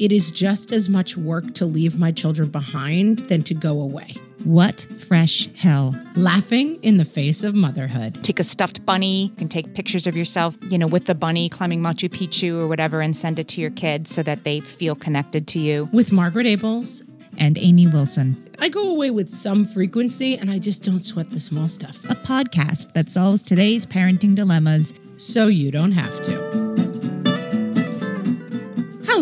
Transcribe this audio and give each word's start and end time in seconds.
It 0.00 0.12
is 0.12 0.30
just 0.30 0.72
as 0.72 0.88
much 0.88 1.18
work 1.18 1.52
to 1.56 1.66
leave 1.66 1.98
my 1.98 2.10
children 2.10 2.48
behind 2.48 3.18
than 3.28 3.42
to 3.42 3.52
go 3.52 3.82
away. 3.82 4.14
What 4.44 4.86
fresh 4.96 5.54
hell? 5.54 5.94
Laughing 6.16 6.76
in 6.82 6.96
the 6.96 7.04
face 7.04 7.42
of 7.42 7.54
motherhood. 7.54 8.24
Take 8.24 8.40
a 8.40 8.42
stuffed 8.42 8.86
bunny, 8.86 9.24
you 9.24 9.36
can 9.36 9.50
take 9.50 9.74
pictures 9.74 10.06
of 10.06 10.16
yourself, 10.16 10.56
you 10.70 10.78
know, 10.78 10.86
with 10.86 11.04
the 11.04 11.14
bunny 11.14 11.50
climbing 11.50 11.82
Machu 11.82 12.08
Picchu 12.08 12.58
or 12.58 12.66
whatever 12.66 13.02
and 13.02 13.14
send 13.14 13.38
it 13.38 13.48
to 13.48 13.60
your 13.60 13.72
kids 13.72 14.10
so 14.10 14.22
that 14.22 14.42
they 14.42 14.60
feel 14.60 14.94
connected 14.94 15.46
to 15.48 15.58
you. 15.58 15.90
With 15.92 16.12
Margaret 16.12 16.46
Ables. 16.46 17.02
And 17.36 17.58
Amy 17.58 17.86
Wilson. 17.86 18.42
I 18.58 18.70
go 18.70 18.90
away 18.90 19.10
with 19.10 19.28
some 19.28 19.66
frequency 19.66 20.38
and 20.38 20.50
I 20.50 20.58
just 20.58 20.82
don't 20.82 21.04
sweat 21.04 21.28
the 21.28 21.40
small 21.40 21.68
stuff. 21.68 22.02
A 22.06 22.14
podcast 22.14 22.94
that 22.94 23.10
solves 23.10 23.42
today's 23.42 23.84
parenting 23.84 24.34
dilemmas 24.34 24.94
so 25.16 25.48
you 25.48 25.70
don't 25.70 25.92
have 25.92 26.22
to. 26.24 26.69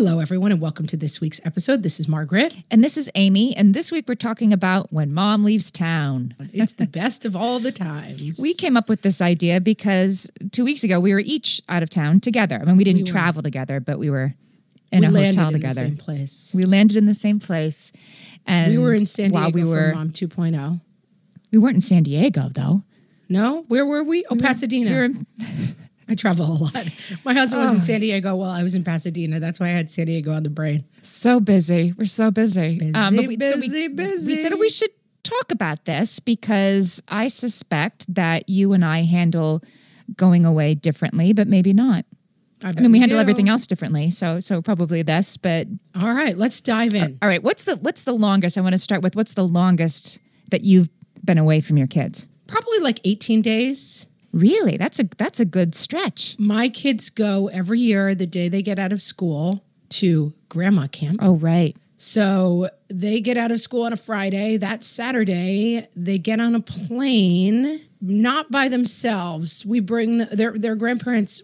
Hello, 0.01 0.19
everyone, 0.19 0.53
and 0.53 0.61
welcome 0.61 0.87
to 0.87 0.95
this 0.95 1.19
week's 1.19 1.41
episode. 1.43 1.83
This 1.83 1.99
is 1.99 2.07
Margaret. 2.07 2.55
And 2.71 2.81
this 2.81 2.95
is 2.95 3.11
Amy. 3.15 3.53
And 3.57 3.73
this 3.73 3.91
week 3.91 4.07
we're 4.07 4.15
talking 4.15 4.53
about 4.53 4.93
when 4.93 5.13
mom 5.13 5.43
leaves 5.43 5.71
town. 5.71 6.35
It's 6.53 6.71
the 6.71 6.87
best 6.87 7.25
of 7.25 7.35
all 7.35 7.59
the 7.59 7.73
times. 7.73 8.39
We 8.41 8.53
came 8.53 8.77
up 8.77 8.87
with 8.87 9.01
this 9.01 9.21
idea 9.21 9.59
because 9.59 10.31
two 10.53 10.63
weeks 10.63 10.85
ago 10.85 11.01
we 11.01 11.13
were 11.13 11.19
each 11.19 11.61
out 11.67 11.83
of 11.83 11.89
town 11.89 12.21
together. 12.21 12.59
I 12.61 12.63
mean, 12.63 12.77
we 12.77 12.85
didn't 12.85 13.01
We 13.01 13.11
travel 13.11 13.43
together, 13.43 13.81
but 13.81 13.99
we 13.99 14.09
were 14.09 14.35
in 14.89 15.01
we 15.01 15.07
a 15.07 15.11
landed 15.11 15.35
hotel 15.35 15.47
in 15.47 15.53
the 15.55 15.59
together. 15.59 15.81
same 15.81 15.97
place. 15.97 16.53
We 16.55 16.63
landed 16.63 16.95
in 16.95 17.05
the 17.05 17.13
same 17.13 17.41
place. 17.41 17.91
And 18.45 18.71
We 18.71 18.77
were 18.77 18.93
in 18.93 19.05
San 19.05 19.31
Diego 19.31 19.41
while 19.41 19.51
we 19.51 19.65
were, 19.65 19.89
for 19.89 19.95
Mom 19.95 20.11
2.0. 20.11 20.79
We 21.51 21.57
weren't 21.57 21.75
in 21.75 21.81
San 21.81 22.03
Diego, 22.03 22.47
though. 22.49 22.83
No, 23.27 23.65
where 23.67 23.85
were 23.85 24.05
we? 24.05 24.23
Oh, 24.29 24.37
Pasadena. 24.37 24.91
We 24.91 24.95
were, 24.95 25.09
I 26.09 26.15
travel 26.15 26.45
a 26.45 26.57
lot. 26.63 26.89
My 27.23 27.33
husband 27.33 27.61
was 27.61 27.71
in 27.71 27.77
oh. 27.77 27.81
San 27.81 28.01
Diego 28.01 28.35
while 28.35 28.49
I 28.49 28.63
was 28.63 28.73
in 28.73 28.83
Pasadena. 28.83 29.39
That's 29.39 29.59
why 29.59 29.67
I 29.67 29.71
had 29.71 29.89
San 29.89 30.07
Diego 30.07 30.31
on 30.31 30.43
the 30.43 30.49
brain. 30.49 30.83
so 31.01 31.39
busy. 31.39 31.93
We're 31.97 32.05
so 32.05 32.31
busy. 32.31 32.91
Um, 32.95 33.15
busy, 33.15 33.27
but 33.27 33.27
we, 33.27 33.49
so 33.49 33.55
busy, 33.55 33.87
we, 33.87 33.93
busy. 33.93 34.31
We 34.31 34.35
said 34.35 34.53
we 34.55 34.69
should 34.69 34.89
talk 35.23 35.51
about 35.51 35.85
this 35.85 36.19
because 36.19 37.01
I 37.07 37.27
suspect 37.27 38.13
that 38.13 38.49
you 38.49 38.73
and 38.73 38.83
I 38.83 39.03
handle 39.03 39.61
going 40.17 40.45
away 40.45 40.73
differently, 40.73 41.33
but 41.33 41.47
maybe 41.47 41.73
not. 41.73 42.05
I, 42.63 42.69
I 42.69 42.71
mean, 42.73 42.91
we 42.91 42.99
handle 42.99 43.19
everything 43.19 43.47
else 43.47 43.67
differently, 43.67 44.11
so 44.11 44.39
so 44.39 44.61
probably 44.61 45.01
this. 45.01 45.37
But 45.37 45.67
All 45.95 46.13
right, 46.13 46.37
let's 46.37 46.59
dive 46.59 46.93
in. 46.93 47.17
all 47.21 47.29
right, 47.29 47.41
what's 47.41 47.63
the 47.63 47.77
what's 47.77 48.03
the 48.03 48.11
longest? 48.11 48.57
I 48.57 48.61
want 48.61 48.73
to 48.73 48.79
start 48.79 49.01
with 49.01 49.15
what's 49.15 49.33
the 49.33 49.47
longest 49.47 50.19
that 50.49 50.63
you've 50.63 50.89
been 51.23 51.37
away 51.37 51.61
from 51.61 51.77
your 51.77 51.87
kids? 51.87 52.27
Probably 52.47 52.79
like 52.79 52.99
18 53.05 53.41
days. 53.41 54.07
Really, 54.31 54.77
that's 54.77 54.99
a 54.99 55.03
that's 55.17 55.39
a 55.39 55.45
good 55.45 55.73
stretch. 55.73 56.37
My 56.37 56.69
kids 56.69 57.09
go 57.09 57.47
every 57.47 57.79
year 57.79 58.13
the 58.13 58.27
day 58.27 58.47
they 58.47 58.61
get 58.61 58.77
out 58.77 58.93
of 58.93 59.01
school 59.01 59.63
to 59.89 60.33
grandma 60.49 60.87
camp. 60.87 61.19
Oh, 61.21 61.35
right. 61.35 61.75
So 61.97 62.69
they 62.87 63.19
get 63.19 63.35
out 63.35 63.51
of 63.51 63.59
school 63.59 63.83
on 63.83 63.91
a 63.91 63.97
Friday. 63.97 64.55
That 64.55 64.83
Saturday, 64.83 65.85
they 65.95 66.17
get 66.17 66.39
on 66.39 66.55
a 66.55 66.61
plane, 66.61 67.81
not 67.99 68.49
by 68.49 68.69
themselves. 68.69 69.65
We 69.65 69.81
bring 69.81 70.19
the, 70.19 70.25
their 70.25 70.53
their 70.53 70.75
grandparents 70.75 71.41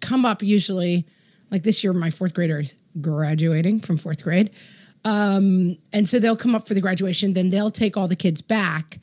come 0.00 0.24
up 0.24 0.42
usually. 0.42 1.06
Like 1.50 1.62
this 1.62 1.82
year, 1.82 1.92
my 1.92 2.10
fourth 2.10 2.34
graders 2.34 2.74
graduating 3.00 3.80
from 3.80 3.96
fourth 3.96 4.22
grade, 4.22 4.50
um, 5.04 5.76
and 5.92 6.08
so 6.08 6.18
they'll 6.18 6.36
come 6.36 6.54
up 6.54 6.66
for 6.66 6.74
the 6.74 6.80
graduation. 6.80 7.32
Then 7.32 7.50
they'll 7.50 7.70
take 7.70 7.96
all 7.96 8.08
the 8.08 8.16
kids 8.16 8.40
back, 8.40 8.98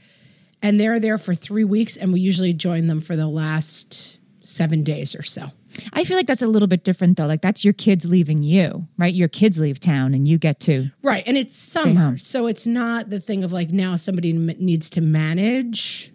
and 0.66 0.80
they're 0.80 1.00
there 1.00 1.20
for 1.20 1.36
three 1.36 1.64
weeks. 1.64 1.96
And 1.96 2.12
we 2.12 2.20
usually 2.20 2.52
join 2.52 2.88
them 2.88 3.00
for 3.00 3.16
the 3.16 3.28
last 3.28 4.18
seven 4.44 4.84
days 4.84 5.16
or 5.16 5.22
so. 5.22 5.46
I 5.94 6.06
feel 6.06 6.18
like 6.18 6.26
that's 6.26 6.42
a 6.42 6.48
little 6.48 6.68
bit 6.68 6.84
different 6.84 7.18
though. 7.18 7.28
Like 7.28 7.42
that's 7.42 7.64
your 7.64 7.74
kids 7.74 8.06
leaving 8.06 8.42
you, 8.42 8.88
right? 8.98 9.14
Your 9.14 9.28
kids 9.28 9.60
leave 9.60 9.80
town, 9.80 10.14
and 10.14 10.28
you 10.28 10.38
get 10.38 10.60
to 10.62 10.88
Right. 11.04 11.24
And 11.28 11.38
it's 11.38 11.56
summer. 11.56 12.18
So 12.18 12.48
it's 12.48 12.66
not 12.66 13.10
the 13.10 13.20
thing 13.20 13.44
of 13.44 13.52
like 13.52 13.70
now 13.70 13.96
somebody 13.96 14.32
m- 14.32 14.48
needs 14.58 14.90
to 14.92 15.02
manage 15.02 16.12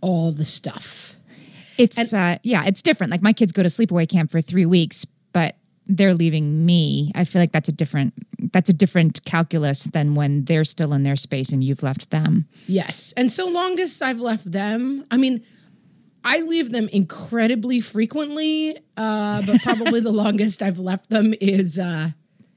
all 0.00 0.30
the 0.32 0.44
stuff. 0.44 1.14
It's 1.78 2.12
uh, 2.12 2.38
yeah, 2.42 2.64
it's 2.66 2.82
different. 2.82 3.10
Like 3.10 3.22
my 3.22 3.32
kids 3.32 3.52
go 3.52 3.62
to 3.62 3.68
sleepaway 3.68 4.08
camp 4.08 4.30
for 4.30 4.42
three 4.42 4.66
weeks, 4.66 5.06
but 5.32 5.56
they're 5.86 6.14
leaving 6.14 6.66
me. 6.66 7.12
I 7.14 7.24
feel 7.24 7.40
like 7.40 7.52
that's 7.52 7.68
a 7.68 7.72
different 7.72 8.14
that's 8.52 8.68
a 8.68 8.72
different 8.72 9.24
calculus 9.24 9.84
than 9.84 10.14
when 10.14 10.44
they're 10.44 10.64
still 10.64 10.92
in 10.92 11.02
their 11.02 11.16
space 11.16 11.50
and 11.50 11.62
you've 11.62 11.82
left 11.82 12.10
them. 12.10 12.46
Yes. 12.66 13.12
And 13.16 13.30
so 13.30 13.46
longest 13.46 14.02
I've 14.02 14.20
left 14.20 14.50
them, 14.50 15.04
I 15.10 15.16
mean, 15.16 15.44
I 16.24 16.40
leave 16.40 16.72
them 16.72 16.88
incredibly 16.88 17.80
frequently, 17.80 18.76
uh, 18.96 19.42
but 19.46 19.62
probably 19.62 20.00
the 20.00 20.12
longest 20.12 20.62
I've 20.62 20.78
left 20.78 21.08
them 21.08 21.34
is, 21.40 21.78
uh, 21.78 22.10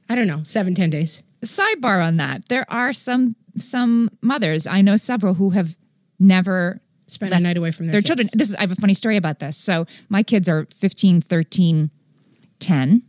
I 0.08 0.14
don't 0.16 0.26
know, 0.26 0.42
seven, 0.42 0.74
ten 0.74 0.90
days. 0.90 1.22
Sidebar 1.42 2.04
on 2.04 2.16
that: 2.16 2.48
there 2.48 2.66
are 2.68 2.92
some 2.92 3.36
some 3.56 4.10
mothers 4.20 4.66
I 4.66 4.80
know 4.80 4.96
several 4.96 5.34
who 5.34 5.50
have 5.50 5.76
never 6.18 6.80
Spend 7.10 7.32
Left 7.32 7.40
a 7.40 7.42
night 7.42 7.56
away 7.56 7.72
from 7.72 7.86
their, 7.86 7.92
their 7.94 8.02
children. 8.02 8.28
This 8.32 8.50
is 8.50 8.54
I 8.54 8.60
have 8.60 8.70
a 8.70 8.76
funny 8.76 8.94
story 8.94 9.16
about 9.16 9.40
this. 9.40 9.56
So 9.56 9.84
my 10.08 10.22
kids 10.22 10.48
are 10.48 10.68
15, 10.76 11.20
13, 11.20 11.90
10. 12.60 13.02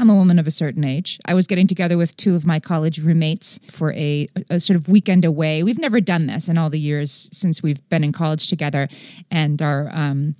I'm 0.00 0.08
a 0.08 0.14
woman 0.14 0.38
of 0.38 0.46
a 0.46 0.50
certain 0.52 0.84
age. 0.84 1.18
I 1.24 1.34
was 1.34 1.48
getting 1.48 1.66
together 1.66 1.98
with 1.98 2.16
two 2.16 2.36
of 2.36 2.46
my 2.46 2.60
college 2.60 3.00
roommates 3.00 3.58
for 3.68 3.92
a, 3.94 4.28
a 4.48 4.60
sort 4.60 4.76
of 4.76 4.88
weekend 4.88 5.24
away. 5.24 5.64
We've 5.64 5.78
never 5.78 6.00
done 6.00 6.26
this 6.26 6.48
in 6.48 6.56
all 6.56 6.70
the 6.70 6.78
years 6.78 7.28
since 7.32 7.64
we've 7.64 7.86
been 7.88 8.04
in 8.04 8.12
college 8.12 8.46
together, 8.46 8.88
and 9.28 9.60
our 9.60 9.90
um, 9.92 10.36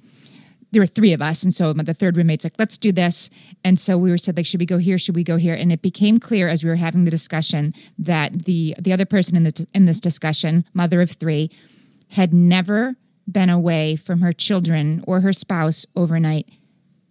there 0.70 0.82
were 0.82 0.86
three 0.86 1.12
of 1.12 1.20
us, 1.20 1.42
and 1.42 1.52
so 1.52 1.72
the 1.72 1.94
third 1.94 2.16
roommate's 2.16 2.44
like, 2.44 2.54
"Let's 2.56 2.78
do 2.78 2.92
this." 2.92 3.30
And 3.64 3.80
so 3.80 3.98
we 3.98 4.10
were 4.10 4.18
said, 4.18 4.36
like, 4.36 4.46
"Should 4.46 4.60
we 4.60 4.66
go 4.66 4.78
here? 4.78 4.96
Should 4.96 5.16
we 5.16 5.24
go 5.24 5.36
here?" 5.36 5.54
And 5.54 5.72
it 5.72 5.82
became 5.82 6.20
clear 6.20 6.48
as 6.48 6.62
we 6.62 6.70
were 6.70 6.76
having 6.76 7.04
the 7.04 7.10
discussion 7.10 7.74
that 7.98 8.44
the 8.44 8.76
the 8.78 8.92
other 8.92 9.06
person 9.06 9.36
in 9.36 9.42
the 9.42 9.66
in 9.74 9.86
this 9.86 10.00
discussion, 10.00 10.64
mother 10.72 11.00
of 11.00 11.10
three, 11.10 11.50
had 12.10 12.32
never 12.32 12.94
been 13.30 13.50
away 13.50 13.96
from 13.96 14.20
her 14.20 14.32
children 14.32 15.02
or 15.06 15.20
her 15.22 15.32
spouse 15.32 15.84
overnight 15.96 16.48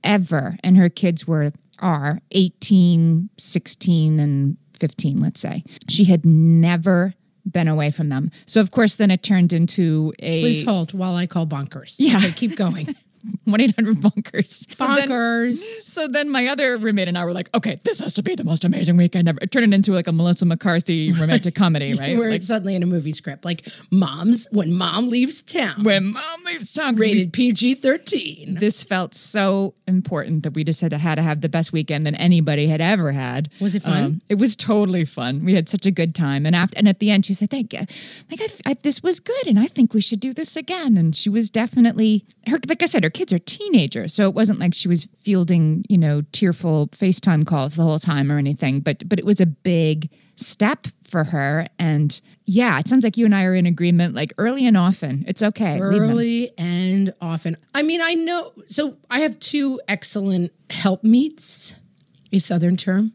ever, 0.02 0.56
and 0.64 0.78
her 0.78 0.88
kids 0.88 1.28
were 1.28 1.52
are 1.80 2.20
18, 2.32 3.30
16, 3.38 4.20
and 4.20 4.58
15, 4.80 5.20
let's 5.20 5.40
say. 5.40 5.64
She 5.90 6.06
had 6.06 6.26
never 6.26 7.14
been 7.50 7.68
away 7.68 7.92
from 7.92 8.10
them. 8.10 8.30
So 8.46 8.62
of 8.62 8.72
course 8.72 8.96
then 8.96 9.12
it 9.12 9.24
turned 9.24 9.54
into 9.54 10.14
a 10.20 10.42
Please 10.42 10.66
hold 10.66 10.94
while 10.94 11.16
I 11.16 11.28
call 11.28 11.48
bonkers. 11.48 11.96
Yeah. 11.98 12.18
Okay, 12.18 12.32
keep 12.32 12.56
going. 12.56 12.96
1-800 13.48 14.02
bunkers. 14.02 14.66
So 14.70 14.88
then- 14.96 15.10
bonkers. 15.10 15.56
so 15.56 16.08
then 16.08 16.30
my 16.30 16.48
other 16.48 16.78
roommate 16.78 17.08
and 17.08 17.18
I 17.18 17.26
were 17.26 17.34
like, 17.34 17.50
okay, 17.56 17.80
this 17.84 18.00
has 18.00 18.14
to 18.16 18.24
be 18.24 18.36
the 18.36 18.44
most 18.44 18.64
amazing 18.64 18.98
weekend 18.98 19.28
ever. 19.28 19.40
It 19.42 19.52
turned 19.52 19.72
it 19.72 19.76
into 19.76 19.94
like 19.94 20.08
a 20.08 20.12
Melissa 20.12 20.46
McCarthy 20.46 21.12
romantic 21.14 21.56
comedy, 21.64 21.94
right? 21.94 22.18
We're 22.18 22.32
Like, 22.32 22.42
suddenly 22.42 22.76
in 22.76 22.84
a 22.84 22.88
movie 22.88 23.12
script, 23.12 23.46
like 23.46 23.68
moms 23.92 24.48
when 24.52 24.74
mom 24.74 25.10
leaves 25.10 25.42
town. 25.42 25.84
when 25.84 26.14
mom 26.14 26.44
leaves 26.46 26.72
town, 26.72 26.96
rated 26.96 27.34
PG 27.34 27.76
thirteen. 27.76 28.56
this 28.56 28.84
felt 28.84 29.14
so 29.14 29.74
important 29.88 30.44
that 30.44 30.54
we 30.54 30.64
just 30.64 30.82
had 30.82 30.92
to, 30.92 30.98
had 30.98 31.16
to 31.16 31.22
have 31.22 31.42
the 31.42 31.50
best 31.50 31.72
weekend 31.72 32.06
than 32.06 32.16
anybody 32.16 32.68
had 32.68 32.82
ever 32.82 33.12
had. 33.14 33.50
Was 33.62 33.76
it 33.76 33.84
fun? 33.84 34.04
Um, 34.04 34.22
it 34.30 34.36
was 34.36 34.56
totally 34.56 35.06
fun. 35.06 35.44
We 35.46 35.54
had 35.54 35.70
such 35.70 35.86
a 35.86 35.92
good 35.92 36.14
time. 36.14 36.46
And 36.46 36.56
after, 36.56 36.78
and 36.78 36.88
at 36.88 37.00
the 37.00 37.10
end, 37.12 37.26
she 37.26 37.34
said, 37.34 37.50
"Thank 37.50 37.74
you. 37.74 37.86
Like 38.30 38.42
I, 38.42 38.72
I- 38.72 38.78
this 38.82 39.02
was 39.02 39.20
good, 39.20 39.48
and 39.48 39.58
I 39.60 39.68
think 39.68 39.94
we 39.94 40.02
should 40.02 40.20
do 40.20 40.34
this 40.34 40.56
again." 40.56 40.98
And 40.98 41.16
she 41.16 41.30
was 41.30 41.50
definitely 41.50 42.26
her. 42.48 42.60
Like 42.68 42.84
I 42.84 42.86
said, 42.86 43.04
her 43.04 43.10
kids 43.18 43.34
are 43.34 43.40
teenagers, 43.40 44.14
so 44.14 44.28
it 44.30 44.36
wasn't 44.36 44.60
like 44.60 44.76
she 44.76 44.88
was 44.88 45.06
fielding, 45.18 45.84
you 45.90 45.98
know, 45.98 46.22
tearful 46.32 46.88
FaceTime 46.90 47.48
calls 47.48 47.76
the 47.76 47.82
whole 47.82 47.98
time 47.98 48.32
or 48.32 48.38
anything. 48.38 48.80
But 48.80 49.10
but 49.10 49.18
it 49.18 49.26
was 49.26 49.42
a 49.42 49.48
big 49.48 50.10
step 50.36 50.86
for 51.04 51.24
her. 51.26 51.68
And 51.80 52.22
yeah, 52.46 52.78
it 52.78 52.88
sounds 52.88 53.04
like 53.04 53.18
you 53.18 53.26
and 53.26 53.34
I 53.34 53.44
are 53.46 53.56
in 53.56 53.66
agreement. 53.66 54.14
Like 54.14 54.34
early 54.38 54.68
and 54.68 54.78
often, 54.78 55.26
it's 55.28 55.42
okay. 55.42 55.80
Early 55.80 56.52
and 56.60 57.12
often. 57.20 57.58
I 57.74 57.82
mean, 57.82 58.02
I 58.02 58.14
know. 58.14 58.54
So 58.68 58.98
I 59.10 59.22
have 59.22 59.40
two 59.40 59.82
excellent 59.88 60.52
helpmeets, 60.70 61.76
a 62.32 62.38
Southern 62.38 62.78
term, 62.78 63.14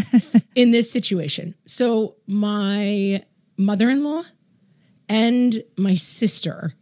in 0.54 0.72
this 0.72 0.92
situation. 0.92 1.54
So 1.64 2.16
my 2.26 3.22
mother 3.56 3.88
in 3.88 4.04
law 4.04 4.24
and 5.08 5.62
my 5.78 5.94
sister 5.94 6.74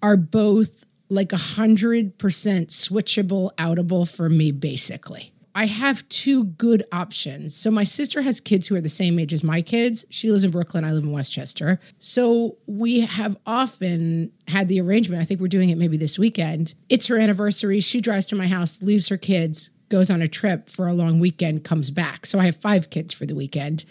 are 0.00 0.16
both 0.16 0.86
like 1.08 1.32
a 1.32 1.38
hundred 1.38 2.18
percent 2.18 2.68
switchable, 2.68 3.54
outable 3.56 4.08
for 4.08 4.28
me, 4.28 4.52
basically. 4.52 5.32
I 5.54 5.66
have 5.66 6.08
two 6.08 6.44
good 6.44 6.84
options. 6.92 7.56
So 7.56 7.72
my 7.72 7.82
sister 7.82 8.22
has 8.22 8.38
kids 8.38 8.68
who 8.68 8.76
are 8.76 8.80
the 8.80 8.88
same 8.88 9.18
age 9.18 9.32
as 9.32 9.42
my 9.42 9.60
kids. 9.60 10.04
She 10.08 10.30
lives 10.30 10.44
in 10.44 10.52
Brooklyn. 10.52 10.84
I 10.84 10.92
live 10.92 11.02
in 11.02 11.10
Westchester. 11.10 11.80
So 11.98 12.58
we 12.68 13.00
have 13.00 13.36
often 13.44 14.30
had 14.46 14.68
the 14.68 14.80
arrangement. 14.80 15.20
I 15.20 15.24
think 15.24 15.40
we're 15.40 15.48
doing 15.48 15.70
it 15.70 15.78
maybe 15.78 15.96
this 15.96 16.16
weekend. 16.16 16.74
It's 16.88 17.08
her 17.08 17.18
anniversary. 17.18 17.80
She 17.80 18.00
drives 18.00 18.26
to 18.26 18.36
my 18.36 18.46
house, 18.46 18.82
leaves 18.82 19.08
her 19.08 19.16
kids, 19.16 19.70
goes 19.88 20.12
on 20.12 20.22
a 20.22 20.28
trip 20.28 20.68
for 20.68 20.86
a 20.86 20.92
long 20.92 21.18
weekend, 21.18 21.64
comes 21.64 21.90
back. 21.90 22.26
So 22.26 22.38
I 22.38 22.44
have 22.44 22.56
five 22.56 22.90
kids 22.90 23.12
for 23.12 23.26
the 23.26 23.34
weekend. 23.34 23.84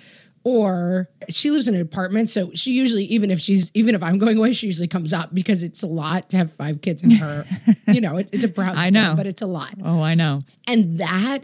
Or 0.48 1.10
she 1.28 1.52
lives 1.52 1.68
in 1.68 1.76
an 1.76 1.82
apartment, 1.82 2.30
so 2.30 2.52
she 2.54 2.72
usually, 2.72 3.04
even 3.04 3.32
if 3.32 3.40
she's, 3.40 3.70
even 3.74 3.96
if 3.96 4.02
I'm 4.02 4.18
going 4.18 4.38
away, 4.38 4.54
she 4.54 4.68
usually 4.68 4.88
comes 4.88 5.12
up 5.12 5.34
because 5.34 5.62
it's 5.62 5.84
a 5.84 5.88
lot 5.88 6.30
to 6.30 6.38
have 6.38 6.54
five 6.54 6.80
kids 6.80 7.04
and 7.04 7.12
her. 7.12 7.46
you 7.88 8.00
know, 8.00 8.16
it, 8.16 8.30
it's 8.32 8.46
a 8.46 8.48
brown. 8.48 8.78
I 8.78 8.90
know. 8.90 9.14
but 9.18 9.28
it's 9.28 9.42
a 9.42 9.46
lot. 9.46 9.74
Oh, 9.84 10.02
I 10.02 10.14
know. 10.14 10.40
And 10.66 11.00
that 11.00 11.40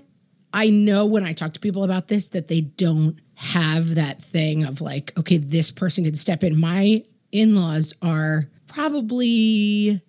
I 0.54 0.70
know 0.70 1.06
when 1.06 1.26
I 1.26 1.34
talk 1.34 1.52
to 1.56 1.60
people 1.60 1.84
about 1.84 2.08
this 2.08 2.30
that 2.30 2.48
they 2.48 2.62
don't 2.62 3.20
have 3.36 3.96
that 3.96 4.24
thing 4.24 4.64
of 4.64 4.80
like, 4.80 5.12
okay, 5.20 5.38
this 5.38 5.70
person 5.70 6.06
could 6.06 6.18
step 6.18 6.42
in. 6.42 6.58
My 6.58 7.04
in 7.34 7.58
laws 7.58 7.94
are 8.02 8.46
probably, 8.68 10.00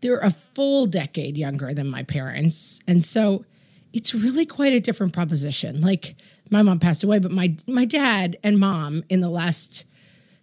they're 0.00 0.18
a 0.18 0.32
full 0.32 0.86
decade 0.86 1.36
younger 1.36 1.72
than 1.74 1.88
my 1.88 2.02
parents. 2.02 2.80
And 2.88 3.04
so 3.04 3.44
it's 3.92 4.16
really 4.16 4.46
quite 4.46 4.72
a 4.72 4.80
different 4.80 5.12
proposition. 5.12 5.80
Like, 5.80 6.16
my 6.52 6.62
mom 6.62 6.78
passed 6.78 7.02
away, 7.02 7.18
but 7.18 7.32
my 7.32 7.56
my 7.66 7.84
dad 7.84 8.36
and 8.44 8.58
mom 8.58 9.02
in 9.08 9.20
the 9.20 9.30
last 9.30 9.86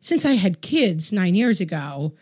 since 0.01 0.25
I 0.25 0.33
had 0.33 0.61
kids 0.61 1.13
nine 1.13 1.35
years 1.35 1.61
ago, 1.61 2.13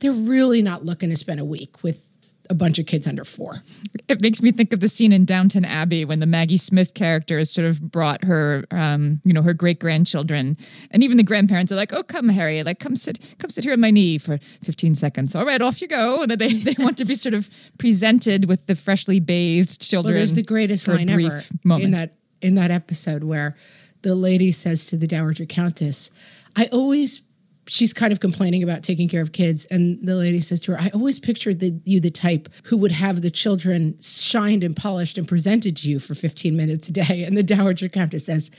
they're 0.00 0.12
really 0.12 0.62
not 0.62 0.84
looking 0.84 1.10
to 1.10 1.16
spend 1.16 1.40
a 1.40 1.44
week 1.44 1.82
with 1.82 2.08
a 2.50 2.54
bunch 2.54 2.78
of 2.78 2.86
kids 2.86 3.06
under 3.06 3.24
four. 3.24 3.62
It 4.08 4.20
makes 4.20 4.42
me 4.42 4.52
think 4.52 4.72
of 4.72 4.80
the 4.80 4.88
scene 4.88 5.12
in 5.12 5.24
Downton 5.24 5.64
Abbey 5.64 6.04
when 6.04 6.20
the 6.20 6.26
Maggie 6.26 6.56
Smith 6.58 6.92
character 6.92 7.38
has 7.38 7.50
sort 7.50 7.66
of 7.66 7.80
brought 7.80 8.24
her, 8.24 8.64
um, 8.70 9.20
you 9.24 9.32
know, 9.32 9.42
her 9.42 9.54
great 9.54 9.80
grandchildren, 9.80 10.56
and 10.90 11.02
even 11.02 11.16
the 11.16 11.22
grandparents 11.22 11.72
are 11.72 11.76
like, 11.76 11.92
"Oh, 11.92 12.02
come, 12.02 12.28
Harry, 12.28 12.62
like 12.62 12.78
come 12.78 12.94
sit, 12.94 13.18
come 13.38 13.50
sit 13.50 13.64
here 13.64 13.72
on 13.72 13.80
my 13.80 13.90
knee 13.90 14.18
for 14.18 14.38
15 14.62 14.94
seconds. 14.94 15.34
All 15.34 15.46
right, 15.46 15.62
off 15.62 15.80
you 15.80 15.88
go." 15.88 16.22
And 16.22 16.30
then 16.30 16.38
they 16.38 16.52
they 16.72 16.76
want 16.78 16.98
to 16.98 17.04
be 17.04 17.14
sort 17.14 17.34
of 17.34 17.50
presented 17.78 18.48
with 18.48 18.66
the 18.66 18.76
freshly 18.76 19.18
bathed 19.18 19.80
children. 19.80 20.12
Well, 20.12 20.18
there's 20.18 20.34
the 20.34 20.42
greatest 20.42 20.86
line 20.86 21.08
ever 21.08 21.42
moment. 21.64 21.84
in 21.84 21.90
that 21.92 22.12
in 22.42 22.54
that 22.56 22.70
episode 22.70 23.24
where 23.24 23.56
the 24.02 24.14
lady 24.14 24.52
says 24.52 24.86
to 24.86 24.96
the 24.96 25.06
dowager 25.06 25.46
countess, 25.46 26.10
"I 26.56 26.66
always." 26.66 27.22
She's 27.68 27.92
kind 27.92 28.12
of 28.12 28.18
complaining 28.18 28.64
about 28.64 28.82
taking 28.82 29.08
care 29.08 29.22
of 29.22 29.30
kids, 29.30 29.66
and 29.66 30.04
the 30.04 30.16
lady 30.16 30.40
says 30.40 30.60
to 30.62 30.72
her, 30.72 30.80
"I 30.80 30.88
always 30.88 31.20
pictured 31.20 31.60
the, 31.60 31.80
you 31.84 32.00
the 32.00 32.10
type 32.10 32.48
who 32.64 32.76
would 32.78 32.90
have 32.90 33.22
the 33.22 33.30
children 33.30 33.96
shined 34.02 34.64
and 34.64 34.74
polished 34.74 35.16
and 35.16 35.28
presented 35.28 35.76
to 35.76 35.88
you 35.88 36.00
for 36.00 36.14
15 36.14 36.56
minutes 36.56 36.88
a 36.88 36.92
day." 36.92 37.22
And 37.22 37.36
the 37.36 37.44
dowager 37.44 37.88
countess 37.88 38.26
says, 38.26 38.50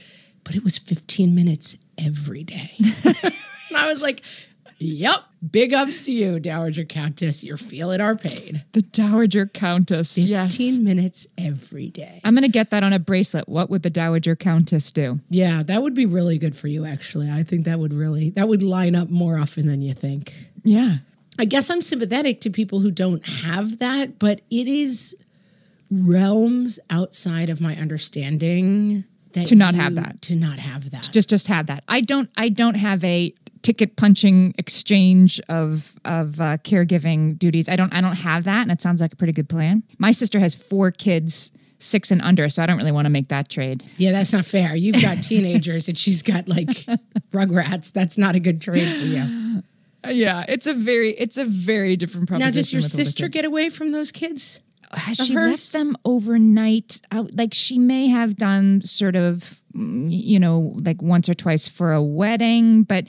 "But 0.46 0.56
it 0.56 0.64
was 0.64 0.78
15 0.78 1.36
minutes 1.36 1.78
every 1.98 2.46
day." 2.46 2.72
and 3.04 3.76
I 3.76 3.88
was 3.88 4.02
like, 4.02 4.24
"Yep, 4.80 5.20
big 5.52 5.74
ups 5.74 6.02
to 6.02 6.12
you, 6.12 6.40
dowager 6.40 6.86
countess. 6.86 7.44
You're 7.44 7.58
feeling 7.58 8.00
our 8.02 8.16
pain. 8.16 8.64
the 8.72 8.82
Dowager 8.82 9.46
Countess. 9.46 10.16
15 10.16 10.28
Yes. 10.28 10.78
minutes 10.80 11.28
every 11.38 11.90
day." 11.90 12.22
I'm 12.24 12.34
going 12.34 12.44
to 12.44 12.50
get 12.50 12.70
that 12.72 12.84
on 12.84 12.94
a 12.94 13.00
bracelet. 13.00 13.48
What 13.50 13.70
would 13.70 13.84
the 13.84 13.90
Dowager 13.90 14.36
Countess 14.36 14.92
do? 14.92 15.20
Yeah, 15.30 15.64
that 15.64 15.82
would 15.82 15.94
be 15.94 16.06
really 16.06 16.38
good 16.38 16.56
for 16.56 16.68
you 16.68 16.86
actually. 16.86 17.30
I 17.30 17.44
think 17.44 17.66
that 17.66 17.80
would 17.80 17.94
really 17.94 18.30
that 18.32 18.48
would 18.48 18.62
line 18.64 18.96
up 18.96 19.10
more 19.10 19.38
often 19.38 19.68
than 19.68 19.82
you 19.82 19.94
think. 19.94 20.34
Yeah. 20.64 20.98
I 21.40 21.46
guess 21.46 21.70
I'm 21.72 21.82
sympathetic 21.82 22.42
to 22.42 22.50
people 22.52 22.80
who 22.82 22.92
don't 22.92 23.26
have 23.28 23.80
that, 23.80 24.20
but 24.20 24.42
it 24.52 24.68
is 24.68 25.16
realms 25.92 26.80
outside 26.90 27.50
of 27.50 27.60
my 27.62 27.76
understanding 27.76 29.04
that 29.34 29.48
To 29.48 29.56
not 29.56 29.74
you- 29.76 29.82
have 29.82 29.96
that. 29.96 30.22
To 30.24 30.36
not 30.36 30.60
have 30.60 30.92
that. 30.92 31.10
just 31.12 31.30
just 31.30 31.48
have 31.48 31.68
that. 31.68 31.84
I 31.88 32.02
don't 32.02 32.30
I 32.38 32.50
don't 32.50 32.76
have 32.76 33.04
a 33.04 33.34
ticket 33.64 33.96
punching 33.96 34.54
exchange 34.58 35.42
of 35.50 35.98
of 36.06 36.40
uh, 36.40 36.58
caregiving 36.58 37.40
duties. 37.40 37.68
I 37.68 37.76
don't 37.76 37.92
I 37.94 38.02
don't 38.02 38.18
have 38.18 38.44
that, 38.44 38.62
and 38.62 38.72
it 38.72 38.82
sounds 38.82 39.02
like 39.02 39.14
a 39.14 39.16
pretty 39.16 39.34
good 39.34 39.50
plan. 39.50 39.84
My 39.98 40.12
sister 40.12 40.40
has 40.40 40.54
four 40.54 40.92
kids, 40.92 41.52
six 41.80 42.12
and 42.12 42.22
under, 42.22 42.50
so 42.50 42.62
I 42.62 42.66
don't 42.68 42.78
really 42.78 42.92
want 42.92 43.06
to 43.06 43.10
make 43.10 43.30
that 43.30 43.50
trade. 43.50 43.84
yeah, 43.98 44.12
that's 44.12 44.34
not 44.34 44.46
fair. 44.46 44.76
You've 44.76 45.02
got 45.02 45.24
teenagers 45.24 45.88
and 45.88 45.98
she's 45.98 46.22
got 46.22 46.48
like 46.48 46.68
rugrats. 47.32 47.92
That's 47.92 48.18
not 48.18 48.36
a 48.36 48.40
good 48.40 48.62
trade 48.62 48.88
for 49.00 49.06
you. 49.06 49.64
Uh, 50.06 50.10
yeah, 50.10 50.46
it's 50.48 50.68
a 50.68 50.74
very 50.74 51.12
it's 51.12 51.38
a 51.38 51.46
very 51.46 51.96
different 51.96 52.28
proposition. 52.28 52.50
Now, 52.50 52.54
does 52.54 52.74
your 52.74 52.82
sister 52.82 53.28
get 53.30 53.46
away 53.46 53.70
from 53.70 53.92
those 53.92 54.12
kids? 54.12 54.62
Has 54.92 55.18
she 55.18 55.34
hers? 55.34 55.52
left 55.52 55.74
them 55.74 55.98
overnight? 56.06 57.02
Out, 57.12 57.34
like 57.36 57.54
she 57.54 57.80
may 57.80 58.08
have 58.08 58.36
done 58.36 58.82
sort 58.82 59.16
of, 59.16 59.62
mm, 59.76 60.08
you 60.10 60.40
know, 60.40 60.74
like 60.76 61.02
once 61.02 61.30
or 61.30 61.34
twice 61.34 61.68
for 61.68 61.94
a 61.94 62.02
wedding, 62.04 62.84
but. 62.84 63.06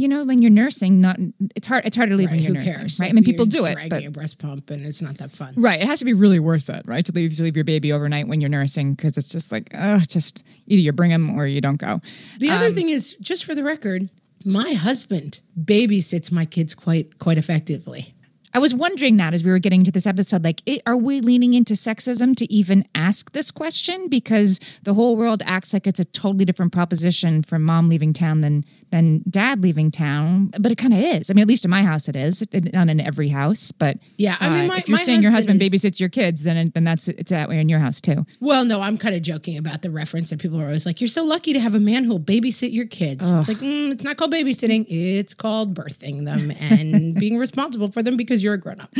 You 0.00 0.08
know, 0.08 0.24
when 0.24 0.40
you're 0.40 0.50
nursing, 0.50 1.02
not 1.02 1.18
it's 1.54 1.66
hard. 1.66 1.84
It's 1.84 1.94
hard 1.94 2.08
to 2.08 2.16
leave 2.16 2.30
when 2.30 2.40
you're 2.40 2.48
who 2.48 2.54
nursing, 2.54 2.74
cares? 2.74 2.98
right? 3.00 3.08
Like, 3.08 3.10
I 3.10 3.14
mean, 3.16 3.24
people 3.24 3.44
do 3.44 3.66
it, 3.66 3.76
but 3.90 4.02
a 4.02 4.10
breast 4.10 4.38
pump 4.38 4.70
and 4.70 4.86
it's 4.86 5.02
not 5.02 5.18
that 5.18 5.30
fun. 5.30 5.52
Right. 5.58 5.78
It 5.78 5.86
has 5.86 5.98
to 5.98 6.06
be 6.06 6.14
really 6.14 6.38
worth 6.38 6.70
it, 6.70 6.86
right? 6.86 7.04
To 7.04 7.12
leave 7.12 7.36
to 7.36 7.42
leave 7.42 7.54
your 7.54 7.66
baby 7.66 7.92
overnight 7.92 8.26
when 8.26 8.40
you're 8.40 8.48
nursing 8.48 8.94
because 8.94 9.18
it's 9.18 9.28
just 9.28 9.52
like, 9.52 9.68
oh, 9.74 9.98
just 9.98 10.42
either 10.66 10.80
you 10.80 10.90
bring 10.92 11.10
them 11.10 11.38
or 11.38 11.46
you 11.46 11.60
don't 11.60 11.76
go. 11.76 12.00
The 12.38 12.48
other 12.48 12.68
um, 12.68 12.72
thing 12.72 12.88
is, 12.88 13.14
just 13.20 13.44
for 13.44 13.54
the 13.54 13.62
record, 13.62 14.08
my 14.42 14.72
husband 14.72 15.42
babysits 15.62 16.32
my 16.32 16.46
kids 16.46 16.74
quite 16.74 17.18
quite 17.18 17.36
effectively. 17.36 18.14
I 18.52 18.58
was 18.58 18.74
wondering 18.74 19.16
that 19.18 19.32
as 19.32 19.44
we 19.44 19.50
were 19.50 19.58
getting 19.60 19.84
to 19.84 19.92
this 19.92 20.06
episode, 20.06 20.42
like, 20.42 20.60
it, 20.66 20.82
are 20.84 20.96
we 20.96 21.20
leaning 21.20 21.54
into 21.54 21.74
sexism 21.74 22.34
to 22.36 22.52
even 22.52 22.84
ask 22.94 23.30
this 23.32 23.50
question? 23.52 24.08
Because 24.08 24.58
the 24.82 24.94
whole 24.94 25.16
world 25.16 25.42
acts 25.46 25.72
like 25.72 25.86
it's 25.86 26.00
a 26.00 26.04
totally 26.04 26.44
different 26.44 26.72
proposition 26.72 27.42
for 27.42 27.58
mom 27.58 27.88
leaving 27.88 28.12
town 28.12 28.40
than 28.40 28.64
than 28.90 29.22
dad 29.30 29.62
leaving 29.62 29.88
town, 29.92 30.52
but 30.58 30.72
it 30.72 30.76
kind 30.76 30.92
of 30.92 30.98
is. 30.98 31.30
I 31.30 31.34
mean, 31.34 31.42
at 31.42 31.46
least 31.48 31.64
in 31.64 31.70
my 31.70 31.84
house, 31.84 32.08
it 32.08 32.16
is. 32.16 32.42
It, 32.50 32.72
not 32.72 32.88
in 32.88 33.00
every 33.00 33.28
house, 33.28 33.70
but 33.70 33.98
Yeah, 34.16 34.36
I 34.40 34.50
mean, 34.50 34.64
uh, 34.64 34.66
my- 34.66 34.78
if 34.78 34.88
you're 34.88 34.98
saying 34.98 35.22
your 35.22 35.30
husband 35.30 35.62
is- 35.62 35.70
babysits 35.70 36.00
your 36.00 36.08
kids, 36.08 36.42
then 36.42 36.72
then 36.74 36.82
that's 36.82 37.06
it's 37.06 37.30
that 37.30 37.48
way 37.48 37.60
in 37.60 37.68
your 37.68 37.78
house 37.78 38.00
too. 38.00 38.26
Well, 38.40 38.64
no, 38.64 38.80
I'm 38.80 38.98
kind 38.98 39.14
of 39.14 39.22
joking 39.22 39.56
about 39.56 39.82
the 39.82 39.92
reference 39.92 40.30
that 40.30 40.40
people 40.40 40.60
are 40.60 40.64
always 40.64 40.86
like, 40.86 41.00
"You're 41.00 41.06
so 41.06 41.22
lucky 41.22 41.52
to 41.52 41.60
have 41.60 41.76
a 41.76 41.80
man 41.80 42.02
who'll 42.02 42.18
babysit 42.18 42.72
your 42.72 42.86
kids." 42.86 43.30
It's 43.32 43.46
like 43.46 43.58
mm, 43.58 43.92
it's 43.92 44.02
not 44.02 44.16
called 44.16 44.32
babysitting; 44.32 44.86
it's 44.88 45.34
called 45.34 45.72
birthing 45.72 46.24
them 46.24 46.50
and 46.58 47.14
being 47.14 47.38
responsible 47.38 47.92
for 47.92 48.02
them 48.02 48.16
because 48.16 48.39
you're 48.42 48.54
a 48.54 48.58
grown 48.58 48.80
up. 48.80 48.94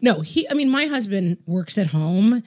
No, 0.00 0.20
he. 0.20 0.48
I 0.50 0.54
mean, 0.54 0.70
my 0.70 0.86
husband 0.86 1.38
works 1.46 1.78
at 1.78 1.88
home, 1.88 2.42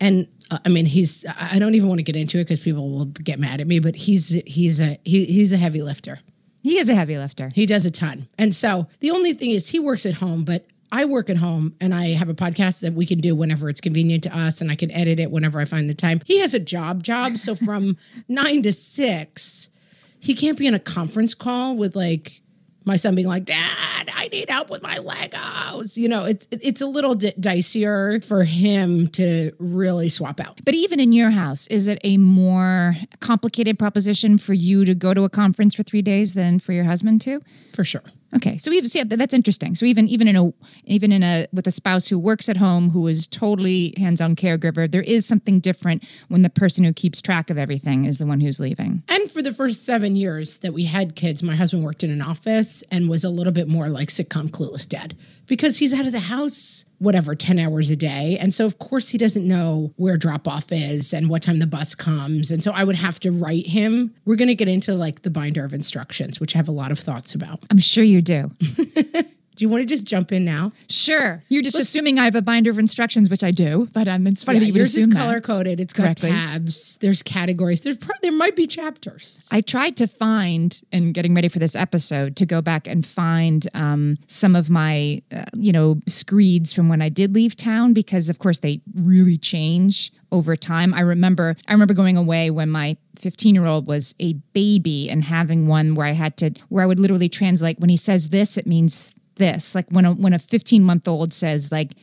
and 0.00 0.28
uh, 0.50 0.58
I 0.64 0.68
mean, 0.68 0.86
he's. 0.86 1.24
I 1.38 1.58
don't 1.58 1.74
even 1.74 1.88
want 1.88 1.98
to 1.98 2.04
get 2.04 2.16
into 2.16 2.38
it 2.38 2.44
because 2.44 2.60
people 2.60 2.90
will 2.90 3.06
get 3.06 3.38
mad 3.38 3.60
at 3.60 3.66
me. 3.66 3.78
But 3.78 3.96
he's 3.96 4.28
he's 4.46 4.80
a 4.80 4.98
he, 5.04 5.24
he's 5.26 5.52
a 5.52 5.56
heavy 5.56 5.82
lifter. 5.82 6.18
He 6.62 6.78
is 6.78 6.90
a 6.90 6.94
heavy 6.94 7.16
lifter. 7.16 7.50
He 7.54 7.66
does 7.66 7.86
a 7.86 7.90
ton. 7.90 8.28
And 8.38 8.54
so 8.54 8.86
the 9.00 9.10
only 9.10 9.32
thing 9.32 9.50
is 9.50 9.68
he 9.70 9.78
works 9.78 10.04
at 10.04 10.14
home, 10.14 10.44
but 10.44 10.66
I 10.92 11.04
work 11.04 11.30
at 11.30 11.36
home 11.36 11.74
and 11.80 11.94
I 11.94 12.08
have 12.08 12.28
a 12.28 12.34
podcast 12.34 12.80
that 12.80 12.94
we 12.94 13.06
can 13.06 13.18
do 13.20 13.34
whenever 13.34 13.68
it's 13.68 13.80
convenient 13.80 14.24
to 14.24 14.36
us 14.36 14.60
and 14.60 14.70
I 14.70 14.74
can 14.74 14.90
edit 14.90 15.20
it 15.20 15.30
whenever 15.30 15.60
I 15.60 15.64
find 15.64 15.88
the 15.88 15.94
time. 15.94 16.20
He 16.26 16.40
has 16.40 16.52
a 16.52 16.60
job 16.60 17.02
job. 17.02 17.38
So 17.38 17.54
from 17.54 17.96
nine 18.28 18.62
to 18.62 18.72
six, 18.72 19.70
he 20.18 20.34
can't 20.34 20.58
be 20.58 20.66
in 20.66 20.74
a 20.74 20.80
conference 20.80 21.34
call 21.34 21.76
with 21.76 21.94
like 21.94 22.42
my 22.84 22.96
son 22.96 23.14
being 23.14 23.28
like, 23.28 23.44
Dad, 23.44 24.10
I 24.14 24.28
need 24.32 24.50
help 24.50 24.70
with 24.70 24.82
my 24.82 24.96
Legos. 24.96 25.96
You 25.96 26.08
know, 26.08 26.24
it's 26.24 26.48
it's 26.50 26.80
a 26.80 26.86
little 26.86 27.14
di- 27.14 27.32
dicier 27.32 28.24
for 28.24 28.44
him 28.44 29.08
to 29.08 29.52
really 29.58 30.08
swap 30.08 30.40
out. 30.40 30.60
But 30.64 30.74
even 30.74 31.00
in 31.00 31.12
your 31.12 31.30
house, 31.30 31.66
is 31.68 31.88
it 31.88 31.98
a 32.04 32.16
more 32.16 32.96
complicated 33.20 33.78
proposition 33.78 34.38
for 34.38 34.54
you 34.54 34.84
to 34.84 34.94
go 34.94 35.14
to 35.14 35.24
a 35.24 35.28
conference 35.28 35.74
for 35.74 35.82
three 35.82 36.02
days 36.02 36.34
than 36.34 36.58
for 36.58 36.72
your 36.72 36.84
husband 36.84 37.20
to? 37.22 37.40
For 37.72 37.84
sure. 37.84 38.02
Okay, 38.34 38.58
so 38.58 38.70
even 38.70 38.88
see 38.88 39.02
that 39.02 39.16
that's 39.16 39.34
interesting. 39.34 39.74
So 39.74 39.86
even 39.86 40.08
even 40.08 40.28
in 40.28 40.36
a 40.36 40.52
even 40.84 41.10
in 41.10 41.22
a 41.22 41.46
with 41.52 41.66
a 41.66 41.70
spouse 41.70 42.08
who 42.08 42.18
works 42.18 42.48
at 42.48 42.56
home 42.56 42.90
who 42.90 43.06
is 43.08 43.26
totally 43.26 43.94
hands-on 43.96 44.36
caregiver, 44.36 44.90
there 44.90 45.02
is 45.02 45.26
something 45.26 45.58
different 45.58 46.04
when 46.28 46.42
the 46.42 46.50
person 46.50 46.84
who 46.84 46.92
keeps 46.92 47.20
track 47.20 47.50
of 47.50 47.58
everything 47.58 48.04
is 48.04 48.18
the 48.18 48.26
one 48.26 48.40
who's 48.40 48.60
leaving. 48.60 49.02
And 49.08 49.30
for 49.30 49.42
the 49.42 49.52
first 49.52 49.84
seven 49.84 50.14
years 50.14 50.58
that 50.60 50.72
we 50.72 50.84
had 50.84 51.16
kids, 51.16 51.42
my 51.42 51.56
husband 51.56 51.84
worked 51.84 52.04
in 52.04 52.10
an 52.10 52.22
office 52.22 52.82
and 52.90 53.08
was 53.08 53.24
a 53.24 53.30
little 53.30 53.52
bit 53.52 53.68
more 53.68 53.88
like 53.88 54.08
sitcom 54.08 54.50
clueless 54.50 54.88
dad 54.88 55.16
because 55.50 55.78
he's 55.78 55.92
out 55.92 56.06
of 56.06 56.12
the 56.12 56.20
house, 56.20 56.84
whatever, 56.98 57.34
10 57.34 57.58
hours 57.58 57.90
a 57.90 57.96
day. 57.96 58.38
And 58.40 58.54
so, 58.54 58.64
of 58.66 58.78
course, 58.78 59.08
he 59.08 59.18
doesn't 59.18 59.46
know 59.46 59.92
where 59.96 60.16
drop 60.16 60.46
off 60.46 60.70
is 60.70 61.12
and 61.12 61.28
what 61.28 61.42
time 61.42 61.58
the 61.58 61.66
bus 61.66 61.96
comes. 61.96 62.52
And 62.52 62.62
so 62.62 62.70
I 62.70 62.84
would 62.84 62.94
have 62.94 63.18
to 63.20 63.32
write 63.32 63.66
him. 63.66 64.14
We're 64.24 64.36
going 64.36 64.48
to 64.48 64.54
get 64.54 64.68
into 64.68 64.94
like 64.94 65.22
the 65.22 65.30
binder 65.30 65.64
of 65.64 65.74
instructions, 65.74 66.38
which 66.38 66.54
I 66.54 66.58
have 66.58 66.68
a 66.68 66.72
lot 66.72 66.92
of 66.92 67.00
thoughts 67.00 67.34
about. 67.34 67.64
I'm 67.68 67.80
sure 67.80 68.04
you 68.04 68.22
do. 68.22 68.52
Do 69.60 69.66
you 69.66 69.68
want 69.68 69.82
to 69.82 69.86
just 69.86 70.06
jump 70.06 70.32
in 70.32 70.42
now? 70.42 70.72
Sure, 70.88 71.42
you're 71.50 71.60
just 71.60 71.78
assuming 71.78 72.18
I 72.18 72.24
have 72.24 72.34
a 72.34 72.40
binder 72.40 72.70
of 72.70 72.78
instructions, 72.78 73.28
which 73.28 73.44
I 73.44 73.50
do. 73.50 73.90
But 73.92 74.08
um, 74.08 74.26
it's 74.26 74.42
funny 74.42 74.56
Yeah, 74.56 74.60
that 74.64 74.66
you 74.68 74.74
yours 74.76 74.96
is 74.96 75.06
color 75.06 75.38
coded. 75.42 75.78
It's 75.80 75.92
got 75.92 76.04
correctly. 76.04 76.30
tabs. 76.30 76.96
There's 77.02 77.22
categories. 77.22 77.82
There's 77.82 77.98
pro- 77.98 78.14
there 78.22 78.32
might 78.32 78.56
be 78.56 78.66
chapters. 78.66 79.46
I 79.52 79.60
tried 79.60 79.98
to 79.98 80.06
find, 80.06 80.80
and 80.92 81.12
getting 81.12 81.34
ready 81.34 81.48
for 81.48 81.58
this 81.58 81.76
episode, 81.76 82.36
to 82.36 82.46
go 82.46 82.62
back 82.62 82.86
and 82.86 83.04
find 83.04 83.68
um, 83.74 84.16
some 84.28 84.56
of 84.56 84.70
my, 84.70 85.20
uh, 85.30 85.44
you 85.54 85.72
know, 85.72 86.00
screeds 86.08 86.72
from 86.72 86.88
when 86.88 87.02
I 87.02 87.10
did 87.10 87.34
leave 87.34 87.54
town 87.54 87.92
because, 87.92 88.30
of 88.30 88.38
course, 88.38 88.60
they 88.60 88.80
really 88.94 89.36
change 89.36 90.10
over 90.32 90.56
time. 90.56 90.94
I 90.94 91.00
remember, 91.00 91.54
I 91.68 91.72
remember 91.72 91.92
going 91.92 92.16
away 92.16 92.50
when 92.50 92.70
my 92.70 92.96
15 93.18 93.54
year 93.54 93.66
old 93.66 93.86
was 93.86 94.14
a 94.18 94.32
baby 94.54 95.10
and 95.10 95.22
having 95.22 95.66
one 95.66 95.94
where 95.94 96.06
I 96.06 96.12
had 96.12 96.38
to, 96.38 96.52
where 96.70 96.82
I 96.82 96.86
would 96.86 96.98
literally 96.98 97.28
translate 97.28 97.78
when 97.78 97.90
he 97.90 97.98
says 97.98 98.30
this, 98.30 98.56
it 98.56 98.66
means 98.66 99.12
this. 99.40 99.74
Like 99.74 99.86
when 99.90 100.04
a 100.04 100.12
when 100.12 100.32
a 100.32 100.38
15 100.38 100.84
month 100.84 101.08
old 101.08 101.32
says 101.34 101.72
like 101.72 101.94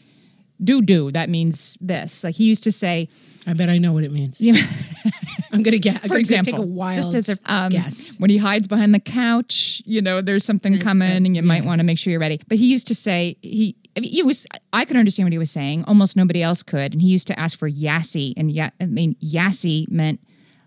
doo 0.61 0.81
doo, 0.81 1.11
that 1.11 1.29
means 1.29 1.77
this. 1.79 2.23
Like 2.25 2.35
he 2.35 2.43
used 2.43 2.65
to 2.65 2.71
say, 2.71 3.07
I 3.45 3.53
bet 3.53 3.69
I 3.69 3.77
know 3.77 3.93
what 3.93 4.03
it 4.03 4.11
means. 4.11 4.41
know, 4.41 4.59
I'm 5.53 5.63
gonna 5.63 5.77
get. 5.77 5.95
I'm 5.95 6.01
for 6.01 6.07
gonna 6.09 6.19
example, 6.19 6.53
take 6.53 6.61
a 6.61 6.65
wild 6.65 6.95
just 6.95 7.15
as 7.15 7.29
a 7.29 7.37
um, 7.45 7.71
guess. 7.71 8.17
when 8.19 8.29
he 8.29 8.37
hides 8.37 8.67
behind 8.67 8.93
the 8.93 8.99
couch, 8.99 9.81
you 9.85 10.01
know, 10.01 10.19
there's 10.21 10.43
something 10.43 10.79
coming, 10.79 11.25
and 11.25 11.35
you 11.35 11.43
might 11.43 11.63
want 11.63 11.79
to 11.79 11.85
make 11.85 11.97
sure 11.97 12.11
you're 12.11 12.19
ready. 12.19 12.41
But 12.49 12.57
he 12.57 12.69
used 12.69 12.87
to 12.87 12.95
say 12.95 13.37
he 13.41 13.77
I 13.95 14.01
mean, 14.01 14.15
it 14.15 14.25
was 14.25 14.45
I 14.73 14.83
could 14.83 14.97
understand 14.97 15.27
what 15.27 15.31
he 15.31 15.39
was 15.39 15.51
saying. 15.51 15.85
Almost 15.85 16.17
nobody 16.17 16.43
else 16.43 16.63
could. 16.63 16.93
And 16.93 17.01
he 17.01 17.07
used 17.07 17.27
to 17.27 17.39
ask 17.39 17.57
for 17.57 17.69
Yassi, 17.69 18.33
and 18.35 18.51
yeah, 18.51 18.71
I 18.81 18.85
mean 18.85 19.15
Yassi 19.15 19.89
meant 19.89 20.19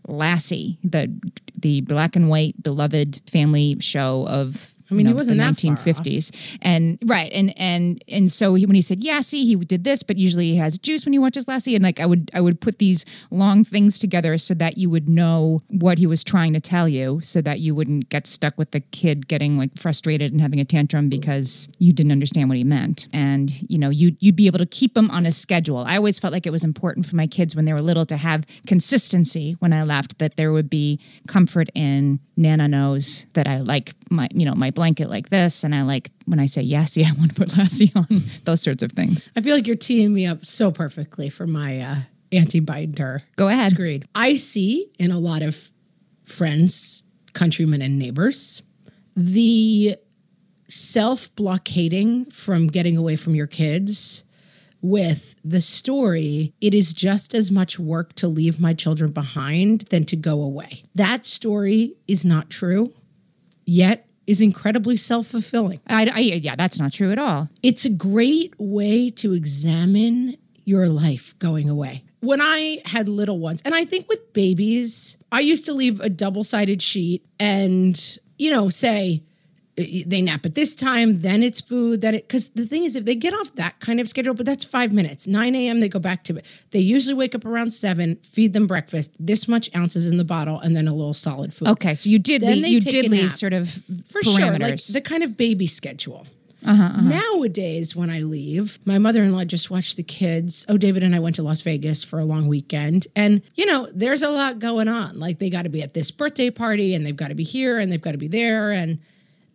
Lassie, 0.07 0.79
the 0.83 1.13
the 1.57 1.83
black 1.83 2.17
and 2.17 2.31
white 2.31 2.61
beloved 2.63 3.21
family 3.29 3.77
show 3.81 4.27
of 4.29 4.75
I 4.91 4.95
mean, 4.95 5.07
you 5.07 5.13
he 5.13 5.17
wasn't 5.17 5.39
the 5.39 5.45
that 5.45 5.61
far 5.61 5.73
off. 5.73 5.85
1950s, 5.85 6.59
and 6.63 6.99
right, 7.05 7.31
and 7.33 7.57
and 7.59 8.03
and 8.09 8.31
so 8.31 8.55
he, 8.55 8.67
when 8.67 8.75
he 8.75 8.83
said 8.83 9.01
Yassi, 9.01 9.45
he 9.45 9.57
did 9.57 9.85
this, 9.85 10.03
but 10.03 10.17
usually 10.17 10.51
he 10.51 10.57
has 10.57 10.79
juice 10.79 11.05
when 11.05 11.13
he 11.13 11.19
watches 11.19 11.47
Lassie, 11.47 11.75
and 11.75 11.85
like 11.85 12.01
I 12.01 12.07
would 12.07 12.31
I 12.35 12.41
would 12.41 12.61
put 12.61 12.79
these 12.79 13.05
long 13.31 13.65
things 13.65 13.99
together 13.99 14.39
so 14.39 14.55
that 14.55 14.79
you 14.79 14.91
would 14.91 15.09
know 15.09 15.63
what 15.69 15.99
he 15.99 16.07
was 16.07 16.25
trying 16.25 16.53
to 16.55 16.61
tell 16.61 16.89
you, 16.89 17.21
so 17.23 17.41
that 17.43 17.61
you 17.61 17.75
wouldn't 17.75 18.09
get 18.09 18.27
stuck 18.27 18.57
with 18.59 18.73
the 18.73 18.81
kid 18.81 19.29
getting 19.29 19.57
like 19.57 19.79
frustrated 19.79 20.33
and 20.33 20.41
having 20.41 20.61
a 20.61 20.65
tantrum 20.65 21.09
because 21.09 21.69
you 21.79 21.93
didn't 21.93 22.13
understand 22.13 22.49
what 22.49 22.59
he 22.59 22.65
meant, 22.65 23.09
and 23.13 23.63
you 23.71 23.79
know 23.79 23.91
you 23.91 24.17
you'd 24.21 24.37
be 24.37 24.47
able 24.47 24.59
to 24.59 24.67
keep 24.67 24.97
him 24.97 25.11
on 25.11 25.27
a 25.27 25.33
schedule. 25.33 25.79
I 25.79 25.97
always 25.97 26.19
felt 26.19 26.33
like 26.33 26.47
it 26.47 26.53
was 26.53 26.65
important 26.65 27.07
for 27.07 27.17
my 27.17 27.27
kids 27.27 27.55
when 27.55 27.65
they 27.65 27.73
were 27.73 27.83
little 27.83 28.07
to 28.07 28.17
have 28.17 28.47
consistency 28.67 29.57
when 29.59 29.73
I 29.73 29.83
left, 29.83 30.19
that 30.19 30.37
there 30.37 30.53
would 30.53 30.71
be 30.71 31.01
comfort 31.27 31.69
in 31.75 32.21
Nana 32.41 32.67
knows 32.67 33.27
that 33.35 33.47
I 33.47 33.61
like 33.61 33.93
my 34.11 34.29
you 34.33 34.47
know 34.47 34.55
my 34.55 34.71
blanket 34.71 35.09
like 35.09 35.29
this, 35.29 35.63
and 35.63 35.75
I 35.75 35.83
like 35.83 36.11
when 36.27 36.41
I 36.41 36.47
say 36.47 36.65
Yassi, 36.65 37.05
I 37.09 37.13
want 37.13 37.35
to 37.35 37.41
put 37.41 37.57
Lassie 37.57 37.93
on 37.95 38.07
those 38.45 38.63
sorts 38.63 38.83
of 38.83 38.93
things. 38.93 39.31
I 39.37 39.43
feel 39.43 39.55
like 39.55 39.67
you're 39.67 39.77
teeing 39.77 40.13
me 40.13 40.27
up 40.27 40.45
so 40.45 40.71
perfectly 40.71 41.29
for 41.29 41.47
my 41.47 41.81
uh, 41.81 41.97
anti-binder. 42.33 43.23
Go 43.37 43.49
ahead. 43.49 43.71
Screed. 43.71 44.07
I 44.15 44.35
see 44.35 44.91
in 44.99 45.11
a 45.11 45.19
lot 45.19 45.43
of 45.43 45.71
friends, 46.25 47.05
countrymen, 47.33 47.83
and 47.83 47.99
neighbors 47.99 48.63
the 49.17 49.97
self-blockading 50.69 52.27
from 52.27 52.69
getting 52.69 52.97
away 52.97 53.17
from 53.17 53.35
your 53.35 53.49
kids 53.49 54.25
with 54.83 55.37
the 55.45 55.61
story, 55.61 56.55
it 56.61 56.75
is 56.75 56.93
just 56.93 57.35
as 57.35 57.51
much 57.51 57.79
work 57.79 58.15
to 58.15 58.29
leave 58.29 58.61
my 58.61 58.75
children 58.75 59.13
behind 59.13 59.83
than 59.91 60.05
to 60.07 60.17
go 60.17 60.43
away. 60.43 60.83
That 60.95 61.27
story 61.27 61.95
is 62.09 62.25
not 62.25 62.51
true, 62.51 62.93
yet 63.65 64.07
is 64.27 64.41
incredibly 64.41 64.97
self-fulfilling. 64.97 65.81
I, 65.87 66.11
I 66.15 66.19
yeah, 66.21 66.55
that's 66.57 66.79
not 66.79 66.93
true 66.93 67.11
at 67.11 67.19
all. 67.19 67.49
It's 67.63 67.85
a 67.85 67.91
great 67.91 68.55
way 68.59 69.11
to 69.11 69.33
examine 69.33 70.37
your 70.65 70.89
life 70.89 71.37
going 71.39 71.69
away. 71.69 72.05
When 72.21 72.41
I 72.41 72.83
had 72.85 73.09
little 73.09 73.39
ones, 73.39 73.63
and 73.65 73.75
I 73.75 73.85
think 73.85 74.09
with 74.09 74.33
babies, 74.33 75.17
I 75.33 75.41
used 75.41 75.65
to 75.67 75.73
leave 75.73 76.01
a 76.01 76.11
double 76.11 76.45
sided 76.45 76.81
sheet 76.83 77.25
and, 77.41 78.19
you 78.39 78.51
know, 78.51 78.69
say, 78.69 79.25
they 80.07 80.23
nap 80.23 80.45
at 80.47 80.55
this 80.55 80.75
time, 80.75 81.19
then 81.19 81.43
it's 81.43 81.61
food, 81.61 82.01
then 82.01 82.15
it, 82.15 82.29
because 82.29 82.51
the 82.51 82.67
thing 82.67 82.85
is, 82.85 82.97
if 82.97 83.05
they 83.05 83.15
get 83.15 83.35
off 83.35 83.55
that 83.55 83.81
kind 83.81 84.01
of 84.01 84.09
schedule, 84.09 84.35
but 84.35 84.47
that's 84.47 84.65
five 84.65 84.93
minutes, 84.93 85.27
9 85.27 85.55
a.m., 85.55 85.81
they 85.81 85.89
go 85.89 85.99
back 85.99 86.25
to 86.25 86.37
it. 86.37 86.65
They 86.71 86.81
usually 86.81 87.15
wake 87.15 87.35
up 87.35 87.45
around 87.45 87.73
seven, 87.73 88.17
feed 88.17 88.53
them 88.53 88.67
breakfast, 88.67 89.15
this 89.19 89.49
much 89.49 89.69
ounces 89.77 90.11
in 90.11 90.17
the 90.17 90.25
bottle, 90.25 90.59
and 90.61 90.75
then 90.77 90.89
a 90.89 90.95
little 90.95 91.15
solid 91.15 91.53
food. 91.53 91.69
Okay, 91.69 91.95
so 91.95 92.11
you 92.11 92.19
did 92.19 92.43
Then 92.43 92.55
leave, 92.57 92.63
they 92.63 92.69
you 92.71 92.81
did 92.81 93.11
leave 93.11 93.25
nap. 93.25 93.33
sort 93.33 93.53
of 93.53 93.71
for 94.07 94.23
sure, 94.23 94.59
like 94.59 94.85
the 94.85 95.01
kind 95.05 95.23
of 95.23 95.37
baby 95.37 95.67
schedule. 95.67 96.27
Uh-huh, 96.67 97.01
Nowadays, 97.01 97.97
when 97.97 98.11
I 98.11 98.21
leave, 98.21 98.79
my 98.85 98.99
mother 98.99 99.23
in 99.23 99.33
law 99.33 99.45
just 99.45 99.71
watched 99.71 99.97
the 99.97 100.03
kids. 100.03 100.67
Oh, 100.69 100.77
David 100.77 101.03
and 101.03 101.15
I 101.15 101.19
went 101.19 101.37
to 101.37 101.43
Las 101.43 101.63
Vegas 101.63 102.05
for 102.05 102.19
a 102.19 102.25
long 102.25 102.49
weekend. 102.49 103.07
And, 103.17 103.41
you 103.55 103.65
know, 103.65 103.89
there's 103.95 104.21
a 104.21 104.29
lot 104.29 104.59
going 104.59 104.87
on. 104.87 105.19
Like, 105.19 105.39
they 105.39 105.49
got 105.49 105.63
to 105.63 105.71
be 105.71 105.83
at 105.83 105.95
this 105.95 106.11
birthday 106.11 106.51
party 106.51 106.95
and 106.95 107.07
they've 107.07 107.17
got 107.17 107.29
to 107.29 107.35
be 107.35 107.45
here 107.45 107.79
and 107.79 107.91
they've 107.91 108.03
got 108.03 108.13
to 108.13 108.19
be 108.19 108.29
there. 108.29 108.73
And 108.73 108.99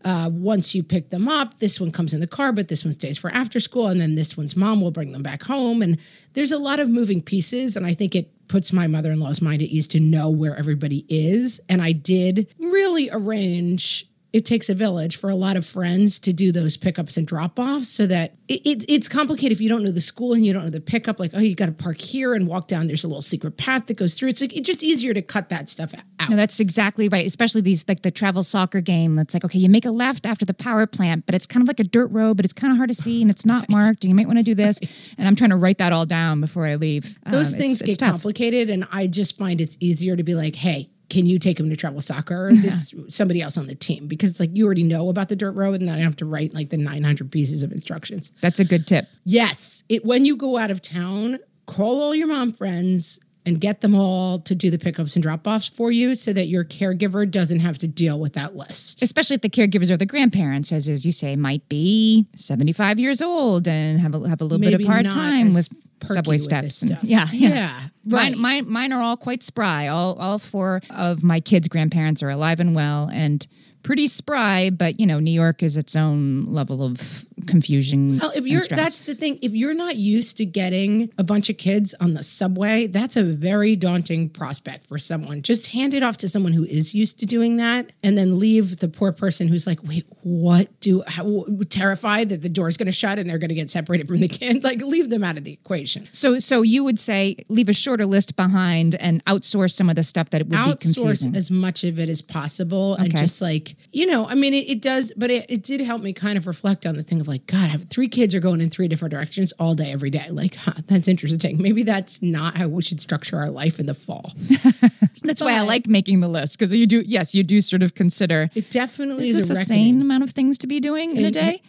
uh, 0.06 0.30
once 0.32 0.76
you 0.76 0.84
pick 0.84 1.10
them 1.10 1.28
up, 1.28 1.58
this 1.58 1.82
one 1.82 1.92
comes 1.92 2.14
in 2.14 2.20
the 2.20 2.28
car, 2.28 2.54
but 2.54 2.68
this 2.68 2.86
one 2.86 2.94
stays 2.94 3.18
for 3.18 3.32
after 3.32 3.60
school. 3.60 3.88
And 3.88 4.00
then 4.00 4.14
this 4.14 4.38
one's 4.38 4.56
mom 4.56 4.80
will 4.80 4.92
bring 4.92 5.12
them 5.12 5.24
back 5.24 5.44
home. 5.44 5.82
And 5.82 5.98
there's 6.34 6.52
a 6.52 6.60
lot 6.60 6.80
of 6.80 6.88
moving 6.88 7.24
pieces. 7.24 7.76
And 7.76 7.88
I 7.88 7.94
think 7.94 8.16
it 8.16 8.48
puts 8.48 8.72
my 8.72 8.86
mother 8.86 9.12
in 9.12 9.20
law's 9.20 9.42
mind 9.42 9.64
at 9.64 9.68
ease 9.68 9.88
to 9.90 10.00
know 10.00 10.30
where 10.30 10.56
everybody 10.56 11.06
is. 11.10 11.60
And 11.68 11.82
I 11.82 11.92
did 11.92 12.54
really 12.60 13.10
arrange 13.12 14.08
it 14.36 14.44
takes 14.46 14.68
a 14.70 14.76
village 14.76 15.16
for 15.18 15.30
a 15.30 15.36
lot 15.36 15.56
of 15.56 15.66
friends 15.66 16.20
to 16.20 16.32
do 16.34 16.52
those 16.52 16.76
pickups 16.78 17.16
and 17.18 17.26
drop 17.26 17.58
offs 17.58 17.88
so 17.90 18.06
that 18.06 18.28
it, 18.48 18.62
it, 18.72 18.86
it's 18.96 19.08
complicated 19.08 19.52
if 19.54 19.62
you 19.62 19.70
don't 19.70 19.84
know 19.84 19.92
the 19.92 20.02
school 20.02 20.34
and 20.34 20.46
you 20.46 20.52
don't 20.54 20.64
know 20.66 20.70
the 20.70 20.82
pickup 20.82 21.20
like 21.20 21.32
oh 21.34 21.40
you 21.40 21.56
got 21.56 21.68
to 21.68 21.72
park 21.72 22.00
here 22.00 22.34
and 22.34 22.48
walk 22.48 22.68
down 22.68 22.88
there's 22.88 23.04
a 23.04 23.08
little 23.08 23.22
secret 23.22 23.56
path 23.58 23.86
that 23.88 23.98
goes 23.98 24.14
through 24.16 24.30
it's 24.30 24.42
like 24.42 24.54
it's 24.56 24.68
just 24.68 24.84
easier 24.84 25.14
to 25.14 25.22
cut 25.22 25.50
that 25.50 25.70
stuff 25.70 25.94
out 25.94 26.30
No, 26.30 26.36
that's 26.36 26.60
exactly 26.60 27.08
right. 27.10 27.26
Especially 27.28 27.62
these 27.62 27.86
like 27.88 28.02
the 28.02 28.12
travel 28.12 28.42
soccer 28.44 28.82
game. 28.82 29.16
That's 29.16 29.34
like 29.36 29.46
okay, 29.46 29.60
you 29.60 29.70
make 29.70 29.86
a 29.86 29.92
left 29.92 30.26
after 30.26 30.44
the 30.46 30.54
power 30.54 30.86
plant, 30.88 31.26
but 31.26 31.36
it's 31.36 31.46
kind 31.46 31.62
of 31.62 31.68
like 31.68 31.80
a 31.80 31.84
dirt 31.84 32.10
road, 32.12 32.36
but 32.38 32.46
it's 32.46 32.54
kind 32.54 32.72
of 32.72 32.78
hard 32.78 32.90
to 32.90 32.96
see 32.96 33.22
and 33.22 33.30
it's 33.32 33.46
not 33.46 33.70
marked. 33.78 34.04
And 34.04 34.10
you 34.10 34.16
might 34.16 34.26
want 34.28 34.40
to 34.40 34.44
do 34.44 34.56
this. 34.56 34.80
And 35.18 35.28
I'm 35.28 35.36
trying 35.36 35.52
to 35.52 35.56
write 35.56 35.78
that 35.78 35.94
all 35.94 36.06
down 36.06 36.42
before 36.42 36.66
I 36.66 36.76
leave. 36.76 37.18
those 37.26 37.54
Um, 37.54 37.60
things 37.60 37.82
it's- 37.82 37.90
it's 37.90 37.98
get 38.00 38.06
tough. 38.06 38.12
complicated 38.16 38.70
and 38.70 38.88
i 38.92 39.06
just 39.08 39.38
find 39.38 39.62
it's 39.62 39.78
easier 39.80 40.16
to 40.16 40.24
be 40.24 40.34
like 40.36 40.56
hey 40.56 40.90
can 41.10 41.26
you 41.26 41.38
take 41.38 41.60
him 41.60 41.70
to 41.70 41.76
travel 41.76 42.02
soccer 42.02 42.48
or 42.48 42.54
this 42.54 42.94
somebody 43.10 43.42
else 43.42 43.58
on 43.58 43.68
the 43.68 43.76
team 43.76 44.08
because 44.08 44.32
it's 44.32 44.40
like 44.40 44.50
you 44.54 44.66
already 44.66 44.84
know 44.84 45.10
about 45.10 45.30
the 45.30 45.36
dirt 45.36 45.52
road 45.52 45.80
and 45.80 45.88
then 45.88 45.98
i 45.98 46.02
have 46.02 46.16
to 46.16 46.26
write 46.26 46.54
like 46.54 46.70
the 46.70 46.78
900 46.78 47.32
pieces 47.32 47.64
of 47.64 47.72
instructions 47.72 48.32
That's 48.42 48.60
a 48.60 48.66
good 48.66 48.88
tip. 48.88 49.06
Yes. 49.24 49.84
It 49.90 50.06
when 50.06 50.26
you 50.26 50.36
go 50.36 50.58
out 50.58 50.72
of 50.72 50.82
town, 50.82 51.40
call 51.66 52.02
all 52.02 52.16
your 52.16 52.28
mom 52.28 52.52
friends 52.52 53.20
and 53.48 53.62
get 53.62 53.82
them 53.82 53.94
all 53.94 54.40
to 54.40 54.56
do 54.56 54.72
the 54.72 54.80
pickups 54.80 55.16
and 55.16 55.22
drop 55.22 55.46
offs 55.48 55.68
for 55.70 55.92
you 55.92 56.16
so 56.16 56.34
that 56.34 56.48
your 56.48 56.64
caregiver 56.66 57.30
doesn't 57.30 57.60
have 57.60 57.78
to 57.78 57.88
deal 57.88 58.20
with 58.20 58.34
that 58.34 58.56
list. 58.56 59.04
especially 59.04 59.36
if 59.36 59.42
the 59.42 59.50
caregivers 59.50 59.92
or 59.92 59.98
the 59.98 60.06
grandparents, 60.06 60.72
as 60.72 60.88
as 60.88 61.06
you 61.06 61.12
say, 61.12 61.36
might 61.36 61.68
be 61.70 62.26
seventy 62.36 62.72
five 62.74 63.00
years 63.00 63.22
old 63.22 63.68
and 63.68 64.00
have 64.00 64.16
a 64.16 64.28
have 64.28 64.42
a 64.42 64.44
little 64.44 64.60
bit 64.60 64.74
of 64.74 64.84
hard 64.84 65.06
time 65.10 65.54
with 65.54 65.70
subway 66.04 66.36
with 66.36 66.44
steps. 66.44 66.82
and- 66.82 66.92
stuff. 66.92 67.00
yeah, 67.04 67.28
yeah. 67.32 67.50
Yeah, 67.50 67.80
right. 68.08 68.32
Mine, 68.34 68.42
mine, 68.42 68.72
mine 68.72 68.94
are 68.94 69.02
all 69.02 69.18
quite 69.18 69.44
spry. 69.44 69.88
All 69.88 70.16
all 70.16 70.40
four 70.40 70.82
of 70.90 71.24
my 71.24 71.40
kids' 71.40 71.68
grandparents 71.68 72.22
are 72.24 72.30
alive 72.30 72.60
and 72.60 72.76
well 72.76 73.10
and 73.12 73.46
pretty 73.84 74.08
spry. 74.08 74.70
But 74.70 75.00
you 75.00 75.06
know, 75.06 75.20
New 75.20 75.32
York 75.32 75.64
is 75.64 75.78
its 75.78 75.96
own 75.96 76.46
level 76.46 76.84
of 76.84 77.26
confusion. 77.48 78.20
Well, 78.20 78.32
if 78.36 78.46
you're 78.46 78.62
that's 78.70 79.02
the 79.02 79.16
thing. 79.16 79.40
If 79.42 79.54
you're 79.54 79.74
not 79.74 79.96
used 79.96 80.38
to 80.38 80.46
getting 80.46 81.12
a 81.18 81.24
bunch 81.24 81.50
of 81.50 81.58
kids 81.58 81.94
on 82.00 82.14
the 82.14 82.24
subway, 82.24 82.88
that's 82.88 83.16
a 83.16 83.24
very 83.24 83.76
daunting 83.76 84.30
prospect 84.30 84.86
for 84.86 84.98
someone. 84.98 85.42
Just 85.42 85.72
hand 85.72 85.94
it 85.94 86.04
off 86.04 86.18
to 86.18 86.28
someone 86.30 86.54
who 86.54 86.64
is 86.64 86.96
used 86.96 87.20
to 87.20 87.26
doing 87.26 87.58
that, 87.58 87.92
and 88.04 88.18
then 88.18 88.40
leave 88.40 88.78
the 88.78 88.88
poor 88.88 89.12
person 89.12 89.48
who's 89.48 89.68
like, 89.68 89.84
"Wait, 89.84 90.06
what 90.22 90.80
do?" 90.80 91.04
How, 91.08 91.46
terrified 91.70 92.30
that 92.30 92.42
the 92.42 92.50
door's 92.50 92.78
going 92.78 92.86
to 92.86 92.92
shut 92.92 93.20
and 93.20 93.30
they're 93.30 93.38
going 93.38 93.50
to 93.50 93.56
get 93.56 93.70
separated 93.70 94.08
from 94.08 94.20
the 94.20 94.28
kid. 94.28 94.46
Like, 94.66 94.82
leave 94.82 95.10
them 95.10 95.24
out 95.24 95.38
of 95.38 95.44
the 95.44 95.54
equation. 95.54 96.08
so 96.12 96.40
so 96.40 96.62
you 96.62 96.84
would 96.84 96.98
say 97.00 97.36
leave 97.50 97.70
a 97.70 97.74
shorter 97.74 98.06
list 98.06 98.36
behind 98.36 98.96
and 98.96 99.24
outsource 99.26 99.72
some 99.74 99.90
of 99.90 99.96
the 99.96 100.04
stuff 100.04 100.30
that 100.32 100.42
would 100.42 100.50
be 100.50 100.56
outsource 100.56 101.36
as 101.36 101.52
much 101.52 101.84
of 101.84 102.00
it 102.00 102.10
as 102.10 102.22
possible 102.22 102.96
and 102.96 103.16
just 103.16 103.42
like 103.42 103.76
you 103.92 104.06
know 104.06 104.28
i 104.28 104.36
mean 104.36 104.54
it, 104.54 104.70
it 104.70 104.82
does 104.82 105.14
but 105.18 105.30
it, 105.30 105.46
it 105.50 105.62
did 105.64 105.82
help 105.82 106.02
me 106.02 106.14
kind 106.14 106.38
of 106.38 106.48
reflect 106.48 106.86
on 106.86 106.96
the 106.96 107.04
thing 107.04 107.20
of 107.26 107.28
like 107.28 107.46
god 107.48 107.66
I 107.66 107.68
have 107.68 107.86
three 107.86 108.08
kids 108.08 108.36
are 108.36 108.40
going 108.40 108.62
in 108.62 108.70
three 108.70 108.88
different 108.88 109.12
directions 109.12 109.54
all 109.60 109.76
day 109.76 109.92
every 109.92 110.10
day 110.10 110.28
like 110.30 110.56
huh, 110.56 110.74
that's 110.88 111.08
interesting 111.08 111.62
maybe 111.62 111.84
that's 111.84 112.22
not 112.22 112.58
how 112.58 112.68
we 112.68 112.82
should 112.82 113.02
structure 113.02 113.38
our 113.38 113.50
life 113.50 113.80
in 113.80 113.86
the 113.86 113.94
fall 113.94 114.32
That's 115.24 115.42
why 115.42 115.54
I 115.58 115.62
like 115.62 115.88
making 115.88 116.20
the 116.20 116.28
list 116.28 116.58
because 116.58 116.74
you 116.74 116.86
do. 116.86 117.02
Yes, 117.06 117.34
you 117.34 117.44
do 117.44 117.60
sort 117.62 117.82
of 117.84 117.96
consider. 117.96 118.50
it 118.54 118.70
definitely 118.70 119.30
Is 119.30 119.38
is, 119.38 119.50
this 119.50 119.58
a 119.58 119.62
a 119.62 119.66
sane 119.66 120.02
amount 120.02 120.24
of 120.24 120.32
things 120.32 120.58
to 120.60 120.68
be 120.68 120.80
doing 120.80 121.16
in 121.18 121.26
a 121.26 121.32
day? 121.32 121.62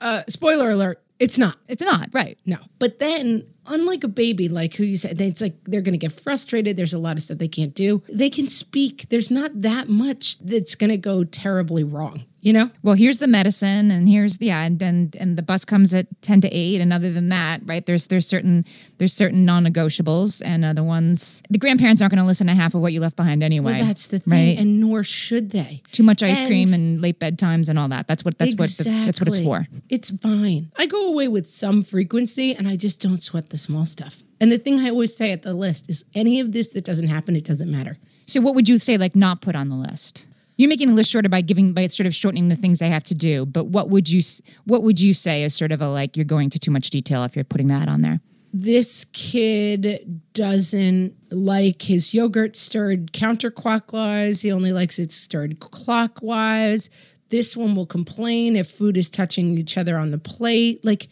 uh, 0.00 0.22
spoiler 0.28 0.70
alert 0.70 1.00
it's 1.18 1.38
not 1.38 1.58
It's 1.68 1.82
not 1.82 2.08
right. 2.12 2.38
No. 2.46 2.58
But 2.78 2.98
then, 2.98 3.44
unlike 3.66 4.04
a 4.04 4.08
baby, 4.08 4.48
like 4.48 4.74
who 4.74 4.84
you 4.84 4.96
said, 4.96 5.20
it's 5.20 5.40
like 5.40 5.54
they're 5.64 5.80
going 5.82 5.92
to 5.94 5.98
get 5.98 6.12
frustrated. 6.12 6.76
There's 6.76 6.94
a 6.94 6.98
lot 6.98 7.16
of 7.16 7.22
stuff 7.22 7.38
they 7.38 7.48
can't 7.48 7.74
do. 7.74 8.02
They 8.08 8.30
can 8.30 8.48
speak. 8.48 9.08
There's 9.08 9.30
not 9.30 9.62
that 9.62 9.88
much 9.88 10.38
that's 10.38 10.74
going 10.74 10.90
to 10.90 10.96
go 10.98 11.24
terribly 11.24 11.84
wrong, 11.84 12.24
you 12.40 12.52
know? 12.52 12.70
Well, 12.82 12.94
here's 12.94 13.18
the 13.18 13.26
medicine, 13.26 13.90
and 13.90 14.08
here's 14.08 14.38
the 14.38 14.46
yeah, 14.46 14.62
and, 14.62 14.80
and 14.82 15.16
and 15.16 15.36
the 15.36 15.42
bus 15.42 15.64
comes 15.64 15.94
at 15.94 16.06
ten 16.22 16.40
to 16.42 16.48
eight, 16.48 16.80
and 16.80 16.92
other 16.92 17.12
than 17.12 17.28
that, 17.30 17.60
right? 17.64 17.84
There's 17.84 18.06
there's 18.08 18.26
certain 18.26 18.64
there's 18.98 19.12
certain 19.12 19.44
non-negotiables, 19.44 20.42
and 20.44 20.64
uh, 20.64 20.72
the 20.72 20.84
ones 20.84 21.42
the 21.50 21.58
grandparents 21.58 22.02
aren't 22.02 22.12
going 22.12 22.22
to 22.22 22.26
listen 22.26 22.46
to 22.48 22.54
half 22.54 22.74
of 22.74 22.80
what 22.80 22.92
you 22.92 23.00
left 23.00 23.16
behind 23.16 23.42
anyway. 23.42 23.74
Well, 23.74 23.86
that's 23.86 24.06
the 24.08 24.18
thing. 24.18 24.32
right? 24.32 24.58
And 24.58 24.80
nor 24.80 25.02
should 25.04 25.50
they. 25.50 25.82
Too 25.92 26.02
much 26.02 26.22
ice 26.22 26.40
and- 26.40 26.48
cream 26.48 26.72
and 26.72 27.00
late 27.00 27.18
bedtimes 27.18 27.68
and 27.68 27.78
all 27.78 27.88
that. 27.88 28.06
That's 28.08 28.24
what 28.24 28.38
that's 28.38 28.54
what 28.54 28.68
the, 28.68 28.84
that's 29.06 29.20
what 29.20 29.28
it's 29.28 29.42
for. 29.42 29.66
It's 29.88 30.10
fine. 30.10 30.70
I 30.78 30.86
go 30.86 31.08
away 31.08 31.28
with 31.28 31.46
some 31.48 31.82
frequency 31.82 32.54
and 32.54 32.68
I 32.68 32.76
just 32.76 33.00
don't 33.00 33.22
sweat 33.22 33.50
the 33.54 33.58
small 33.58 33.86
stuff. 33.86 34.24
And 34.40 34.50
the 34.50 34.58
thing 34.58 34.80
I 34.80 34.90
always 34.90 35.16
say 35.16 35.30
at 35.30 35.42
the 35.42 35.54
list 35.54 35.88
is 35.88 36.04
any 36.12 36.40
of 36.40 36.50
this 36.50 36.70
that 36.70 36.84
doesn't 36.84 37.06
happen, 37.06 37.36
it 37.36 37.44
doesn't 37.44 37.70
matter. 37.70 37.96
So, 38.26 38.40
what 38.40 38.56
would 38.56 38.68
you 38.68 38.78
say, 38.78 38.98
like, 38.98 39.14
not 39.14 39.40
put 39.40 39.54
on 39.54 39.68
the 39.68 39.76
list? 39.76 40.26
You're 40.56 40.68
making 40.68 40.88
the 40.88 40.94
list 40.94 41.10
shorter 41.10 41.28
by 41.28 41.40
giving 41.40 41.72
by 41.72 41.86
sort 41.86 42.08
of 42.08 42.14
shortening 42.14 42.48
the 42.48 42.56
things 42.56 42.82
I 42.82 42.86
have 42.86 43.04
to 43.04 43.14
do. 43.14 43.46
But 43.46 43.66
what 43.66 43.90
would 43.90 44.10
you 44.10 44.22
what 44.64 44.82
would 44.82 45.00
you 45.00 45.14
say 45.14 45.44
is 45.44 45.54
sort 45.54 45.72
of 45.72 45.80
a 45.80 45.88
like 45.88 46.16
you're 46.16 46.24
going 46.24 46.50
to 46.50 46.58
too 46.58 46.70
much 46.70 46.90
detail 46.90 47.22
if 47.24 47.36
you're 47.36 47.44
putting 47.44 47.68
that 47.68 47.88
on 47.88 48.02
there? 48.02 48.20
This 48.52 49.04
kid 49.06 50.20
doesn't 50.32 51.14
like 51.32 51.82
his 51.82 52.14
yogurt 52.14 52.54
stirred 52.54 53.12
counterclockwise. 53.12 54.42
He 54.42 54.52
only 54.52 54.72
likes 54.72 54.98
it 54.98 55.10
stirred 55.10 55.58
clockwise. 55.60 56.88
This 57.30 57.56
one 57.56 57.74
will 57.74 57.86
complain 57.86 58.54
if 58.54 58.68
food 58.68 58.96
is 58.96 59.10
touching 59.10 59.58
each 59.58 59.76
other 59.76 59.96
on 59.96 60.12
the 60.12 60.18
plate. 60.18 60.84
Like 60.84 61.08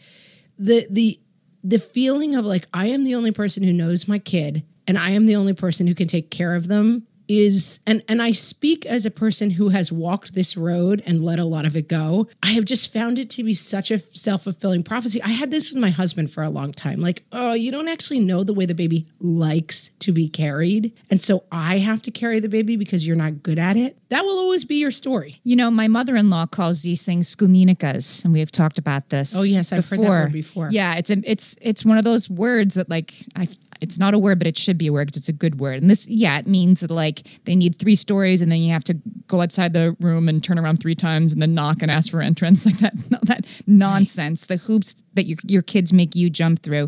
the 0.57 0.87
the 0.89 1.19
the 1.63 1.79
feeling 1.79 2.35
of 2.35 2.45
like 2.45 2.67
I 2.73 2.87
am 2.87 3.03
the 3.03 3.15
only 3.15 3.31
person 3.31 3.63
who 3.63 3.73
knows 3.73 4.07
my 4.07 4.19
kid 4.19 4.65
and 4.87 4.97
I 4.97 5.11
am 5.11 5.25
the 5.25 5.37
only 5.37 5.53
person 5.53 5.87
who 5.87 5.95
can 5.95 6.07
take 6.07 6.29
care 6.29 6.55
of 6.55 6.67
them 6.67 7.07
is 7.27 7.79
and 7.87 8.03
and 8.07 8.21
I 8.21 8.31
speak 8.31 8.85
as 8.85 9.05
a 9.05 9.11
person 9.11 9.51
who 9.51 9.69
has 9.69 9.91
walked 9.91 10.35
this 10.35 10.57
road 10.57 11.01
and 11.05 11.23
let 11.23 11.39
a 11.39 11.45
lot 11.45 11.65
of 11.65 11.75
it 11.77 11.87
go. 11.87 12.27
I 12.41 12.51
have 12.51 12.65
just 12.65 12.91
found 12.91 13.19
it 13.19 13.29
to 13.31 13.43
be 13.43 13.53
such 13.53 13.91
a 13.91 13.99
self-fulfilling 13.99 14.83
prophecy. 14.83 15.21
I 15.21 15.29
had 15.29 15.51
this 15.51 15.71
with 15.71 15.81
my 15.81 15.89
husband 15.89 16.31
for 16.31 16.43
a 16.43 16.49
long 16.49 16.71
time. 16.71 16.99
Like, 16.99 17.23
oh, 17.31 17.53
you 17.53 17.71
don't 17.71 17.87
actually 17.87 18.19
know 18.19 18.43
the 18.43 18.53
way 18.53 18.65
the 18.65 18.75
baby 18.75 19.07
likes 19.19 19.91
to 19.99 20.11
be 20.11 20.27
carried. 20.27 20.93
And 21.09 21.21
so 21.21 21.43
I 21.51 21.79
have 21.79 22.01
to 22.03 22.11
carry 22.11 22.39
the 22.39 22.49
baby 22.49 22.75
because 22.75 23.07
you're 23.07 23.15
not 23.15 23.43
good 23.43 23.59
at 23.59 23.77
it. 23.77 23.97
That 24.09 24.23
will 24.25 24.37
always 24.37 24.63
be 24.63 24.75
your 24.75 24.91
story. 24.91 25.39
You 25.43 25.55
know, 25.55 25.71
my 25.71 25.87
mother-in-law 25.87 26.47
calls 26.47 26.83
these 26.83 27.03
things 27.03 27.33
skuminikas, 27.35 28.23
and 28.23 28.31
we 28.31 28.39
have 28.41 28.51
talked 28.51 28.77
about 28.77 29.09
this. 29.09 29.35
Oh 29.35 29.41
yes, 29.43 29.73
I've 29.73 29.89
heard 29.89 30.01
that 30.01 30.09
word 30.09 30.31
before. 30.31 30.69
Yeah, 30.71 30.95
it's 30.95 31.09
a, 31.09 31.17
it's 31.23 31.55
it's 31.61 31.83
one 31.83 31.97
of 31.97 32.03
those 32.03 32.29
words 32.29 32.75
that 32.75 32.89
like 32.89 33.13
I 33.35 33.47
it's 33.83 33.99
not 33.99 34.13
a 34.13 34.17
word, 34.17 34.39
but 34.39 34.47
it 34.47 34.57
should 34.57 34.77
be 34.77 34.87
a 34.87 34.93
word 34.93 35.07
because 35.07 35.17
it's 35.17 35.29
a 35.29 35.33
good 35.33 35.59
word. 35.59 35.81
And 35.81 35.91
this, 35.91 36.07
yeah, 36.07 36.39
it 36.39 36.47
means 36.47 36.79
that 36.79 36.89
like 36.89 37.27
they 37.43 37.53
need 37.53 37.75
three 37.75 37.95
stories 37.95 38.41
and 38.41 38.49
then 38.49 38.61
you 38.61 38.71
have 38.71 38.85
to 38.85 38.93
go 39.27 39.41
outside 39.41 39.73
the 39.73 39.97
room 39.99 40.29
and 40.29 40.41
turn 40.41 40.57
around 40.57 40.77
three 40.77 40.95
times 40.95 41.33
and 41.33 41.41
then 41.41 41.53
knock 41.53 41.81
and 41.81 41.91
ask 41.91 42.09
for 42.09 42.21
entrance. 42.21 42.65
Like 42.73 42.79
that, 42.79 43.19
that 43.23 43.45
nonsense, 43.67 44.45
the 44.45 44.55
hoops 44.55 44.95
that 45.15 45.25
your, 45.25 45.37
your 45.45 45.61
kids 45.61 45.91
make 45.91 46.15
you 46.15 46.29
jump 46.29 46.63
through. 46.63 46.87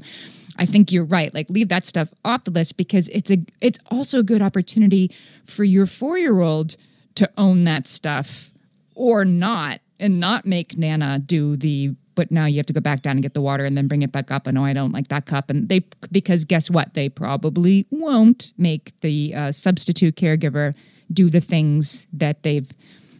I 0.58 0.66
think 0.66 0.92
you're 0.92 1.04
right. 1.04 1.34
Like 1.34 1.50
leave 1.50 1.68
that 1.68 1.86
stuff 1.86 2.14
off 2.24 2.46
the 2.46 2.52
list 2.52 2.78
because 2.78 3.10
it's 3.10 3.30
a 3.30 3.40
it's 3.60 3.78
also 3.92 4.20
a 4.20 4.24
good 4.24 4.42
opportunity 4.42 5.12
for 5.44 5.66
your 5.66 5.86
four 5.86 6.18
year 6.18 6.40
old 6.40 6.78
to 7.16 7.30
own 7.38 7.66
that 7.66 7.88
stuff 7.88 8.52
or 8.96 9.25
not 9.25 9.82
and 10.00 10.20
not 10.20 10.46
make 10.46 10.78
Nana 10.78 11.20
do 11.20 11.58
the 11.58 11.96
but 12.15 12.31
now 12.31 12.45
you 12.45 12.57
have 12.57 12.65
to 12.65 12.74
go 12.74 12.81
back 12.81 13.01
down 13.01 13.17
and 13.17 13.22
get 13.22 13.34
the 13.34 13.41
water 13.41 13.65
and 13.65 13.77
then 13.77 13.88
bring 13.88 14.01
it 14.01 14.12
back 14.12 14.31
up. 14.31 14.48
And 14.48 14.57
oh, 14.57 14.63
I 14.63 14.74
don't 14.74 14.91
like 14.91 15.10
that 15.10 15.25
cup. 15.25 15.50
And 15.50 15.69
they, 15.69 15.86
because 16.12 16.45
guess 16.45 16.69
what? 16.69 16.93
They 16.93 17.10
probably 17.10 17.86
won't 17.91 18.53
make 18.57 19.00
the 19.01 19.34
uh, 19.36 19.51
substitute 19.51 20.15
caregiver 20.15 20.74
do 21.12 21.29
the 21.29 21.41
things 21.41 22.07
that 22.13 22.43
they've 22.43 22.72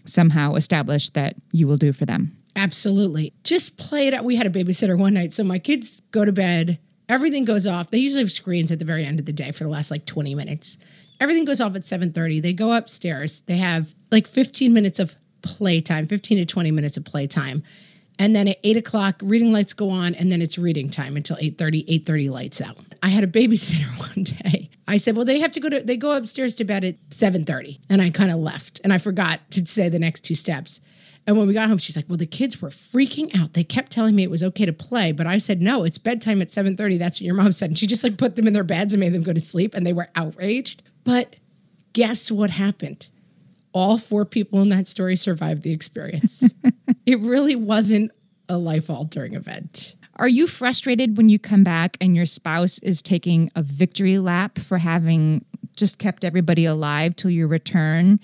somehow 0.06 0.56
established 0.56 1.14
that 1.14 1.36
you 1.52 1.68
will 1.68 1.78
do 1.78 1.92
for 1.92 2.06
them. 2.06 2.36
Absolutely. 2.56 3.34
Just 3.44 3.78
play 3.78 4.08
it 4.08 4.14
out. 4.14 4.24
We 4.24 4.38
had 4.38 4.48
a 4.48 4.50
babysitter 4.50 4.98
one 4.98 5.14
night. 5.14 5.34
So 5.34 5.44
my 5.44 5.60
kids 5.60 6.02
go 6.12 6.24
to 6.24 6.32
bed, 6.32 6.80
everything 7.10 7.46
goes 7.46 7.68
off. 7.68 7.92
They 7.92 7.98
usually 7.98 8.22
have 8.22 8.32
screens 8.32 8.72
at 8.72 8.80
the 8.80 8.86
very 8.86 9.06
end 9.06 9.20
of 9.20 9.26
the 9.26 9.34
day 9.34 9.52
for 9.52 9.64
the 9.66 9.70
last 9.70 9.92
like 9.92 10.06
20 10.06 10.36
minutes. 10.36 10.78
Everything 11.20 11.46
goes 11.46 11.62
off 11.62 11.76
at 11.76 11.84
7:30. 11.84 12.42
They 12.42 12.54
go 12.54 12.74
upstairs. 12.74 13.42
They 13.42 13.58
have 13.58 13.94
like 14.12 14.28
15 14.28 14.74
minutes 14.74 15.00
of 15.00 15.16
playtime, 15.42 16.08
15 16.08 16.40
to 16.40 16.46
20 16.46 16.72
minutes 16.72 16.98
of 16.98 17.06
playtime. 17.06 17.64
And 18.18 18.36
then 18.36 18.48
at 18.48 18.58
eight 18.64 18.78
o'clock, 18.78 19.20
reading 19.24 19.52
lights 19.52 19.74
go 19.74 19.90
on, 19.90 20.16
and 20.16 20.32
then 20.32 20.42
it's 20.42 20.58
reading 20.58 20.90
time 20.90 21.18
until 21.18 21.38
8:30, 21.38 21.86
8:30 22.06 22.30
lights 22.30 22.62
out. 22.62 22.78
I 23.04 23.10
had 23.10 23.24
a 23.24 23.28
babysitter 23.28 24.00
one 24.16 24.24
day. 24.24 24.70
I 24.88 24.98
said, 24.98 25.16
Well, 25.16 25.26
they 25.26 25.40
have 25.40 25.52
to 25.54 25.60
go 25.60 25.70
to 25.70 25.82
they 25.82 25.98
go 25.98 26.16
upstairs 26.16 26.56
to 26.56 26.66
bed 26.66 26.84
at 26.84 27.02
7:30. 27.10 27.80
And 27.90 28.02
I 28.02 28.10
kind 28.10 28.32
of 28.32 28.38
left 28.38 28.82
and 28.84 28.94
I 28.94 28.98
forgot 28.98 29.40
to 29.52 29.66
say 29.66 29.90
the 29.90 30.00
next 30.00 30.22
two 30.22 30.36
steps. 30.36 30.80
And 31.28 31.38
when 31.40 31.48
we 31.48 31.56
got 31.56 31.70
home, 31.70 31.80
she's 31.80 31.96
like, 31.96 32.06
Well, 32.08 32.18
the 32.18 32.26
kids 32.26 32.62
were 32.62 32.70
freaking 32.70 33.38
out. 33.40 33.54
They 33.54 33.64
kept 33.64 33.92
telling 33.92 34.16
me 34.16 34.24
it 34.24 34.30
was 34.30 34.44
okay 34.44 34.66
to 34.66 34.74
play, 34.74 35.12
but 35.12 35.28
I 35.28 35.40
said, 35.40 35.62
No, 35.62 35.84
it's 35.84 35.98
bedtime 35.98 36.42
at 36.42 36.50
7:30. 36.50 37.00
That's 37.00 37.20
what 37.20 37.26
your 37.26 37.36
mom 37.36 37.52
said. 37.52 37.70
And 37.72 37.78
she 37.78 37.88
just 37.88 38.04
like 38.04 38.18
put 38.18 38.36
them 38.36 38.48
in 38.48 38.54
their 38.54 38.64
beds 38.64 38.94
and 38.94 39.02
made 39.02 39.14
them 39.14 39.24
go 39.24 39.34
to 39.34 39.40
sleep, 39.40 39.74
and 39.74 39.86
they 39.86 39.94
were 39.94 40.10
outraged. 40.16 40.84
But 41.04 41.36
guess 41.94 42.32
what 42.32 42.52
happened? 42.52 43.10
All 43.76 43.98
four 43.98 44.26
people 44.26 44.62
in 44.62 44.70
that 44.70 44.88
story 44.88 45.18
survived 45.18 45.62
the 45.62 45.74
experience. 45.74 46.52
it 47.06 47.20
really 47.20 47.56
wasn't 47.56 48.10
a 48.48 48.58
life 48.58 48.90
altering 48.90 49.36
event. 49.36 49.98
Are 50.16 50.30
you 50.30 50.48
frustrated 50.48 51.18
when 51.18 51.28
you 51.28 51.38
come 51.38 51.66
back 51.66 51.98
and 52.00 52.16
your 52.16 52.26
spouse 52.26 52.80
is 52.80 53.02
taking 53.02 53.52
a 53.54 53.62
victory 53.62 54.18
lap 54.18 54.58
for 54.58 54.78
having 54.78 55.44
just 55.76 56.00
kept 56.00 56.24
everybody 56.24 56.64
alive 56.64 57.18
till 57.18 57.30
your 57.30 57.50
return, 57.50 58.22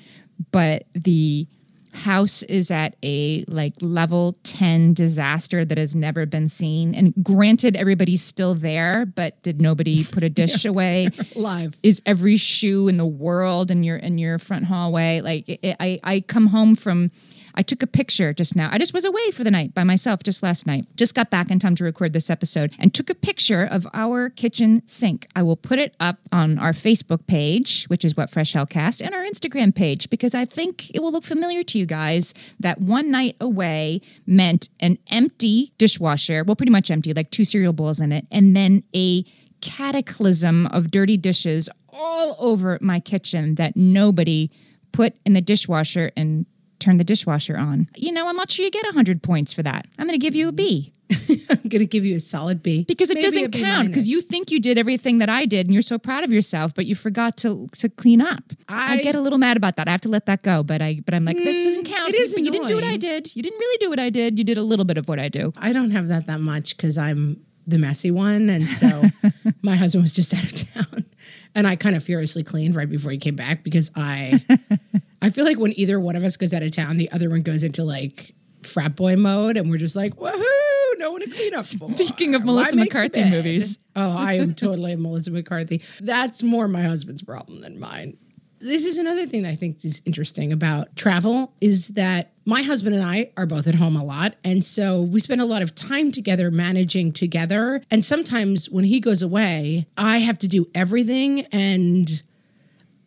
but 0.51 0.86
the 0.93 1.48
house 1.93 2.43
is 2.43 2.71
at 2.71 2.95
a 3.04 3.43
like 3.47 3.73
level 3.82 4.36
10 4.43 4.93
disaster 4.93 5.63
that 5.65 5.77
has 5.77 5.95
never 5.95 6.25
been 6.25 6.47
seen. 6.47 6.95
And 6.95 7.13
granted 7.23 7.75
everybody's 7.75 8.23
still 8.23 8.56
there 8.56 9.06
but 9.06 9.41
did 9.43 9.62
nobody 9.62 10.04
put 10.12 10.23
a 10.23 10.30
dish 10.30 10.65
away? 10.65 11.10
live 11.36 11.80
is 11.84 12.01
every 12.06 12.38
shoe 12.38 12.88
in 12.88 12.97
the 12.97 13.06
world 13.06 13.71
in 13.71 13.84
your 13.84 13.97
in 13.97 14.17
your 14.17 14.38
front 14.38 14.65
hallway? 14.65 15.21
Like 15.21 15.47
it, 15.47 15.75
i 15.80 15.99
i 16.04 16.19
come 16.21 16.47
home 16.47 16.75
from 16.75 17.10
I 17.55 17.61
took 17.61 17.83
a 17.83 17.87
picture 17.87 18.33
just 18.33 18.55
now. 18.55 18.69
I 18.71 18.77
just 18.77 18.93
was 18.93 19.05
away 19.05 19.31
for 19.31 19.43
the 19.43 19.51
night 19.51 19.73
by 19.73 19.83
myself 19.83 20.23
just 20.23 20.43
last 20.43 20.65
night. 20.67 20.85
Just 20.95 21.15
got 21.15 21.29
back 21.29 21.51
in 21.51 21.59
time 21.59 21.75
to 21.75 21.83
record 21.83 22.13
this 22.13 22.29
episode 22.29 22.73
and 22.79 22.93
took 22.93 23.09
a 23.09 23.15
picture 23.15 23.63
of 23.63 23.87
our 23.93 24.29
kitchen 24.29 24.81
sink. 24.85 25.27
I 25.35 25.43
will 25.43 25.55
put 25.55 25.79
it 25.79 25.95
up 25.99 26.17
on 26.31 26.57
our 26.57 26.71
Facebook 26.71 27.27
page, 27.27 27.85
which 27.85 28.05
is 28.05 28.15
what 28.15 28.29
Fresh 28.29 28.53
Hellcast, 28.53 29.01
and 29.01 29.13
our 29.13 29.23
Instagram 29.23 29.73
page 29.73 30.09
because 30.09 30.35
I 30.35 30.45
think 30.45 30.89
it 30.95 31.01
will 31.01 31.11
look 31.11 31.23
familiar 31.23 31.63
to 31.63 31.79
you 31.79 31.85
guys 31.85 32.33
that 32.59 32.79
one 32.79 33.11
night 33.11 33.35
away 33.39 34.01
meant 34.25 34.69
an 34.79 34.97
empty 35.07 35.73
dishwasher, 35.77 36.43
well, 36.43 36.55
pretty 36.55 36.71
much 36.71 36.91
empty, 36.91 37.13
like 37.13 37.31
two 37.31 37.45
cereal 37.45 37.73
bowls 37.73 37.99
in 37.99 38.11
it, 38.11 38.25
and 38.31 38.55
then 38.55 38.83
a 38.95 39.23
cataclysm 39.61 40.65
of 40.67 40.91
dirty 40.91 41.17
dishes 41.17 41.69
all 41.89 42.35
over 42.39 42.77
my 42.81 42.99
kitchen 42.99 43.55
that 43.55 43.75
nobody 43.75 44.49
put 44.91 45.15
in 45.25 45.33
the 45.33 45.41
dishwasher 45.41 46.11
and 46.17 46.45
turn 46.82 46.98
the 46.98 47.04
dishwasher 47.04 47.58
on. 47.58 47.88
You 47.96 48.12
know, 48.12 48.28
I'm 48.28 48.36
not 48.36 48.52
sure 48.52 48.65
you 48.65 48.72
get 48.72 48.86
100 48.86 49.24
points 49.24 49.54
for 49.54 49.63
that. 49.63 49.88
I'm 49.98 50.08
going 50.08 50.20
to 50.20 50.24
give 50.24 50.36
you 50.36 50.50
a 50.50 50.52
B. 50.52 50.91
I'm 51.50 51.70
going 51.70 51.80
to 51.80 51.86
give 51.86 52.06
you 52.06 52.15
a 52.15 52.20
solid 52.20 52.63
B. 52.63 52.86
Because 52.86 53.10
it 53.10 53.15
Maybe 53.15 53.28
doesn't 53.28 53.52
count 53.52 53.89
because 53.89 54.10
you 54.10 54.22
think 54.22 54.50
you 54.50 54.60
did 54.60 54.78
everything 54.78 55.17
that 55.17 55.30
I 55.30 55.46
did 55.46 55.67
and 55.67 55.74
you're 55.74 55.82
so 55.82 55.98
proud 55.98 56.24
of 56.24 56.32
yourself, 56.32 56.74
but 56.74 56.86
you 56.86 56.96
forgot 56.96 57.38
to 57.38 57.70
to 57.78 57.89
clean 57.89 58.22
up. 58.22 58.44
I, 58.70 58.94
I 58.94 59.04
get 59.04 59.15
a 59.15 59.22
little 59.22 59.38
mad 59.38 59.58
about 59.58 59.76
that. 59.76 59.88
I 59.88 59.91
have 59.91 60.02
to 60.02 60.10
let 60.10 60.26
that 60.28 60.41
go, 60.41 60.63
but 60.63 60.82
I 60.82 61.02
but 61.04 61.13
I'm 61.13 61.26
like 61.26 61.38
mm, 61.38 61.44
this 61.44 61.63
doesn't 61.63 61.86
count. 61.86 62.10
It 62.10 62.15
is 62.15 62.34
but 62.34 62.44
you 62.44 62.52
didn't 62.52 62.67
do 62.67 62.76
what 62.76 62.84
I 62.84 62.98
did. 62.98 63.36
You 63.36 63.44
didn't 63.44 63.60
really 63.60 63.78
do 63.80 63.89
what 63.89 64.00
I 64.00 64.10
did. 64.10 64.38
You 64.38 64.46
did 64.46 64.58
a 64.58 64.63
little 64.63 64.86
bit 64.86 64.98
of 64.98 65.08
what 65.08 65.20
I 65.20 65.28
do. 65.28 65.54
I 65.58 65.74
don't 65.74 65.91
have 65.91 66.08
that 66.08 66.28
that 66.28 66.39
much 66.39 66.78
cuz 66.78 66.98
I'm 66.98 67.41
the 67.67 67.78
messy 67.78 68.10
one 68.10 68.50
and 68.50 68.67
so 68.67 69.04
my 69.62 69.76
husband 69.76 70.02
was 70.02 70.13
just 70.13 70.34
out 70.34 70.44
of 70.44 70.54
town 70.74 71.06
and 71.55 71.67
I 71.67 71.75
kind 71.75 71.95
of 71.95 72.03
furiously 72.03 72.43
cleaned 72.43 72.75
right 72.75 72.89
before 72.89 73.11
he 73.11 73.17
came 73.17 73.35
back 73.35 73.63
because 73.63 73.91
I 73.95 74.39
I 75.21 75.29
feel 75.29 75.45
like 75.45 75.59
when 75.59 75.77
either 75.79 75.99
one 75.99 76.15
of 76.15 76.23
us 76.23 76.37
goes 76.37 76.53
out 76.53 76.63
of 76.63 76.71
town, 76.71 76.97
the 76.97 77.11
other 77.11 77.29
one 77.29 77.41
goes 77.41 77.63
into 77.63 77.83
like 77.83 78.33
frat 78.63 78.95
boy 78.95 79.15
mode, 79.15 79.57
and 79.57 79.69
we're 79.69 79.77
just 79.77 79.95
like, 79.95 80.15
woohoo, 80.15 80.97
no 80.97 81.11
one 81.11 81.21
to 81.21 81.29
clean 81.29 81.53
up 81.53 81.65
for. 81.65 81.89
Speaking 81.91 82.35
of 82.35 82.45
Melissa 82.45 82.75
McCarthy 82.75 83.29
movies. 83.29 83.77
Oh, 83.95 84.15
I 84.15 84.33
am 84.33 84.53
totally 84.55 84.93
a 84.93 84.97
Melissa 84.97 85.31
McCarthy. 85.31 85.81
That's 85.99 86.43
more 86.43 86.67
my 86.67 86.83
husband's 86.83 87.21
problem 87.21 87.61
than 87.61 87.79
mine. 87.79 88.17
This 88.59 88.85
is 88.85 88.97
another 88.99 89.25
thing 89.25 89.43
that 89.43 89.49
I 89.49 89.55
think 89.55 89.83
is 89.83 90.01
interesting 90.05 90.51
about 90.51 90.95
travel 90.95 91.53
is 91.61 91.89
that 91.89 92.31
my 92.45 92.62
husband 92.62 92.95
and 92.95 93.04
I 93.04 93.32
are 93.38 93.45
both 93.45 93.67
at 93.67 93.75
home 93.75 93.95
a 93.95 94.04
lot. 94.04 94.36
And 94.43 94.63
so 94.63 95.01
we 95.01 95.19
spend 95.19 95.41
a 95.41 95.45
lot 95.45 95.62
of 95.62 95.75
time 95.75 96.12
together 96.12 96.49
managing 96.49 97.13
together. 97.13 97.84
And 97.91 98.04
sometimes 98.04 98.69
when 98.69 98.84
he 98.84 98.99
goes 98.99 99.21
away, 99.21 99.88
I 99.97 100.19
have 100.19 100.38
to 100.39 100.47
do 100.47 100.67
everything 100.73 101.41
and 101.51 102.23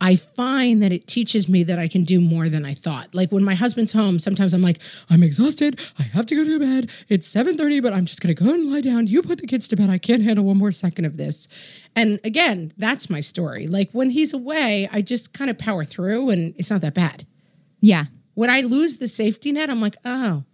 I 0.01 0.16
find 0.16 0.83
that 0.83 0.92
it 0.92 1.07
teaches 1.07 1.49
me 1.49 1.62
that 1.64 1.79
I 1.79 1.88
can 1.88 2.05
do 2.05 2.20
more 2.20 2.49
than 2.51 2.64
I 2.66 2.75
thought. 2.75 3.14
Like 3.14 3.33
when 3.33 3.42
my 3.42 3.55
husband's 3.55 3.92
home, 3.92 4.18
sometimes 4.18 4.53
I'm 4.53 4.61
like, 4.61 4.83
I'm 5.09 5.23
exhausted. 5.23 5.81
I 5.99 6.03
have 6.03 6.27
to 6.27 6.35
go 6.35 6.44
to 6.44 6.59
bed. 6.59 6.90
It's 7.09 7.33
7:30, 7.33 7.83
but 7.83 7.94
I'm 7.94 8.05
just 8.05 8.20
going 8.20 8.35
to 8.35 8.44
go 8.44 8.53
and 8.53 8.70
lie 8.70 8.83
down. 8.83 9.07
You 9.07 9.23
put 9.23 9.40
the 9.40 9.47
kids 9.47 9.66
to 9.68 9.77
bed. 9.77 9.88
I 9.88 9.99
can't 9.99 10.23
handle 10.23 10.44
one 10.44 10.59
more 10.59 10.73
second 10.73 11.07
of 11.07 11.16
this. 11.16 11.49
And 11.97 12.20
again, 12.23 12.73
that's 12.77 13.09
my 13.09 13.20
story. 13.20 13.66
Like 13.66 13.92
when 13.92 14.11
he's 14.11 14.35
away, 14.35 14.88
I 14.92 15.01
just 15.01 15.33
kind 15.33 15.49
of 15.49 15.57
power 15.57 15.85
through 15.85 16.31
and 16.31 16.55
it's 16.59 16.70
not 16.70 16.83
that 16.83 16.94
bad. 16.94 17.27
Yeah. 17.81 18.05
When 18.35 18.51
I 18.51 18.61
lose 18.61 18.99
the 18.99 19.09
safety 19.09 19.53
net, 19.53 19.70
I'm 19.70 19.81
like, 19.81 19.97
"Oh, 20.05 20.44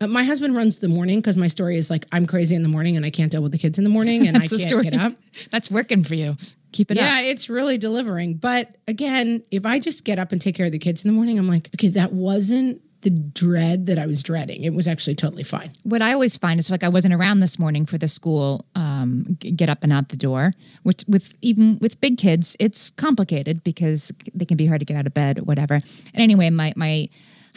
uh, 0.00 0.06
my 0.06 0.22
husband 0.22 0.54
runs 0.54 0.78
the 0.78 0.88
morning 0.88 1.18
because 1.18 1.36
my 1.36 1.48
story 1.48 1.76
is 1.76 1.90
like 1.90 2.06
I'm 2.12 2.26
crazy 2.26 2.54
in 2.54 2.62
the 2.62 2.68
morning 2.68 2.96
and 2.96 3.04
I 3.04 3.10
can't 3.10 3.32
deal 3.32 3.42
with 3.42 3.52
the 3.52 3.58
kids 3.58 3.78
in 3.78 3.84
the 3.84 3.90
morning 3.90 4.28
and 4.28 4.36
I 4.36 4.46
can't 4.46 4.60
story. 4.60 4.84
get 4.84 4.94
up. 4.94 5.12
That's 5.50 5.70
working 5.70 6.04
for 6.04 6.14
you. 6.14 6.36
Keep 6.72 6.90
it 6.92 6.96
yeah, 6.98 7.04
up. 7.04 7.10
Yeah, 7.10 7.20
it's 7.22 7.48
really 7.48 7.78
delivering. 7.78 8.34
But 8.34 8.76
again, 8.86 9.42
if 9.50 9.66
I 9.66 9.78
just 9.78 10.04
get 10.04 10.18
up 10.18 10.32
and 10.32 10.40
take 10.40 10.54
care 10.54 10.66
of 10.66 10.72
the 10.72 10.78
kids 10.78 11.04
in 11.04 11.08
the 11.10 11.14
morning, 11.14 11.38
I'm 11.38 11.48
like, 11.48 11.68
okay, 11.74 11.88
that 11.88 12.12
wasn't 12.12 12.82
the 13.02 13.10
dread 13.10 13.86
that 13.86 13.98
I 13.98 14.06
was 14.06 14.22
dreading. 14.22 14.64
It 14.64 14.74
was 14.74 14.88
actually 14.88 15.14
totally 15.14 15.44
fine. 15.44 15.70
What 15.84 16.02
I 16.02 16.12
always 16.12 16.36
find 16.36 16.58
is 16.58 16.70
like 16.70 16.82
I 16.82 16.88
wasn't 16.88 17.14
around 17.14 17.40
this 17.40 17.58
morning 17.58 17.86
for 17.86 17.96
the 17.96 18.08
school 18.08 18.64
um, 18.74 19.38
get 19.38 19.68
up 19.68 19.84
and 19.84 19.92
out 19.92 20.08
the 20.08 20.16
door. 20.16 20.52
Which 20.82 21.04
with 21.06 21.36
even 21.40 21.78
with 21.80 22.00
big 22.00 22.18
kids, 22.18 22.56
it's 22.58 22.90
complicated 22.90 23.62
because 23.62 24.12
they 24.34 24.44
can 24.44 24.56
be 24.56 24.66
hard 24.66 24.80
to 24.80 24.86
get 24.86 24.96
out 24.96 25.06
of 25.06 25.14
bed 25.14 25.38
or 25.38 25.42
whatever. 25.42 25.74
And 25.74 26.18
anyway, 26.18 26.50
my 26.50 26.72
my 26.76 27.08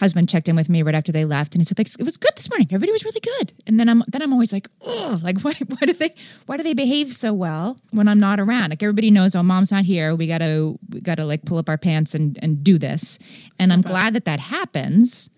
husband 0.01 0.27
checked 0.27 0.49
in 0.49 0.55
with 0.57 0.67
me 0.67 0.81
right 0.83 0.95
after 0.95 1.11
they 1.13 1.23
left, 1.23 1.55
and 1.55 1.61
he 1.61 1.65
said 1.65 1.77
like 1.77 1.87
it 1.97 2.03
was 2.03 2.17
good 2.17 2.31
this 2.35 2.49
morning. 2.49 2.67
Everybody 2.69 2.91
was 2.91 3.05
really 3.05 3.21
good. 3.21 3.53
And 3.65 3.79
then 3.79 3.87
I'm 3.87 4.03
then 4.09 4.21
I'm 4.21 4.33
always 4.33 4.51
like, 4.51 4.67
oh, 4.81 5.19
like 5.23 5.39
why 5.41 5.53
why 5.67 5.85
do 5.85 5.93
they 5.93 6.13
why 6.47 6.57
do 6.57 6.63
they 6.63 6.73
behave 6.73 7.13
so 7.13 7.31
well 7.33 7.77
when 7.91 8.07
I'm 8.09 8.19
not 8.19 8.39
around? 8.39 8.71
Like 8.71 8.83
everybody 8.83 9.11
knows, 9.11 9.35
oh, 9.35 9.43
mom's 9.43 9.71
not 9.71 9.85
here. 9.85 10.13
We 10.15 10.27
gotta 10.27 10.75
we 10.89 10.99
gotta 10.99 11.23
like 11.23 11.45
pull 11.45 11.57
up 11.57 11.69
our 11.69 11.77
pants 11.77 12.13
and 12.13 12.37
and 12.41 12.63
do 12.63 12.77
this. 12.77 13.17
And 13.59 13.67
Step 13.67 13.73
I'm 13.73 13.79
up. 13.79 13.85
glad 13.85 14.13
that 14.15 14.25
that 14.25 14.39
happens 14.41 15.29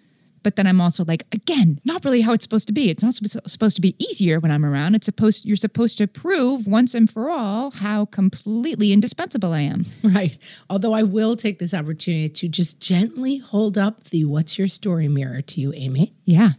But 0.43 0.55
then 0.57 0.67
I'm 0.67 0.81
also 0.81 1.03
like, 1.05 1.25
again, 1.31 1.79
not 1.85 2.03
really 2.05 2.21
how 2.21 2.33
it's 2.33 2.43
supposed 2.43 2.67
to 2.67 2.73
be. 2.73 2.89
It's 2.89 3.01
not 3.03 3.13
supposed 3.13 3.39
supposed 3.49 3.75
to 3.75 3.81
be 3.81 3.95
easier 3.97 4.39
when 4.39 4.51
I'm 4.51 4.65
around. 4.65 4.93
It's 4.95 5.05
supposed 5.05 5.45
you're 5.45 5.55
supposed 5.55 5.97
to 5.99 6.07
prove 6.07 6.67
once 6.67 6.93
and 6.93 7.09
for 7.09 7.29
all 7.29 7.71
how 7.71 8.05
completely 8.05 8.91
indispensable 8.91 9.53
I 9.53 9.61
am. 9.61 9.85
Right. 10.03 10.37
Although 10.69 10.93
I 10.93 11.03
will 11.03 11.35
take 11.35 11.59
this 11.59 11.73
opportunity 11.73 12.29
to 12.29 12.47
just 12.49 12.79
gently 12.81 13.37
hold 13.37 13.77
up 13.77 14.03
the 14.05 14.25
what's 14.25 14.57
your 14.59 14.67
story 14.67 15.07
mirror 15.07 15.41
to 15.41 15.61
you, 15.61 15.73
Amy, 15.73 16.13
Yeah. 16.25 16.51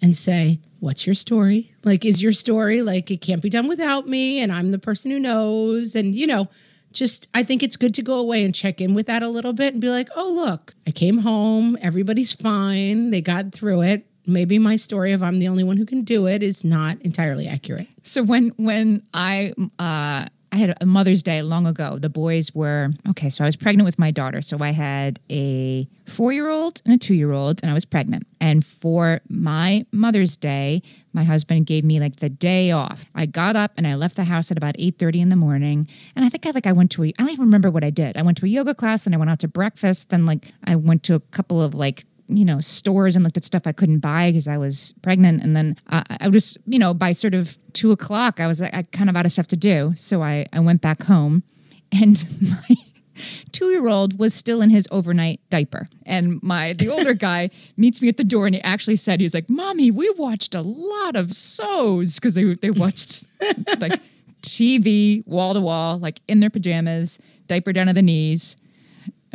and 0.00 0.16
say, 0.16 0.60
What's 0.78 1.06
your 1.06 1.14
story? 1.14 1.72
Like, 1.84 2.04
is 2.04 2.22
your 2.22 2.32
story 2.32 2.82
like 2.82 3.10
it 3.10 3.22
can't 3.22 3.40
be 3.42 3.48
done 3.48 3.66
without 3.66 4.06
me 4.06 4.40
and 4.40 4.52
I'm 4.52 4.70
the 4.72 4.78
person 4.78 5.10
who 5.10 5.18
knows? 5.18 5.96
And, 5.96 6.14
you 6.14 6.26
know, 6.26 6.48
just 6.96 7.28
I 7.34 7.44
think 7.44 7.62
it's 7.62 7.76
good 7.76 7.94
to 7.94 8.02
go 8.02 8.18
away 8.18 8.44
and 8.44 8.54
check 8.54 8.80
in 8.80 8.94
with 8.94 9.06
that 9.06 9.22
a 9.22 9.28
little 9.28 9.52
bit 9.52 9.74
and 9.74 9.80
be 9.80 9.90
like, 9.90 10.08
oh, 10.16 10.28
look, 10.28 10.74
I 10.86 10.90
came 10.90 11.18
home. 11.18 11.76
Everybody's 11.80 12.32
fine. 12.32 13.10
They 13.10 13.20
got 13.20 13.52
through 13.52 13.82
it. 13.82 14.06
Maybe 14.26 14.58
my 14.58 14.74
story 14.74 15.12
of 15.12 15.22
I'm 15.22 15.38
the 15.38 15.46
only 15.46 15.62
one 15.62 15.76
who 15.76 15.86
can 15.86 16.02
do 16.02 16.26
it 16.26 16.42
is 16.42 16.64
not 16.64 17.00
entirely 17.02 17.46
accurate. 17.46 17.86
So 18.02 18.24
when 18.24 18.48
when 18.56 19.02
I 19.14 19.52
uh 19.78 20.26
I 20.56 20.58
had 20.58 20.74
a 20.80 20.86
Mother's 20.86 21.22
Day 21.22 21.42
long 21.42 21.66
ago. 21.66 21.98
The 21.98 22.08
boys 22.08 22.54
were 22.54 22.88
okay. 23.10 23.28
So 23.28 23.44
I 23.44 23.46
was 23.46 23.56
pregnant 23.56 23.84
with 23.84 23.98
my 23.98 24.10
daughter. 24.10 24.40
So 24.40 24.56
I 24.60 24.70
had 24.70 25.20
a 25.28 25.86
four 26.06 26.32
year 26.32 26.48
old 26.48 26.80
and 26.86 26.94
a 26.94 26.96
two 26.96 27.12
year 27.12 27.30
old, 27.30 27.60
and 27.62 27.70
I 27.70 27.74
was 27.74 27.84
pregnant. 27.84 28.26
And 28.40 28.64
for 28.64 29.20
my 29.28 29.84
Mother's 29.92 30.34
Day, 30.34 30.80
my 31.12 31.24
husband 31.24 31.66
gave 31.66 31.84
me 31.84 32.00
like 32.00 32.16
the 32.16 32.30
day 32.30 32.70
off. 32.70 33.04
I 33.14 33.26
got 33.26 33.54
up 33.54 33.72
and 33.76 33.86
I 33.86 33.96
left 33.96 34.16
the 34.16 34.24
house 34.24 34.50
at 34.50 34.56
about 34.56 34.76
eight 34.78 34.98
thirty 34.98 35.20
in 35.20 35.28
the 35.28 35.36
morning. 35.36 35.88
And 36.16 36.24
I 36.24 36.30
think 36.30 36.46
I 36.46 36.52
like 36.52 36.66
I 36.66 36.72
went 36.72 36.90
to 36.92 37.04
a 37.04 37.08
I 37.08 37.12
don't 37.18 37.32
even 37.32 37.44
remember 37.44 37.70
what 37.70 37.84
I 37.84 37.90
did. 37.90 38.16
I 38.16 38.22
went 38.22 38.38
to 38.38 38.46
a 38.46 38.48
yoga 38.48 38.74
class 38.74 39.04
and 39.04 39.14
I 39.14 39.18
went 39.18 39.30
out 39.30 39.40
to 39.40 39.48
breakfast. 39.48 40.08
Then 40.08 40.24
like 40.24 40.54
I 40.64 40.74
went 40.74 41.02
to 41.02 41.14
a 41.14 41.20
couple 41.20 41.60
of 41.60 41.74
like 41.74 42.06
you 42.28 42.44
know 42.44 42.58
stores 42.58 43.16
and 43.16 43.24
looked 43.24 43.36
at 43.36 43.44
stuff 43.44 43.62
I 43.66 43.72
couldn't 43.72 44.00
buy 44.00 44.30
because 44.30 44.48
I 44.48 44.58
was 44.58 44.94
pregnant, 45.02 45.42
and 45.42 45.54
then 45.56 45.76
uh, 45.88 46.02
I 46.08 46.28
just 46.30 46.58
you 46.66 46.78
know 46.78 46.94
by 46.94 47.12
sort 47.12 47.34
of 47.34 47.58
two 47.72 47.92
o'clock 47.92 48.40
I 48.40 48.46
was 48.46 48.60
I 48.62 48.86
kind 48.92 49.10
of 49.10 49.16
out 49.16 49.26
of 49.26 49.32
stuff 49.32 49.46
to 49.48 49.56
do, 49.56 49.92
so 49.96 50.22
I 50.22 50.46
I 50.52 50.60
went 50.60 50.80
back 50.80 51.04
home, 51.04 51.42
and 51.92 52.26
my 52.40 52.76
two 53.52 53.66
year 53.66 53.88
old 53.88 54.18
was 54.18 54.34
still 54.34 54.60
in 54.60 54.70
his 54.70 54.88
overnight 54.90 55.40
diaper, 55.50 55.88
and 56.04 56.42
my 56.42 56.72
the 56.72 56.88
older 56.92 57.14
guy 57.14 57.50
meets 57.76 58.02
me 58.02 58.08
at 58.08 58.16
the 58.16 58.24
door, 58.24 58.46
and 58.46 58.54
he 58.54 58.62
actually 58.62 58.96
said 58.96 59.20
he 59.20 59.24
was 59.24 59.34
like, 59.34 59.48
"Mommy, 59.48 59.90
we 59.90 60.10
watched 60.16 60.54
a 60.54 60.62
lot 60.62 61.16
of 61.16 61.32
shows 61.32 62.16
because 62.16 62.34
they 62.34 62.54
they 62.54 62.70
watched 62.70 63.24
like." 63.78 64.00
TV 64.42 65.26
wall 65.26 65.54
to 65.54 65.60
wall, 65.60 65.98
like 65.98 66.20
in 66.28 66.38
their 66.38 66.50
pajamas, 66.50 67.18
diaper 67.48 67.72
down 67.72 67.88
to 67.88 67.92
the 67.92 68.02
knees 68.02 68.56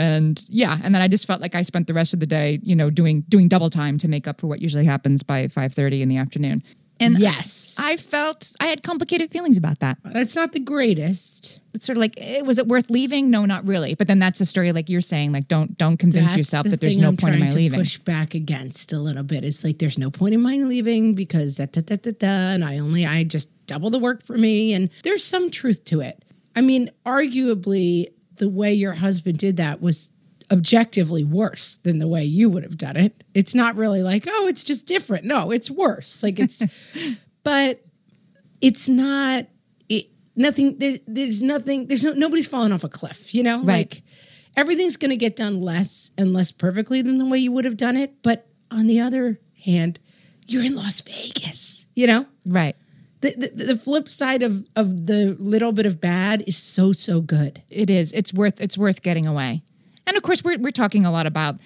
and 0.01 0.45
yeah 0.49 0.77
and 0.83 0.93
then 0.93 1.01
i 1.01 1.07
just 1.07 1.27
felt 1.27 1.41
like 1.41 1.55
i 1.55 1.61
spent 1.61 1.87
the 1.87 1.93
rest 1.93 2.13
of 2.13 2.19
the 2.19 2.25
day 2.25 2.59
you 2.63 2.75
know 2.75 2.89
doing 2.89 3.21
doing 3.29 3.47
double 3.47 3.69
time 3.69 3.97
to 3.97 4.07
make 4.07 4.27
up 4.27 4.41
for 4.41 4.47
what 4.47 4.61
usually 4.61 4.85
happens 4.85 5.23
by 5.23 5.45
5.30 5.45 6.01
in 6.01 6.09
the 6.09 6.17
afternoon 6.17 6.63
and 6.99 7.17
yes. 7.19 7.77
i 7.79 7.97
felt 7.97 8.53
i 8.59 8.65
had 8.65 8.83
complicated 8.83 9.31
feelings 9.31 9.57
about 9.57 9.79
that 9.79 9.97
That's 10.03 10.35
not 10.35 10.51
the 10.51 10.59
greatest. 10.59 11.59
it's 11.73 11.85
sort 11.85 11.97
of 11.97 12.01
like 12.01 12.15
eh, 12.17 12.41
was 12.41 12.57
it 12.57 12.67
worth 12.67 12.89
leaving 12.89 13.29
no 13.29 13.45
not 13.45 13.65
really 13.67 13.95
but 13.95 14.07
then 14.07 14.19
that's 14.19 14.39
the 14.39 14.45
story 14.45 14.71
like 14.71 14.89
you're 14.89 15.01
saying 15.01 15.31
like 15.31 15.47
don't 15.47 15.77
don't 15.77 15.97
convince 15.97 16.25
That's 16.25 16.37
yourself 16.37 16.63
the 16.63 16.71
that 16.71 16.79
there's 16.81 16.97
no 16.97 17.09
I'm 17.09 17.17
point 17.17 17.35
in 17.35 17.41
my 17.41 17.49
to 17.49 17.55
leaving 17.55 17.79
Push 17.79 17.99
back 17.99 18.33
against 18.33 18.93
a 18.93 18.99
little 18.99 19.23
bit. 19.23 19.43
It's 19.43 19.63
like 19.63 19.79
there's 19.79 19.97
no 19.97 20.09
point 20.11 20.33
in 20.33 20.41
my 20.41 20.55
leaving 20.57 21.15
because 21.15 21.57
da, 21.57 21.65
da, 21.65 21.81
da, 21.81 21.95
da, 21.95 22.11
da, 22.11 22.27
and 22.27 22.63
I 22.63 22.79
only 22.79 23.05
I 23.05 23.23
just 23.23 23.49
double 23.67 23.89
the 23.89 23.99
work 23.99 24.21
for 24.21 24.37
me, 24.37 24.73
and 24.73 24.89
there's 25.03 25.23
some 25.23 25.49
truth 25.49 25.85
to 25.85 26.01
it. 26.01 26.23
I 26.55 26.61
mean, 26.61 26.91
arguably, 27.05 28.07
the 28.41 28.49
way 28.49 28.73
your 28.73 28.93
husband 28.93 29.37
did 29.37 29.57
that 29.57 29.81
was 29.81 30.09
objectively 30.51 31.23
worse 31.23 31.77
than 31.77 31.99
the 31.99 32.07
way 32.07 32.25
you 32.25 32.49
would 32.49 32.63
have 32.63 32.75
done 32.75 32.97
it. 32.97 33.23
It's 33.35 33.53
not 33.53 33.75
really 33.75 34.01
like 34.01 34.25
oh, 34.27 34.47
it's 34.47 34.63
just 34.63 34.87
different. 34.87 35.25
No, 35.25 35.51
it's 35.51 35.69
worse. 35.69 36.23
Like 36.23 36.39
it's, 36.39 36.61
but 37.43 37.81
it's 38.59 38.89
not. 38.89 39.45
It, 39.89 40.07
nothing. 40.35 40.79
There, 40.79 40.97
there's 41.05 41.43
nothing. 41.43 41.85
There's 41.85 42.03
no. 42.03 42.13
Nobody's 42.13 42.47
falling 42.47 42.73
off 42.73 42.83
a 42.83 42.89
cliff. 42.89 43.35
You 43.35 43.43
know, 43.43 43.57
Right. 43.59 43.93
like 43.93 44.03
everything's 44.57 44.97
going 44.97 45.11
to 45.11 45.17
get 45.17 45.35
done 45.35 45.61
less 45.61 46.09
and 46.17 46.33
less 46.33 46.51
perfectly 46.51 47.03
than 47.03 47.19
the 47.19 47.25
way 47.27 47.37
you 47.37 47.51
would 47.51 47.65
have 47.65 47.77
done 47.77 47.95
it. 47.95 48.23
But 48.23 48.47
on 48.71 48.87
the 48.87 48.99
other 49.01 49.39
hand, 49.63 49.99
you're 50.47 50.65
in 50.65 50.75
Las 50.75 50.99
Vegas, 51.01 51.85
you 51.93 52.07
know? 52.07 52.25
right 52.47 52.75
The, 53.21 53.51
the, 53.55 53.65
the 53.65 53.77
flip 53.77 54.09
side 54.09 54.41
of, 54.41 54.65
of 54.75 55.05
the 55.05 55.35
little 55.39 55.71
bit 55.71 55.85
of 55.85 56.01
bad 56.01 56.43
is 56.47 56.57
so, 56.57 56.91
so 56.91 57.21
good. 57.21 57.61
it 57.69 57.89
is 57.89 58.11
it's 58.13 58.33
worth 58.33 58.59
it's 58.59 58.77
worth 58.77 59.01
getting 59.03 59.27
away 59.27 59.61
and 60.07 60.17
of 60.17 60.23
course 60.23 60.43
we're, 60.43 60.57
we're 60.57 60.71
talking 60.71 61.05
a 61.05 61.11
lot 61.11 61.27
about 61.27 61.57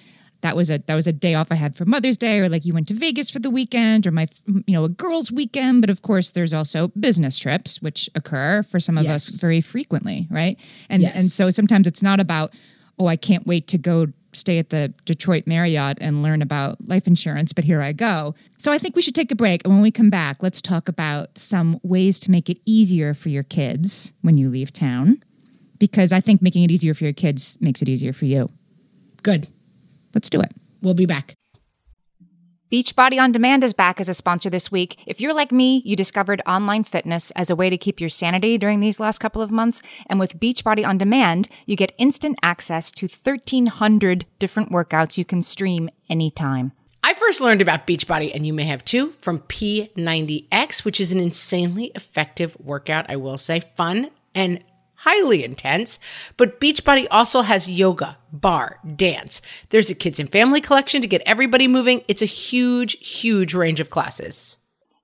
that 0.42 0.54
was 0.54 0.70
a 0.70 0.78
that 0.86 0.94
was 0.94 1.06
a 1.06 1.12
day 1.14 1.32
off 1.34 1.50
i 1.50 1.54
had 1.54 1.74
for 1.74 1.86
mother's 1.86 2.18
day 2.18 2.40
or 2.40 2.48
like 2.50 2.66
you 2.66 2.74
went 2.74 2.86
to 2.88 2.94
vegas 2.94 3.30
for 3.30 3.38
the 3.38 3.48
weekend 3.48 4.06
or 4.06 4.10
my 4.10 4.26
you 4.66 4.74
know 4.74 4.84
a 4.84 4.88
girls 4.90 5.32
weekend 5.32 5.80
but 5.80 5.88
of 5.88 6.02
course 6.02 6.30
there's 6.32 6.52
also 6.52 6.88
business 6.88 7.38
trips 7.38 7.80
which 7.80 8.10
occur 8.14 8.62
for 8.62 8.78
some 8.78 8.98
of 8.98 9.04
Yes. 9.04 9.28
us 9.30 9.40
very 9.40 9.62
frequently 9.62 10.28
right 10.30 10.60
and 10.90 11.00
Yes. 11.02 11.16
and 11.18 11.24
so 11.30 11.48
sometimes 11.48 11.86
it's 11.86 12.02
not 12.02 12.20
about 12.20 12.52
oh 12.98 13.06
i 13.06 13.16
can't 13.16 13.46
wait 13.46 13.66
to 13.68 13.78
go 13.78 14.08
stay 14.36 14.58
at 14.58 14.70
the 14.70 14.92
detroit 15.04 15.46
marriott 15.46 15.98
and 16.00 16.22
learn 16.22 16.42
about 16.42 16.76
life 16.86 17.06
insurance 17.06 17.52
but 17.52 17.64
here 17.64 17.82
i 17.82 17.92
go 17.92 18.34
so 18.56 18.72
i 18.72 18.78
think 18.78 18.94
we 18.94 19.02
should 19.02 19.14
take 19.14 19.32
a 19.32 19.36
break 19.36 19.62
and 19.64 19.72
when 19.72 19.82
we 19.82 19.90
come 19.90 20.10
back 20.10 20.42
let's 20.42 20.60
talk 20.60 20.88
about 20.88 21.38
some 21.38 21.80
ways 21.82 22.18
to 22.18 22.30
make 22.30 22.48
it 22.50 22.58
easier 22.64 23.14
for 23.14 23.28
your 23.28 23.42
kids 23.42 24.12
when 24.22 24.36
you 24.36 24.48
leave 24.48 24.72
town 24.72 25.20
because 25.78 26.12
I 26.12 26.20
think 26.20 26.42
making 26.42 26.62
it 26.64 26.70
easier 26.70 26.94
for 26.94 27.04
your 27.04 27.12
kids 27.12 27.58
makes 27.60 27.82
it 27.82 27.88
easier 27.88 28.12
for 28.12 28.24
you. 28.24 28.48
Good. 29.22 29.48
Let's 30.14 30.30
do 30.30 30.40
it. 30.40 30.52
We'll 30.82 30.94
be 30.94 31.06
back. 31.06 31.35
Beachbody 32.72 33.20
On 33.20 33.30
Demand 33.30 33.62
is 33.62 33.72
back 33.72 34.00
as 34.00 34.08
a 34.08 34.14
sponsor 34.14 34.50
this 34.50 34.72
week. 34.72 34.98
If 35.06 35.20
you're 35.20 35.32
like 35.32 35.52
me, 35.52 35.82
you 35.84 35.94
discovered 35.94 36.42
online 36.48 36.82
fitness 36.82 37.30
as 37.32 37.48
a 37.48 37.54
way 37.54 37.70
to 37.70 37.78
keep 37.78 38.00
your 38.00 38.08
sanity 38.08 38.58
during 38.58 38.80
these 38.80 38.98
last 38.98 39.20
couple 39.20 39.40
of 39.40 39.52
months. 39.52 39.82
And 40.08 40.18
with 40.18 40.40
Beachbody 40.40 40.84
On 40.84 40.98
Demand, 40.98 41.46
you 41.66 41.76
get 41.76 41.94
instant 41.96 42.40
access 42.42 42.90
to 42.92 43.06
1,300 43.06 44.26
different 44.40 44.72
workouts 44.72 45.16
you 45.16 45.24
can 45.24 45.42
stream 45.42 45.88
anytime. 46.10 46.72
I 47.04 47.14
first 47.14 47.40
learned 47.40 47.62
about 47.62 47.86
Beachbody, 47.86 48.34
and 48.34 48.44
you 48.44 48.52
may 48.52 48.64
have 48.64 48.84
too, 48.84 49.12
from 49.20 49.38
P90X, 49.38 50.84
which 50.84 51.00
is 51.00 51.12
an 51.12 51.20
insanely 51.20 51.92
effective 51.94 52.56
workout, 52.58 53.06
I 53.08 53.14
will 53.14 53.38
say, 53.38 53.60
fun 53.76 54.10
and 54.34 54.62
highly 54.96 55.44
intense. 55.44 55.98
But 56.36 56.60
Beachbody 56.60 57.06
also 57.10 57.42
has 57.42 57.70
yoga, 57.70 58.18
bar, 58.32 58.78
dance. 58.96 59.42
There's 59.70 59.90
a 59.90 59.94
kids 59.94 60.18
and 60.18 60.30
family 60.30 60.60
collection 60.60 61.00
to 61.02 61.08
get 61.08 61.22
everybody 61.26 61.68
moving. 61.68 62.02
It's 62.08 62.22
a 62.22 62.26
huge, 62.26 62.98
huge 63.06 63.54
range 63.54 63.80
of 63.80 63.90
classes. 63.90 64.56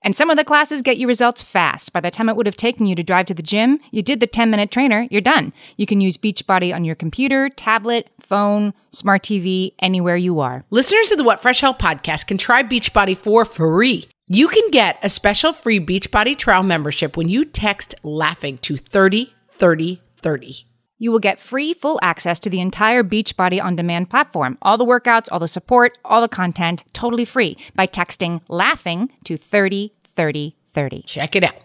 And 0.05 0.17
some 0.17 0.31
of 0.31 0.37
the 0.37 0.45
classes 0.45 0.83
get 0.83 0.97
you 0.97 1.07
results 1.07 1.43
fast. 1.43 1.93
By 1.93 2.01
the 2.01 2.11
time 2.11 2.29
it 2.29 2.37
would 2.37 2.47
have 2.47 2.57
taken 2.57 2.87
you 2.87 2.97
to 2.97 3.05
drive 3.05 3.27
to 3.27 3.35
the 3.35 3.43
gym, 3.43 3.79
you 3.93 4.03
did 4.03 4.21
the 4.21 4.27
10 4.27 4.51
minute 4.51 4.71
trainer, 4.71 5.07
you're 5.11 5.21
done. 5.21 5.53
You 5.77 5.87
can 5.87 6.01
use 6.01 6.17
Beachbody 6.17 6.75
on 6.75 6.85
your 6.85 6.97
computer, 6.97 7.49
tablet, 7.49 8.09
phone, 8.19 8.75
smart 8.91 9.23
TV, 9.23 9.75
anywhere 9.79 10.17
you 10.17 10.41
are. 10.41 10.65
Listeners 10.71 11.13
of 11.13 11.19
the 11.19 11.25
What 11.25 11.41
Fresh 11.41 11.61
Hell 11.61 11.75
podcast 11.75 12.27
can 12.27 12.37
try 12.37 12.63
Beachbody 12.63 13.17
for 13.17 13.45
free. 13.45 14.09
You 14.29 14.49
can 14.49 14.71
get 14.71 14.99
a 15.03 15.09
special 15.09 15.53
free 15.53 15.79
Beachbody 15.79 16.37
trial 16.37 16.63
membership 16.63 17.17
when 17.17 17.29
you 17.29 17.45
text 17.45 17.95
laughing 18.03 18.59
to 18.59 18.77
30 18.77 19.33
30 19.53 20.01
30. 20.17 20.67
You 20.99 21.11
will 21.11 21.19
get 21.19 21.41
free 21.41 21.75
full 21.75 21.99
access 22.01 22.39
to 22.41 22.51
the 22.51 22.61
entire 22.61 23.03
Beachbody 23.03 23.61
on 23.61 23.75
demand 23.75 24.09
platform. 24.09 24.57
All 24.63 24.79
the 24.79 24.85
workouts, 24.85 25.27
all 25.33 25.41
the 25.41 25.49
support, 25.49 25.99
all 26.05 26.21
the 26.21 26.29
content, 26.29 26.85
totally 26.93 27.25
free 27.25 27.57
by 27.75 27.89
texting 27.89 28.41
laughing 28.49 29.11
to 29.25 29.37
30 29.37 29.93
30 30.15 30.57
30. 30.73 31.03
Check 31.03 31.37
it 31.37 31.45
out. 31.45 31.57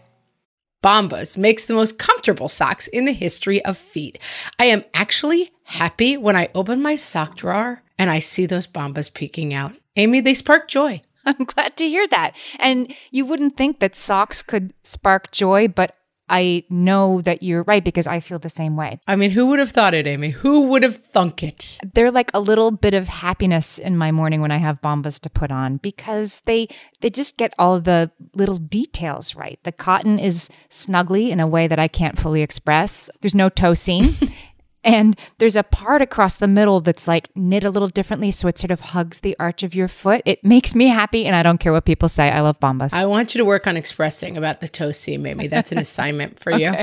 Bombas 0.83 1.37
makes 1.37 1.65
the 1.65 1.73
most 1.73 1.97
comfortable 1.97 2.49
socks 2.49 2.87
in 2.87 3.05
the 3.05 3.11
history 3.11 3.63
of 3.65 3.77
feet. 3.77 4.17
I 4.59 4.65
am 4.65 4.83
actually 4.93 5.51
happy 5.63 6.17
when 6.17 6.35
I 6.35 6.49
open 6.55 6.81
my 6.81 6.95
sock 6.95 7.35
drawer 7.35 7.81
and 7.97 8.09
I 8.09 8.19
see 8.19 8.45
those 8.45 8.67
Bombas 8.67 9.13
peeking 9.13 9.53
out. 9.53 9.73
Amy, 9.95 10.21
they 10.21 10.33
spark 10.33 10.67
joy. 10.67 11.01
I'm 11.25 11.45
glad 11.45 11.75
to 11.77 11.87
hear 11.87 12.07
that. 12.07 12.35
And 12.57 12.95
you 13.11 13.25
wouldn't 13.25 13.57
think 13.57 13.79
that 13.79 13.95
socks 13.95 14.41
could 14.41 14.73
spark 14.83 15.31
joy, 15.31 15.67
but 15.67 15.96
I 16.29 16.63
know 16.69 17.21
that 17.21 17.41
you're 17.41 17.63
right 17.63 17.83
because 17.83 18.07
I 18.07 18.19
feel 18.19 18.39
the 18.39 18.49
same 18.49 18.75
way. 18.75 18.99
I 19.07 19.15
mean, 19.15 19.31
who 19.31 19.45
would 19.47 19.59
have 19.59 19.71
thought 19.71 19.93
it, 19.93 20.07
Amy? 20.07 20.29
Who 20.29 20.61
would 20.63 20.83
have 20.83 20.97
thunk 20.97 21.43
it? 21.43 21.79
They're 21.93 22.11
like 22.11 22.31
a 22.33 22.39
little 22.39 22.71
bit 22.71 22.93
of 22.93 23.07
happiness 23.07 23.79
in 23.79 23.97
my 23.97 24.11
morning 24.11 24.41
when 24.41 24.51
I 24.51 24.57
have 24.57 24.81
bombas 24.81 25.19
to 25.21 25.29
put 25.29 25.51
on 25.51 25.77
because 25.77 26.41
they 26.45 26.67
they 27.01 27.09
just 27.09 27.37
get 27.37 27.53
all 27.57 27.79
the 27.79 28.11
little 28.33 28.57
details 28.57 29.35
right. 29.35 29.59
The 29.63 29.71
cotton 29.71 30.19
is 30.19 30.49
snugly 30.69 31.31
in 31.31 31.39
a 31.39 31.47
way 31.47 31.67
that 31.67 31.79
I 31.79 31.87
can't 31.87 32.17
fully 32.17 32.41
express. 32.41 33.09
There's 33.21 33.35
no 33.35 33.49
toe 33.49 33.73
seam. 33.73 34.15
And 34.87 35.19
there's 35.37 35.55
a 35.55 35.63
part 35.63 36.01
across 36.01 36.37
the 36.37 36.47
middle 36.47 36.81
that's 36.81 37.07
like 37.07 37.29
knit 37.35 37.63
a 37.63 37.69
little 37.69 37.89
differently, 37.89 38.31
so 38.31 38.47
it 38.47 38.57
sort 38.57 38.71
of 38.71 38.79
hugs 38.79 39.19
the 39.19 39.35
arch 39.39 39.63
of 39.63 39.75
your 39.75 39.87
foot. 39.87 40.21
It 40.25 40.43
makes 40.43 40.73
me 40.73 40.87
happy, 40.87 41.25
and 41.25 41.35
I 41.35 41.43
don't 41.43 41.59
care 41.59 41.73
what 41.73 41.85
people 41.85 42.09
say. 42.09 42.31
I 42.31 42.41
love 42.41 42.59
bombas. 42.59 42.93
I 42.93 43.05
want 43.05 43.35
you 43.35 43.39
to 43.39 43.45
work 43.45 43.67
on 43.67 43.77
expressing 43.77 44.37
about 44.37 44.61
the 44.61 44.67
toe 44.67 44.91
seam, 44.91 45.25
Amy. 45.25 45.47
That's 45.47 45.71
an 45.71 45.77
assignment 45.87 46.39
for 46.39 46.51
you. 46.51 46.73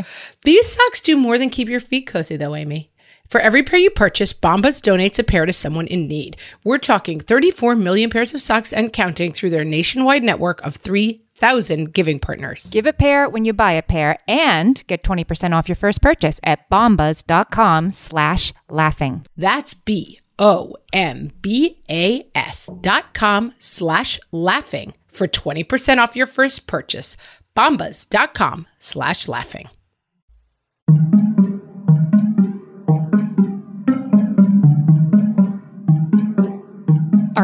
These 0.44 0.72
socks 0.72 1.00
do 1.00 1.16
more 1.16 1.38
than 1.38 1.50
keep 1.50 1.68
your 1.68 1.80
feet 1.80 2.06
cozy, 2.06 2.36
though, 2.36 2.54
Amy. 2.54 2.90
For 3.28 3.40
every 3.40 3.62
pair 3.62 3.78
you 3.78 3.90
purchase, 3.90 4.32
Bombas 4.32 4.80
donates 4.82 5.18
a 5.18 5.24
pair 5.24 5.46
to 5.46 5.52
someone 5.52 5.86
in 5.86 6.06
need. 6.06 6.36
We're 6.62 6.78
talking 6.78 7.20
34 7.20 7.74
million 7.74 8.10
pairs 8.10 8.34
of 8.34 8.42
socks 8.42 8.72
and 8.72 8.92
counting 8.92 9.32
through 9.32 9.50
their 9.50 9.64
nationwide 9.64 10.22
network 10.22 10.60
of 10.62 10.74
3,000 11.36 11.92
giving 11.92 12.18
partners. 12.18 12.70
Give 12.70 12.86
a 12.86 12.92
pair 12.92 13.28
when 13.28 13.44
you 13.44 13.52
buy 13.52 13.72
a 13.72 13.82
pair 13.82 14.18
and 14.28 14.82
get 14.86 15.02
20% 15.02 15.54
off 15.54 15.68
your 15.68 15.76
first 15.76 16.00
purchase 16.00 16.40
at 16.44 16.68
bombas.com 16.70 17.92
slash 17.92 18.52
laughing. 18.68 19.26
That's 19.36 19.74
B 19.74 20.20
O 20.38 20.76
M 20.92 21.32
B 21.40 21.82
A 21.90 22.28
S 22.34 22.70
dot 22.80 23.14
com 23.14 23.52
slash 23.58 24.18
laughing 24.32 24.94
for 25.08 25.26
20% 25.26 25.98
off 25.98 26.16
your 26.16 26.26
first 26.26 26.66
purchase. 26.66 27.16
Bombas.com 27.56 28.66
slash 28.80 29.28
laughing. 29.28 29.68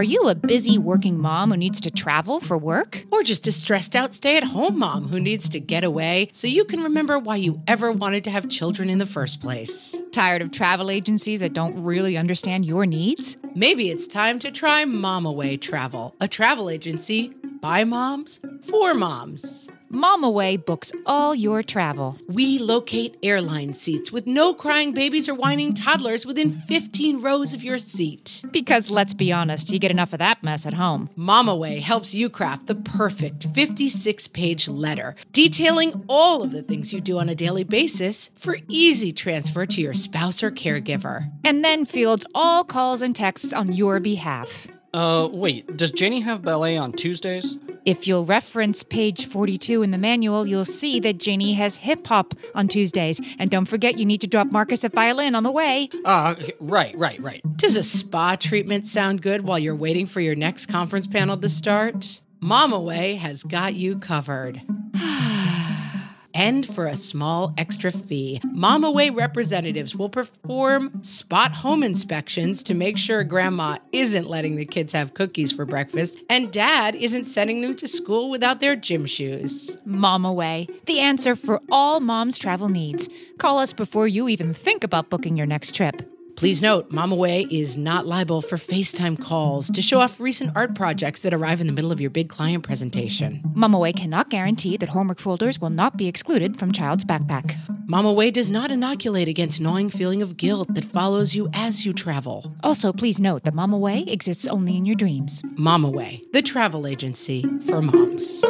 Are 0.01 0.15
you 0.15 0.31
a 0.31 0.35
busy 0.35 0.79
working 0.79 1.19
mom 1.19 1.51
who 1.51 1.59
needs 1.59 1.79
to 1.83 1.91
travel 1.91 2.41
for 2.41 2.57
work? 2.57 3.05
Or 3.13 3.23
just 3.23 3.47
a 3.47 3.53
stressed 3.53 3.95
out 3.95 4.15
stay 4.15 4.39
at 4.39 4.45
home 4.45 4.79
mom 4.79 5.09
who 5.09 5.21
needs 5.21 5.47
to 5.51 5.61
get 5.61 5.85
away 5.85 6.31
so 6.33 6.47
you 6.47 6.65
can 6.65 6.83
remember 6.83 7.19
why 7.19 7.37
you 7.37 7.61
ever 7.69 7.93
wanted 7.93 8.25
to 8.25 8.31
have 8.31 8.49
children 8.49 8.89
in 8.89 8.97
the 8.97 9.05
first 9.05 9.43
place. 9.43 10.03
Tired 10.11 10.41
of 10.41 10.53
travel 10.53 10.91
agencies 10.91 11.41
that 11.41 11.53
don't 11.53 11.83
really 11.83 12.17
understand 12.17 12.65
your 12.65 12.87
needs? 12.87 13.37
Maybe 13.55 13.91
it's 13.91 14.07
time 14.07 14.39
to 14.39 14.51
try 14.51 14.87
Mom 14.87 15.27
Away 15.27 15.59
Travel, 15.59 16.15
a 16.19 16.27
travel 16.27 16.71
agency 16.71 17.35
by 17.61 17.85
moms 17.85 18.40
for 18.62 18.94
moms. 18.94 19.70
Mom 19.92 20.23
Away 20.23 20.57
books 20.57 20.92
all 21.05 21.35
your 21.35 21.64
travel. 21.64 22.16
We 22.29 22.61
locate 22.61 23.16
airline 23.25 23.75
seats 23.75 24.12
with 24.12 24.25
no 24.25 24.55
crying 24.55 24.92
babies 24.92 25.29
or 25.29 25.35
whining 25.35 25.75
toddlers 25.75 26.25
within 26.25 26.53
15 26.53 27.20
rows 27.20 27.53
of 27.53 27.64
your 27.64 27.79
seat. 27.79 28.44
Because 28.53 28.88
let's 28.88 29.14
be 29.14 29.33
honest, 29.33 29.73
you 29.73 29.81
get 29.81 29.90
enough 29.90 30.12
of 30.12 30.20
that 30.20 30.44
mess 30.44 30.64
at 30.64 30.75
home. 30.75 31.11
MamaWay 31.18 31.81
helps 31.81 32.14
you 32.14 32.31
craft 32.31 32.68
the 32.68 32.77
perfect 32.77 33.49
56 33.49 34.29
page 34.29 34.68
letter 34.68 35.16
detailing 35.33 36.05
all 36.09 36.44
of 36.44 36.53
the 36.53 36.62
things 36.62 36.92
you 36.92 37.01
do 37.01 37.18
on 37.18 37.29
a 37.29 37.35
daily 37.35 37.64
basis 37.64 38.31
for 38.37 38.59
easy 38.68 39.12
transfer 39.12 39.66
to 39.66 39.81
your 39.81 39.94
spouse 39.94 40.40
or 40.40 40.53
caregiver. 40.53 41.33
And 41.42 41.64
then 41.64 41.85
fields 41.85 42.25
all 42.33 42.62
calls 42.62 43.03
and 43.03 43.14
texts 43.14 43.53
on 43.53 43.73
your 43.73 43.99
behalf. 43.99 44.68
Uh, 44.92 45.29
wait, 45.31 45.76
does 45.76 45.90
Janie 45.90 46.20
have 46.20 46.42
ballet 46.42 46.76
on 46.76 46.92
Tuesdays? 46.92 47.57
If 47.85 48.07
you'll 48.07 48.24
reference 48.24 48.83
page 48.83 49.26
42 49.26 49.83
in 49.83 49.90
the 49.90 49.98
manual, 49.98 50.46
you'll 50.46 50.64
see 50.64 51.00
that 51.00 51.18
Janie 51.18 51.55
has 51.55 51.76
hip 51.76 52.07
hop 52.07 52.35
on 52.55 52.68
Tuesdays. 52.68 53.20
And 53.38 53.50
don't 53.50 53.64
forget, 53.64 53.98
you 53.98 54.05
need 54.05 54.20
to 54.20 54.26
drop 54.26 54.53
Marcus 54.53 54.85
a 54.85 54.88
violin 54.88 55.35
on 55.35 55.44
the 55.44 55.50
way. 55.50 55.88
Ah, 56.05 56.31
uh, 56.31 56.42
right, 56.61 56.96
right, 56.98 57.20
right. 57.22 57.42
Does 57.57 57.76
a 57.76 57.83
spa 57.83 58.37
treatment 58.37 58.87
sound 58.87 59.22
good 59.22 59.42
while 59.42 59.59
you're 59.59 59.76
waiting 59.76 60.07
for 60.07 60.20
your 60.20 60.35
next 60.35 60.66
conference 60.66 61.07
panel 61.07 61.37
to 61.38 61.48
start? 61.48 62.20
MamaWay 62.42 63.16
has 63.16 63.42
got 63.42 63.74
you 63.74 63.98
covered. 63.98 64.61
and 66.35 66.66
for 66.66 66.87
a 66.87 66.97
small 66.97 67.55
extra 67.57 67.90
fee, 67.90 68.40
MamaWay 68.45 69.14
representatives 69.16 69.97
will 69.97 70.09
perform 70.09 71.03
spot 71.03 71.53
home 71.53 71.83
inspections 71.83 72.62
to 72.64 72.75
make 72.75 72.97
sure 72.99 73.25
grandma 73.25 73.79
isn't 73.93 74.29
letting 74.29 74.57
the 74.57 74.66
kids 74.66 74.93
have 74.93 75.14
cookies 75.14 75.53
for 75.53 75.64
breakfast 75.64 76.19
and 76.29 76.53
dad 76.53 76.95
isn't 76.95 77.25
sending 77.25 77.61
them 77.61 77.75
to 77.77 77.88
school 77.88 78.31
without 78.31 78.61
their 78.61 78.77
gym 78.77 79.07
shoes. 79.07 79.77
MamaWay, 79.87 80.85
the 80.87 81.01
answer 81.01 81.35
for 81.35 81.61
all 81.71 82.01
mom's 82.01 82.38
travel 82.38 82.69
needs. 82.69 83.09
Call 83.38 83.59
us 83.59 83.73
before 83.73 84.07
you 84.07 84.29
even 84.29 84.53
think 84.53 84.85
about 84.85 85.11
booking 85.11 85.37
your 85.37 85.47
next 85.47 85.75
trip. 85.75 86.03
Please 86.40 86.62
note, 86.62 86.88
MamaWay 86.88 87.53
is 87.53 87.76
not 87.76 88.07
liable 88.07 88.40
for 88.40 88.57
FaceTime 88.57 89.22
calls 89.22 89.70
to 89.72 89.83
show 89.83 89.98
off 89.98 90.18
recent 90.18 90.57
art 90.57 90.74
projects 90.74 91.20
that 91.20 91.35
arrive 91.35 91.61
in 91.61 91.66
the 91.66 91.72
middle 91.74 91.92
of 91.92 92.00
your 92.00 92.09
big 92.09 92.31
client 92.31 92.64
presentation. 92.64 93.42
MamaWay 93.55 93.94
cannot 93.94 94.31
guarantee 94.31 94.79
that 94.79 94.88
homework 94.88 95.18
folders 95.18 95.61
will 95.61 95.68
not 95.68 95.98
be 95.98 96.09
excluded 96.09 96.57
from 96.57 96.72
child's 96.72 97.05
backpack. 97.05 97.57
MamaWay 97.87 98.33
does 98.33 98.50
not 98.50 98.70
inoculate 98.70 99.29
against 99.29 99.61
gnawing 99.61 99.90
feeling 99.90 100.22
of 100.22 100.38
guilt 100.38 100.72
that 100.72 100.87
follows 100.87 101.35
you 101.35 101.50
as 101.53 101.85
you 101.85 101.92
travel. 101.92 102.55
Also, 102.62 102.90
please 102.90 103.20
note 103.20 103.44
that 103.44 103.53
MamaWay 103.53 104.11
exists 104.11 104.48
only 104.48 104.79
in 104.79 104.87
your 104.87 104.96
dreams. 104.96 105.42
MamaWay, 105.59 106.22
the 106.33 106.40
travel 106.40 106.87
agency 106.87 107.44
for 107.66 107.83
moms. 107.83 108.42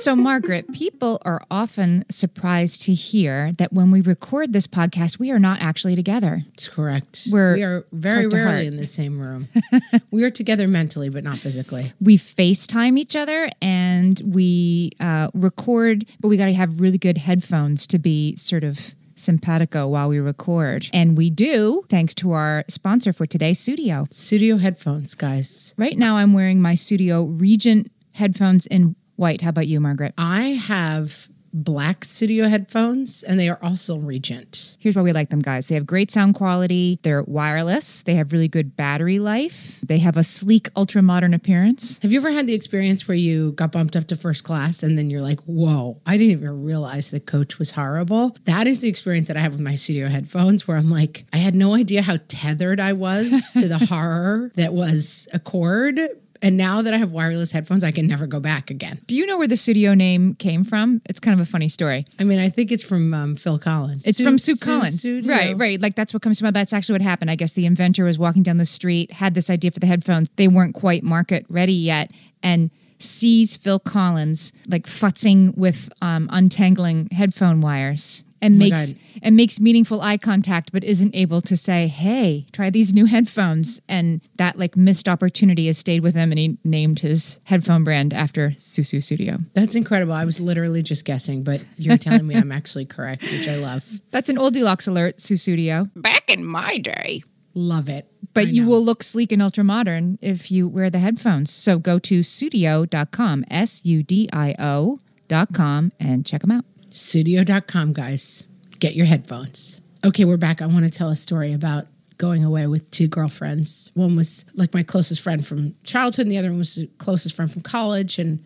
So, 0.00 0.16
Margaret, 0.16 0.72
people 0.72 1.20
are 1.26 1.42
often 1.50 2.06
surprised 2.10 2.80
to 2.86 2.94
hear 2.94 3.52
that 3.58 3.70
when 3.70 3.90
we 3.90 4.00
record 4.00 4.54
this 4.54 4.66
podcast, 4.66 5.18
we 5.18 5.30
are 5.30 5.38
not 5.38 5.60
actually 5.60 5.94
together. 5.94 6.40
That's 6.46 6.70
correct. 6.70 7.28
We're 7.30 7.54
we 7.54 7.62
are 7.62 7.84
very 7.92 8.26
rarely 8.26 8.50
heart. 8.50 8.64
in 8.64 8.76
the 8.78 8.86
same 8.86 9.20
room. 9.20 9.48
we 10.10 10.24
are 10.24 10.30
together 10.30 10.66
mentally, 10.66 11.10
but 11.10 11.22
not 11.22 11.36
physically. 11.36 11.92
We 12.00 12.16
FaceTime 12.16 12.98
each 12.98 13.14
other 13.14 13.50
and 13.60 14.18
we 14.24 14.92
uh, 15.00 15.28
record, 15.34 16.06
but 16.18 16.28
we 16.28 16.38
got 16.38 16.46
to 16.46 16.54
have 16.54 16.80
really 16.80 16.98
good 16.98 17.18
headphones 17.18 17.86
to 17.88 17.98
be 17.98 18.36
sort 18.36 18.64
of 18.64 18.94
simpatico 19.16 19.86
while 19.86 20.08
we 20.08 20.18
record. 20.18 20.88
And 20.94 21.14
we 21.14 21.28
do, 21.28 21.84
thanks 21.90 22.14
to 22.16 22.32
our 22.32 22.64
sponsor 22.68 23.12
for 23.12 23.26
today, 23.26 23.50
Sudio. 23.50 24.08
Sudio 24.08 24.60
headphones, 24.60 25.14
guys. 25.14 25.74
Right 25.76 25.98
now, 25.98 26.16
I'm 26.16 26.32
wearing 26.32 26.62
my 26.62 26.72
Sudio 26.72 27.38
Regent 27.38 27.90
headphones 28.14 28.66
in 28.66 28.96
white. 29.20 29.42
How 29.42 29.50
about 29.50 29.68
you, 29.68 29.80
Margaret? 29.80 30.14
I 30.18 30.58
have 30.66 31.28
black 31.52 32.00
Sudio 32.00 32.48
headphones 32.48 33.22
and 33.22 33.38
they 33.38 33.48
are 33.48 33.58
also 33.62 33.98
Regent. 33.98 34.76
Here's 34.78 34.96
why 34.96 35.02
we 35.02 35.12
like 35.12 35.30
them, 35.30 35.42
guys. 35.42 35.68
They 35.68 35.74
have 35.74 35.86
great 35.86 36.10
sound 36.10 36.34
quality. 36.34 36.98
They're 37.02 37.22
wireless. 37.24 38.02
They 38.02 38.14
have 38.14 38.32
really 38.32 38.48
good 38.48 38.76
battery 38.76 39.18
life. 39.18 39.80
They 39.80 39.98
have 39.98 40.16
a 40.16 40.22
sleek, 40.22 40.68
ultra 40.76 41.02
modern 41.02 41.34
appearance. 41.34 41.98
Have 42.02 42.12
you 42.12 42.18
ever 42.20 42.30
had 42.30 42.46
the 42.46 42.54
experience 42.54 43.08
where 43.08 43.16
you 43.16 43.52
got 43.52 43.72
bumped 43.72 43.96
up 43.96 44.06
to 44.08 44.16
first 44.16 44.44
class 44.44 44.82
and 44.82 44.96
then 44.96 45.10
you're 45.10 45.22
like, 45.22 45.40
whoa, 45.40 46.00
I 46.06 46.16
didn't 46.16 46.32
even 46.32 46.62
realize 46.62 47.10
the 47.10 47.20
coach 47.20 47.58
was 47.58 47.72
horrible? 47.72 48.36
That 48.44 48.66
is 48.66 48.80
the 48.80 48.88
experience 48.88 49.28
that 49.28 49.36
I 49.36 49.40
have 49.40 49.52
with 49.52 49.60
my 49.60 49.72
Sudio 49.72 50.08
headphones 50.08 50.68
where 50.68 50.76
I'm 50.76 50.90
like, 50.90 51.24
I 51.32 51.38
had 51.38 51.54
no 51.54 51.74
idea 51.74 52.02
how 52.02 52.16
tethered 52.28 52.80
I 52.80 52.92
was 52.92 53.52
to 53.56 53.68
the 53.68 53.78
horror 53.90 54.52
that 54.54 54.72
was 54.72 55.28
a 55.32 55.38
cord. 55.38 55.98
And 56.42 56.56
now 56.56 56.80
that 56.82 56.94
I 56.94 56.96
have 56.96 57.12
wireless 57.12 57.52
headphones, 57.52 57.84
I 57.84 57.92
can 57.92 58.06
never 58.06 58.26
go 58.26 58.40
back 58.40 58.70
again. 58.70 59.00
Do 59.06 59.16
you 59.16 59.26
know 59.26 59.36
where 59.36 59.46
the 59.48 59.56
Sudio 59.56 59.94
name 59.96 60.34
came 60.34 60.64
from? 60.64 61.02
It's 61.04 61.20
kind 61.20 61.38
of 61.38 61.46
a 61.46 61.48
funny 61.50 61.68
story. 61.68 62.04
I 62.18 62.24
mean, 62.24 62.38
I 62.38 62.48
think 62.48 62.72
it's 62.72 62.82
from 62.82 63.12
um, 63.12 63.36
Phil 63.36 63.58
Collins. 63.58 64.06
It's 64.06 64.18
Su- 64.18 64.24
from 64.24 64.38
Sue 64.38 64.54
Su- 64.54 64.64
Collins. 64.64 65.04
Right, 65.26 65.56
right. 65.56 65.80
Like 65.80 65.96
that's 65.96 66.14
what 66.14 66.22
comes 66.22 66.38
to 66.38 66.44
mind. 66.44 66.56
That's 66.56 66.72
actually 66.72 66.94
what 66.94 67.02
happened. 67.02 67.30
I 67.30 67.34
guess 67.36 67.52
the 67.52 67.66
inventor 67.66 68.04
was 68.04 68.18
walking 68.18 68.42
down 68.42 68.56
the 68.56 68.64
street, 68.64 69.12
had 69.12 69.34
this 69.34 69.50
idea 69.50 69.70
for 69.70 69.80
the 69.80 69.86
headphones. 69.86 70.30
They 70.36 70.48
weren't 70.48 70.74
quite 70.74 71.02
market 71.02 71.44
ready 71.48 71.74
yet, 71.74 72.10
and 72.42 72.70
sees 72.98 73.56
Phil 73.56 73.78
Collins 73.78 74.52
like 74.66 74.86
futzing 74.86 75.56
with 75.56 75.90
um, 76.00 76.28
untangling 76.32 77.08
headphone 77.12 77.60
wires. 77.60 78.24
And 78.42 78.54
Oh 78.54 78.58
makes 78.58 78.92
God. 78.94 79.02
and 79.22 79.36
makes 79.36 79.60
meaningful 79.60 80.00
eye 80.00 80.16
contact, 80.16 80.72
but 80.72 80.82
isn't 80.82 81.14
able 81.14 81.40
to 81.42 81.56
say, 81.56 81.88
"Hey, 81.88 82.46
try 82.52 82.70
these 82.70 82.94
new 82.94 83.04
headphones." 83.04 83.80
And 83.88 84.22
that 84.36 84.58
like 84.58 84.76
missed 84.78 85.08
opportunity 85.08 85.66
has 85.66 85.76
stayed 85.76 86.00
with 86.02 86.14
him, 86.14 86.32
and 86.32 86.38
he 86.38 86.56
named 86.64 87.00
his 87.00 87.38
headphone 87.44 87.84
brand 87.84 88.14
after 88.14 88.50
Sussudio. 88.56 89.44
That's 89.54 89.74
incredible. 89.74 90.14
I 90.14 90.24
was 90.24 90.40
literally 90.40 90.80
just 90.82 91.04
guessing, 91.04 91.42
but 91.44 91.64
you're 91.76 91.98
telling 91.98 92.26
me 92.26 92.34
I'm 92.34 92.50
actually 92.60 92.86
correct, 92.86 93.22
which 93.22 93.46
I 93.48 93.56
love. 93.56 93.86
That's 94.10 94.30
an 94.30 94.38
old 94.38 94.54
deluxe 94.54 94.86
alert, 94.86 95.16
Susu 95.16 95.38
Studio. 95.38 95.86
Back 95.94 96.30
in 96.32 96.44
my 96.44 96.78
day. 96.78 97.22
Love 97.54 97.88
it. 97.88 98.06
But 98.32 98.46
I 98.46 98.50
you 98.50 98.62
know. 98.62 98.68
will 98.70 98.84
look 98.84 99.02
sleek 99.02 99.32
and 99.32 99.42
ultra 99.42 99.64
modern 99.64 100.18
if 100.22 100.50
you 100.52 100.68
wear 100.68 100.88
the 100.88 101.00
headphones. 101.00 101.50
So 101.52 101.78
go 101.78 101.98
to 101.98 102.20
sudio.com, 102.20 103.44
S 103.50 103.84
U 103.84 104.02
D 104.02 104.28
I 104.32 104.54
O.com, 104.58 105.92
and 105.98 106.24
check 106.24 106.42
them 106.42 106.52
out. 106.52 106.64
Sudio.com, 106.90 107.92
guys. 107.92 108.44
Get 108.78 108.94
your 108.94 109.06
headphones. 109.06 109.80
Okay, 110.04 110.24
we're 110.24 110.36
back. 110.36 110.60
I 110.60 110.66
want 110.66 110.84
to 110.84 110.90
tell 110.90 111.10
a 111.10 111.16
story 111.16 111.52
about 111.52 111.86
going 112.18 112.44
away 112.44 112.66
with 112.66 112.90
two 112.90 113.06
girlfriends. 113.06 113.90
One 113.94 114.16
was 114.16 114.44
like 114.54 114.74
my 114.74 114.82
closest 114.82 115.20
friend 115.20 115.46
from 115.46 115.74
childhood, 115.84 116.26
and 116.26 116.32
the 116.32 116.38
other 116.38 116.48
one 116.48 116.58
was 116.58 116.74
the 116.74 116.88
closest 116.98 117.36
friend 117.36 117.52
from 117.52 117.62
college. 117.62 118.18
And 118.18 118.44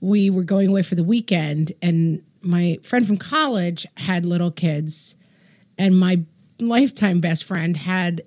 we 0.00 0.30
were 0.30 0.44
going 0.44 0.68
away 0.68 0.82
for 0.82 0.94
the 0.94 1.04
weekend, 1.04 1.72
and 1.82 2.22
my 2.42 2.78
friend 2.82 3.06
from 3.06 3.16
college 3.16 3.86
had 3.96 4.24
little 4.24 4.50
kids, 4.50 5.16
and 5.76 5.98
my 5.98 6.20
lifetime 6.60 7.20
best 7.20 7.44
friend 7.44 7.76
had 7.76 8.22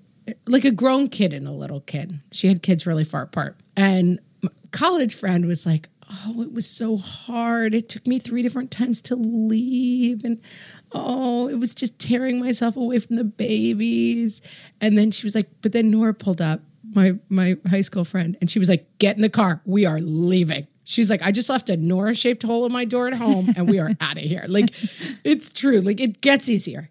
like 0.47 0.65
a 0.65 0.71
grown 0.71 1.07
kid 1.07 1.33
and 1.33 1.47
a 1.47 1.51
little 1.51 1.81
kid. 1.81 2.19
She 2.31 2.47
had 2.47 2.61
kids 2.61 2.85
really 2.85 3.03
far 3.03 3.23
apart. 3.23 3.57
And 3.77 4.19
my 4.41 4.49
college 4.71 5.15
friend 5.15 5.45
was 5.45 5.65
like, 5.65 5.89
Oh, 6.13 6.41
it 6.41 6.53
was 6.53 6.69
so 6.69 6.97
hard. 6.97 7.73
It 7.73 7.89
took 7.89 8.05
me 8.05 8.19
three 8.19 8.43
different 8.43 8.71
times 8.71 9.01
to 9.03 9.15
leave. 9.15 10.23
And 10.23 10.39
oh, 10.91 11.47
it 11.47 11.59
was 11.59 11.73
just 11.73 11.99
tearing 11.99 12.39
myself 12.39 12.77
away 12.77 12.99
from 12.99 13.15
the 13.15 13.23
babies. 13.23 14.41
And 14.79 14.97
then 14.97 15.11
she 15.11 15.25
was 15.25 15.35
like, 15.35 15.49
But 15.61 15.71
then 15.71 15.89
Nora 15.89 16.13
pulled 16.13 16.41
up, 16.41 16.61
my 16.93 17.13
my 17.29 17.57
high 17.67 17.81
school 17.81 18.05
friend, 18.05 18.37
and 18.41 18.49
she 18.49 18.59
was 18.59 18.69
like, 18.69 18.85
Get 18.99 19.15
in 19.15 19.21
the 19.21 19.29
car. 19.29 19.61
We 19.65 19.85
are 19.85 19.99
leaving. 19.99 20.67
She's 20.85 21.09
like, 21.09 21.21
I 21.21 21.31
just 21.31 21.49
left 21.49 21.69
a 21.69 21.77
Nora 21.77 22.13
shaped 22.13 22.43
hole 22.43 22.65
in 22.65 22.71
my 22.73 22.85
door 22.85 23.07
at 23.07 23.13
home 23.13 23.53
and 23.55 23.69
we 23.69 23.79
are 23.79 23.91
out 24.01 24.17
of 24.17 24.23
here. 24.23 24.43
Like, 24.47 24.69
it's 25.23 25.51
true. 25.51 25.79
Like, 25.79 26.01
it 26.01 26.19
gets 26.19 26.49
easier. 26.49 26.89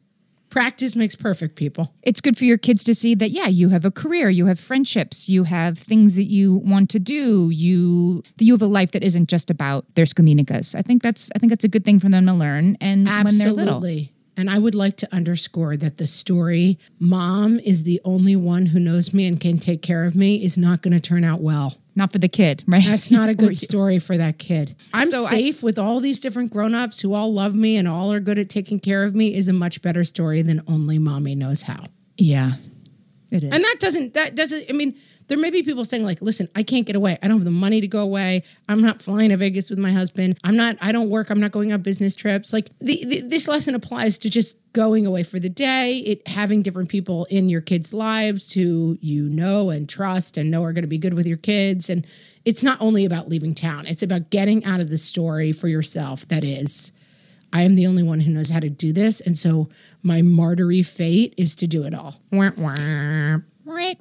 Practice 0.53 0.95
makes 0.95 1.17
perfect, 1.17 1.57
people. 1.57 1.95
it's 2.03 2.21
good 2.21 2.37
for 2.37 2.45
your 2.45 2.59
kids 2.59 2.85
to 2.85 2.95
see 2.95 3.15
that 3.15 3.31
yeah 3.31 3.47
you 3.47 3.71
have 3.71 3.85
a 3.85 3.91
career 3.91 4.29
you 4.29 4.47
have 4.47 4.61
friendships 4.61 5.29
you 5.29 5.45
have 5.45 5.79
things 5.79 6.15
that 6.17 6.25
you 6.25 6.61
want 6.65 6.91
to 6.91 6.99
do 6.99 7.51
you 7.51 8.23
you 8.39 8.53
have 8.53 8.63
a 8.63 8.67
life 8.67 8.93
that 8.93 9.03
isn't 9.03 9.29
just 9.29 9.51
about 9.51 9.87
their 9.95 10.05
scominicas 10.05 10.75
i 10.75 10.83
think 10.83 11.03
that's 11.03 11.31
i 11.35 11.39
think 11.39 11.51
that's 11.51 11.65
a 11.65 11.69
good 11.69 11.85
thing 11.85 11.99
for 11.99 12.09
them 12.09 12.27
to 12.27 12.33
learn 12.35 12.77
and 12.81 13.07
when 13.07 13.39
they're 13.39 13.51
little 13.51 13.77
Absolutely. 13.77 14.13
And 14.37 14.49
I 14.49 14.59
would 14.59 14.75
like 14.75 14.97
to 14.99 15.15
underscore 15.15 15.77
that 15.77 15.99
the 15.99 16.07
story, 16.07 16.79
mom 16.99 17.59
is 17.61 17.85
the 17.85 18.01
only 18.05 18.35
one 18.35 18.67
who 18.67 18.81
knows 18.81 19.13
me 19.13 19.27
and 19.27 19.39
can 19.39 19.59
take 19.59 19.83
care 19.83 20.05
of 20.05 20.17
me, 20.17 20.43
is 20.43 20.57
not 20.57 20.81
going 20.81 20.95
to 20.95 21.01
turn 21.01 21.23
out 21.23 21.41
well. 21.41 21.77
Not 21.95 22.11
for 22.13 22.19
the 22.19 22.29
kid 22.29 22.65
right? 22.67 22.85
That's 22.85 23.11
not 23.11 23.29
a 23.29 23.35
good 23.45 23.57
story 23.57 23.99
for 23.99 24.17
that 24.17 24.39
kid. 24.39 24.75
I'm 24.93 25.09
So 25.11 25.25
I- 25.25 25.31
safe 25.31 25.63
with 25.63 25.79
all 25.79 26.01
these 26.01 26.21
different 26.21 26.53
grown-ups 26.53 27.01
who 27.01 27.15
all 27.15 27.33
love 27.33 27.55
me 27.55 27.77
and 27.77 27.87
all 27.89 28.13
are 28.13 28.21
good 28.21 28.39
at 28.39 28.49
taking 28.51 28.81
care 28.81 29.05
of 29.05 29.15
me 29.15 29.35
is 29.35 29.49
a 29.49 29.53
much 29.53 29.83
better 29.83 30.05
story 30.05 30.43
than 30.43 30.63
only 30.67 30.99
mommy 30.99 31.35
knows 31.35 31.63
how. 31.63 31.85
yeah 32.17 32.53
it 33.31 33.43
is. 33.45 33.51
And 33.53 33.65
that 33.65 33.77
doesn't 33.79 34.13
that 34.15 34.35
doesn't 34.37 34.67
I 34.69 34.75
mean 34.75 34.95
there 35.29 35.39
may 35.39 35.49
be 35.51 35.63
people 35.63 35.87
saying 35.87 36.03
like 36.05 36.21
listen 36.21 36.49
I 36.55 36.63
can't 36.63 36.85
get 36.87 36.97
away. 36.97 37.17
I 37.23 37.29
don't 37.29 37.39
have 37.39 37.45
the 37.47 37.51
money 37.51 37.81
to 37.81 37.89
go 37.89 38.01
away. 38.01 38.43
I'm 38.69 38.83
not 38.83 39.01
flying 39.01 39.31
to 39.31 39.39
Vegas 39.39 39.71
with 39.71 39.79
my 39.79 39.91
husband. 39.91 40.39
I'm 40.45 40.55
not 40.57 40.77
I 40.83 40.93
don't 40.93 41.09
work. 41.09 41.31
I'm 41.31 41.41
not 41.41 41.51
going 41.51 41.73
on 41.73 41.81
business 41.81 42.15
trips. 42.15 42.53
Like 42.53 42.69
the, 42.79 43.03
the, 43.07 43.21
this 43.23 43.49
lesson 43.49 43.75
applies 43.75 44.19
to 44.19 44.29
just 44.29 44.57
going 44.73 45.07
away 45.07 45.23
for 45.23 45.39
the 45.39 45.49
day 45.49 45.99
it 45.99 46.27
having 46.27 46.63
different 46.63 46.89
people 46.89 47.27
in 47.27 47.49
your 47.49 47.61
kids 47.61 47.93
lives 47.93 48.53
who 48.53 48.97
you 49.01 49.25
know 49.29 49.71
and 49.71 49.89
trust 49.89 50.37
and 50.37 50.51
know 50.51 50.65
are 50.65 50.73
going 50.73 50.83
to 50.83 50.89
be 50.89 50.99
good 50.99 51.15
with 51.15 51.27
your 51.27 51.37
kids 51.37 51.91
and 51.91 52.07
it's 52.45 52.63
not 52.63 52.81
only 52.81 53.05
about 53.05 53.29
leaving 53.29 53.55
town 53.55 53.87
it's 53.87 54.03
about 54.03 54.31
getting 54.31 54.65
out 54.65 54.81
of 54.81 54.91
the 54.91 54.99
story 54.99 55.53
for 55.53 55.69
yourself 55.69 56.27
that 56.29 56.45
is 56.45 56.93
I 57.53 57.63
am 57.63 57.75
the 57.75 57.87
only 57.87 58.03
one 58.03 58.21
who 58.21 58.33
knows 58.33 58.49
how 58.49 58.61
to 58.61 58.71
do 58.71 58.93
this. 58.93 59.21
And 59.21 59.37
so 59.37 59.69
my 60.03 60.23
martyry 60.23 60.83
fate 60.83 61.35
is 61.37 61.55
to 61.57 61.67
do 61.67 61.85
it 61.85 61.93
all. 61.93 62.15
Wah, 62.33 62.51
wah. 62.57 63.39
Right. 63.73 63.97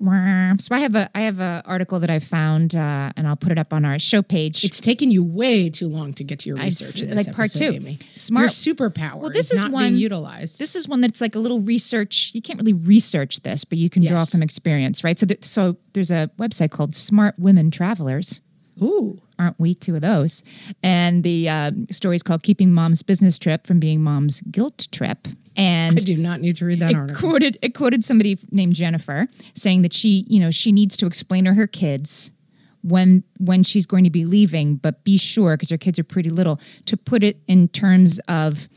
So 0.61 0.75
I 0.75 0.79
have 0.79 0.95
a 0.95 1.09
I 1.15 1.21
have 1.21 1.39
a 1.39 1.63
article 1.65 1.99
that 1.99 2.09
I 2.09 2.19
found, 2.19 2.75
uh, 2.75 3.11
and 3.15 3.27
I'll 3.27 3.35
put 3.35 3.51
it 3.51 3.57
up 3.57 3.71
on 3.73 3.85
our 3.85 3.97
show 3.99 4.21
page. 4.21 4.63
It's 4.63 4.79
taken 4.79 5.11
you 5.11 5.23
way 5.23 5.69
too 5.69 5.87
long 5.87 6.13
to 6.13 6.23
get 6.23 6.39
to 6.39 6.49
your 6.49 6.57
research. 6.57 7.01
this 7.01 7.27
like 7.27 7.35
part 7.35 7.51
two. 7.51 7.71
Amy. 7.71 7.99
Smart- 8.13 8.41
Your 8.43 8.49
superpower 8.75 9.15
Well, 9.19 9.29
this 9.31 9.51
is, 9.51 9.63
one- 9.67 9.93
being 9.93 9.97
utilized. 9.97 10.59
this 10.59 10.75
is 10.75 10.87
one 10.87 11.01
that's 11.01 11.21
like 11.21 11.35
a 11.35 11.39
little 11.39 11.61
research. 11.61 12.31
You 12.33 12.41
can't 12.41 12.59
really 12.59 12.73
research 12.73 13.41
this, 13.41 13.63
but 13.63 13.77
you 13.77 13.89
can 13.89 14.05
draw 14.05 14.25
from 14.25 14.41
experience, 14.43 15.03
right? 15.03 15.17
So, 15.17 15.25
th- 15.25 15.43
so 15.45 15.77
there's 15.93 16.11
a 16.11 16.29
website 16.37 16.71
called 16.71 16.93
Smart 16.95 17.35
Women 17.39 17.71
Travelers. 17.71 18.41
Ooh. 18.81 19.21
Aren't 19.41 19.59
we 19.59 19.73
two 19.73 19.95
of 19.95 20.01
those? 20.01 20.43
And 20.83 21.23
the 21.23 21.49
uh, 21.49 21.71
story 21.89 22.15
is 22.15 22.21
called 22.21 22.43
"Keeping 22.43 22.71
Mom's 22.71 23.01
Business 23.01 23.39
Trip 23.39 23.65
from 23.65 23.79
Being 23.79 24.01
Mom's 24.01 24.41
Guilt 24.41 24.87
Trip." 24.91 25.27
And 25.57 25.97
I 25.97 26.01
do 26.01 26.15
not 26.15 26.41
need 26.41 26.55
to 26.57 26.65
read 26.65 26.79
that 26.79 26.91
it 26.91 26.95
article. 26.95 27.19
quoted 27.19 27.57
it 27.63 27.73
quoted 27.73 28.05
somebody 28.05 28.37
named 28.51 28.75
Jennifer 28.75 29.27
saying 29.55 29.81
that 29.81 29.93
she, 29.93 30.25
you 30.27 30.39
know, 30.39 30.51
she 30.51 30.71
needs 30.71 30.95
to 30.97 31.07
explain 31.07 31.45
to 31.45 31.55
her 31.55 31.65
kids 31.65 32.31
when 32.83 33.23
when 33.39 33.63
she's 33.63 33.87
going 33.87 34.03
to 34.03 34.11
be 34.11 34.25
leaving, 34.25 34.75
but 34.75 35.03
be 35.03 35.17
sure 35.17 35.57
because 35.57 35.71
her 35.71 35.77
kids 35.77 35.97
are 35.97 36.03
pretty 36.03 36.29
little 36.29 36.59
to 36.85 36.95
put 36.95 37.23
it 37.23 37.41
in 37.47 37.67
terms 37.67 38.19
of 38.27 38.69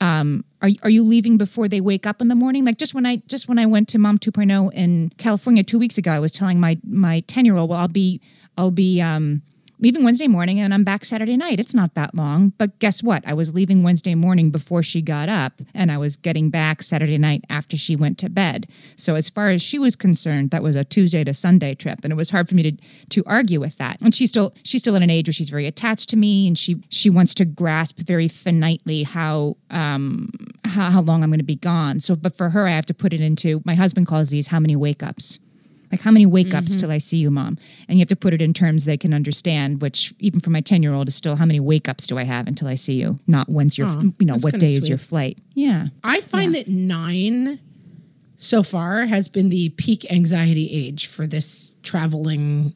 um, 0.00 0.44
are 0.62 0.70
are 0.82 0.90
you 0.90 1.04
leaving 1.04 1.38
before 1.38 1.68
they 1.68 1.80
wake 1.80 2.06
up 2.06 2.20
in 2.20 2.28
the 2.28 2.34
morning? 2.34 2.64
Like 2.64 2.78
just 2.78 2.94
when 2.94 3.06
I 3.06 3.16
just 3.26 3.48
when 3.48 3.58
I 3.58 3.66
went 3.66 3.88
to 3.88 3.98
Mom 3.98 4.18
2.0 4.18 4.72
in 4.72 5.10
California 5.18 5.62
two 5.62 5.78
weeks 5.78 5.98
ago, 5.98 6.12
I 6.12 6.18
was 6.18 6.32
telling 6.32 6.60
my 6.60 6.78
my 6.86 7.20
ten 7.26 7.44
year 7.44 7.56
old, 7.56 7.70
well, 7.70 7.80
I'll 7.80 7.88
be 7.88 8.20
I'll 8.56 8.70
be 8.70 9.00
um, 9.00 9.42
leaving 9.78 10.04
Wednesday 10.04 10.26
morning 10.26 10.58
and 10.58 10.72
I'm 10.72 10.84
back 10.84 11.04
Saturday 11.04 11.36
night. 11.36 11.60
It's 11.60 11.74
not 11.74 11.94
that 11.94 12.14
long, 12.14 12.50
but 12.56 12.78
guess 12.78 13.02
what? 13.02 13.26
I 13.26 13.34
was 13.34 13.54
leaving 13.54 13.82
Wednesday 13.82 14.14
morning 14.14 14.50
before 14.50 14.82
she 14.82 15.02
got 15.02 15.28
up, 15.28 15.60
and 15.74 15.92
I 15.92 15.98
was 15.98 16.16
getting 16.16 16.50
back 16.50 16.82
Saturday 16.82 17.18
night 17.18 17.44
after 17.50 17.76
she 17.76 17.96
went 17.96 18.18
to 18.18 18.30
bed. 18.30 18.66
So 18.96 19.14
as 19.14 19.28
far 19.28 19.50
as 19.50 19.62
she 19.62 19.78
was 19.78 19.96
concerned, 19.96 20.50
that 20.50 20.62
was 20.62 20.76
a 20.76 20.84
Tuesday 20.84 21.24
to 21.24 21.34
Sunday 21.34 21.74
trip, 21.74 22.00
and 22.02 22.12
it 22.12 22.16
was 22.16 22.30
hard 22.30 22.48
for 22.48 22.54
me 22.54 22.62
to 22.62 22.72
to 23.10 23.22
argue 23.26 23.60
with 23.60 23.76
that. 23.78 24.00
And 24.00 24.14
she's 24.14 24.30
still 24.30 24.54
she's 24.62 24.80
still 24.80 24.96
at 24.96 25.02
an 25.02 25.10
age 25.10 25.28
where 25.28 25.34
she's 25.34 25.50
very 25.50 25.66
attached 25.66 26.08
to 26.10 26.16
me, 26.16 26.46
and 26.46 26.56
she 26.56 26.80
she 26.88 27.10
wants 27.10 27.34
to 27.34 27.44
grasp 27.44 27.98
very 27.98 28.28
finitely 28.28 29.06
how 29.06 29.56
um 29.70 30.30
how, 30.64 30.90
how 30.90 31.02
long 31.02 31.22
I'm 31.22 31.30
going 31.30 31.38
to 31.38 31.44
be 31.44 31.56
gone. 31.56 32.00
So, 32.00 32.16
but 32.16 32.34
for 32.34 32.50
her, 32.50 32.66
I 32.66 32.70
have 32.70 32.86
to 32.86 32.94
put 32.94 33.12
it 33.12 33.20
into 33.20 33.62
my 33.64 33.74
husband 33.74 34.06
calls 34.06 34.30
these 34.30 34.48
how 34.48 34.60
many 34.60 34.76
wake 34.76 35.02
ups. 35.02 35.38
Like 35.90 36.00
how 36.00 36.10
many 36.10 36.26
wake 36.26 36.54
ups 36.54 36.72
mm-hmm. 36.72 36.80
till 36.80 36.90
I 36.90 36.98
see 36.98 37.18
you, 37.18 37.30
mom? 37.30 37.58
And 37.88 37.98
you 37.98 38.02
have 38.02 38.08
to 38.08 38.16
put 38.16 38.34
it 38.34 38.42
in 38.42 38.52
terms 38.52 38.84
they 38.84 38.96
can 38.96 39.14
understand. 39.14 39.82
Which 39.82 40.14
even 40.18 40.40
for 40.40 40.50
my 40.50 40.60
ten 40.60 40.82
year 40.82 40.92
old 40.92 41.08
is 41.08 41.14
still 41.14 41.36
how 41.36 41.46
many 41.46 41.60
wake 41.60 41.88
ups 41.88 42.06
do 42.06 42.18
I 42.18 42.24
have 42.24 42.46
until 42.46 42.68
I 42.68 42.74
see 42.74 43.00
you? 43.00 43.18
Not 43.26 43.48
when's 43.48 43.78
your 43.78 43.88
you 44.18 44.26
know 44.26 44.38
what 44.40 44.58
day 44.58 44.74
is 44.74 44.88
your 44.88 44.98
flight? 44.98 45.38
Yeah, 45.54 45.88
I 46.02 46.20
find 46.20 46.54
that 46.54 46.68
nine 46.68 47.60
so 48.36 48.62
far 48.62 49.06
has 49.06 49.28
been 49.28 49.48
the 49.48 49.70
peak 49.70 50.10
anxiety 50.12 50.68
age 50.70 51.06
for 51.06 51.26
this 51.26 51.76
traveling 51.82 52.74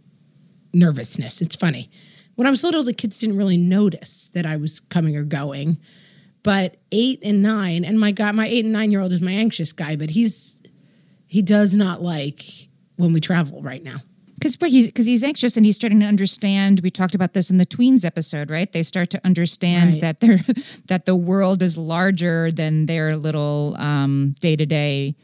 nervousness. 0.72 1.40
It's 1.40 1.56
funny. 1.56 1.90
When 2.34 2.46
I 2.46 2.50
was 2.50 2.64
little, 2.64 2.82
the 2.82 2.94
kids 2.94 3.18
didn't 3.18 3.36
really 3.36 3.58
notice 3.58 4.28
that 4.28 4.46
I 4.46 4.56
was 4.56 4.80
coming 4.80 5.16
or 5.16 5.24
going. 5.24 5.78
But 6.42 6.78
eight 6.90 7.20
and 7.22 7.42
nine, 7.42 7.84
and 7.84 8.00
my 8.00 8.12
God, 8.12 8.34
my 8.34 8.46
eight 8.46 8.64
and 8.64 8.72
nine 8.72 8.90
year 8.90 9.00
old 9.00 9.12
is 9.12 9.20
my 9.20 9.32
anxious 9.32 9.74
guy, 9.74 9.96
but 9.96 10.10
he's 10.10 10.62
he 11.26 11.42
does 11.42 11.74
not 11.74 12.02
like 12.02 12.69
when 13.00 13.12
we 13.12 13.20
travel 13.20 13.62
right 13.62 13.82
now. 13.82 13.96
because 14.34 14.56
he's 14.60 14.86
because 14.86 15.06
he's 15.06 15.22
anxious 15.24 15.56
and 15.56 15.66
he's 15.66 15.76
starting 15.76 16.00
to 16.00 16.06
understand. 16.06 16.80
We 16.82 16.90
talked 16.90 17.14
about 17.14 17.32
this 17.34 17.50
in 17.50 17.58
the 17.58 17.66
tweens 17.66 18.04
episode, 18.04 18.50
right? 18.50 18.70
They 18.72 18.82
start 18.82 19.10
to 19.10 19.20
understand 19.24 19.92
Right. 19.94 20.00
that 20.02 20.20
they're 20.20 20.40
that 20.86 21.04
the 21.04 21.16
world 21.16 21.62
is 21.62 21.76
larger 21.76 22.50
than 22.50 22.86
their 22.86 23.16
little 23.16 23.72
day 24.40 24.56
to 24.56 24.66
day 24.66 25.14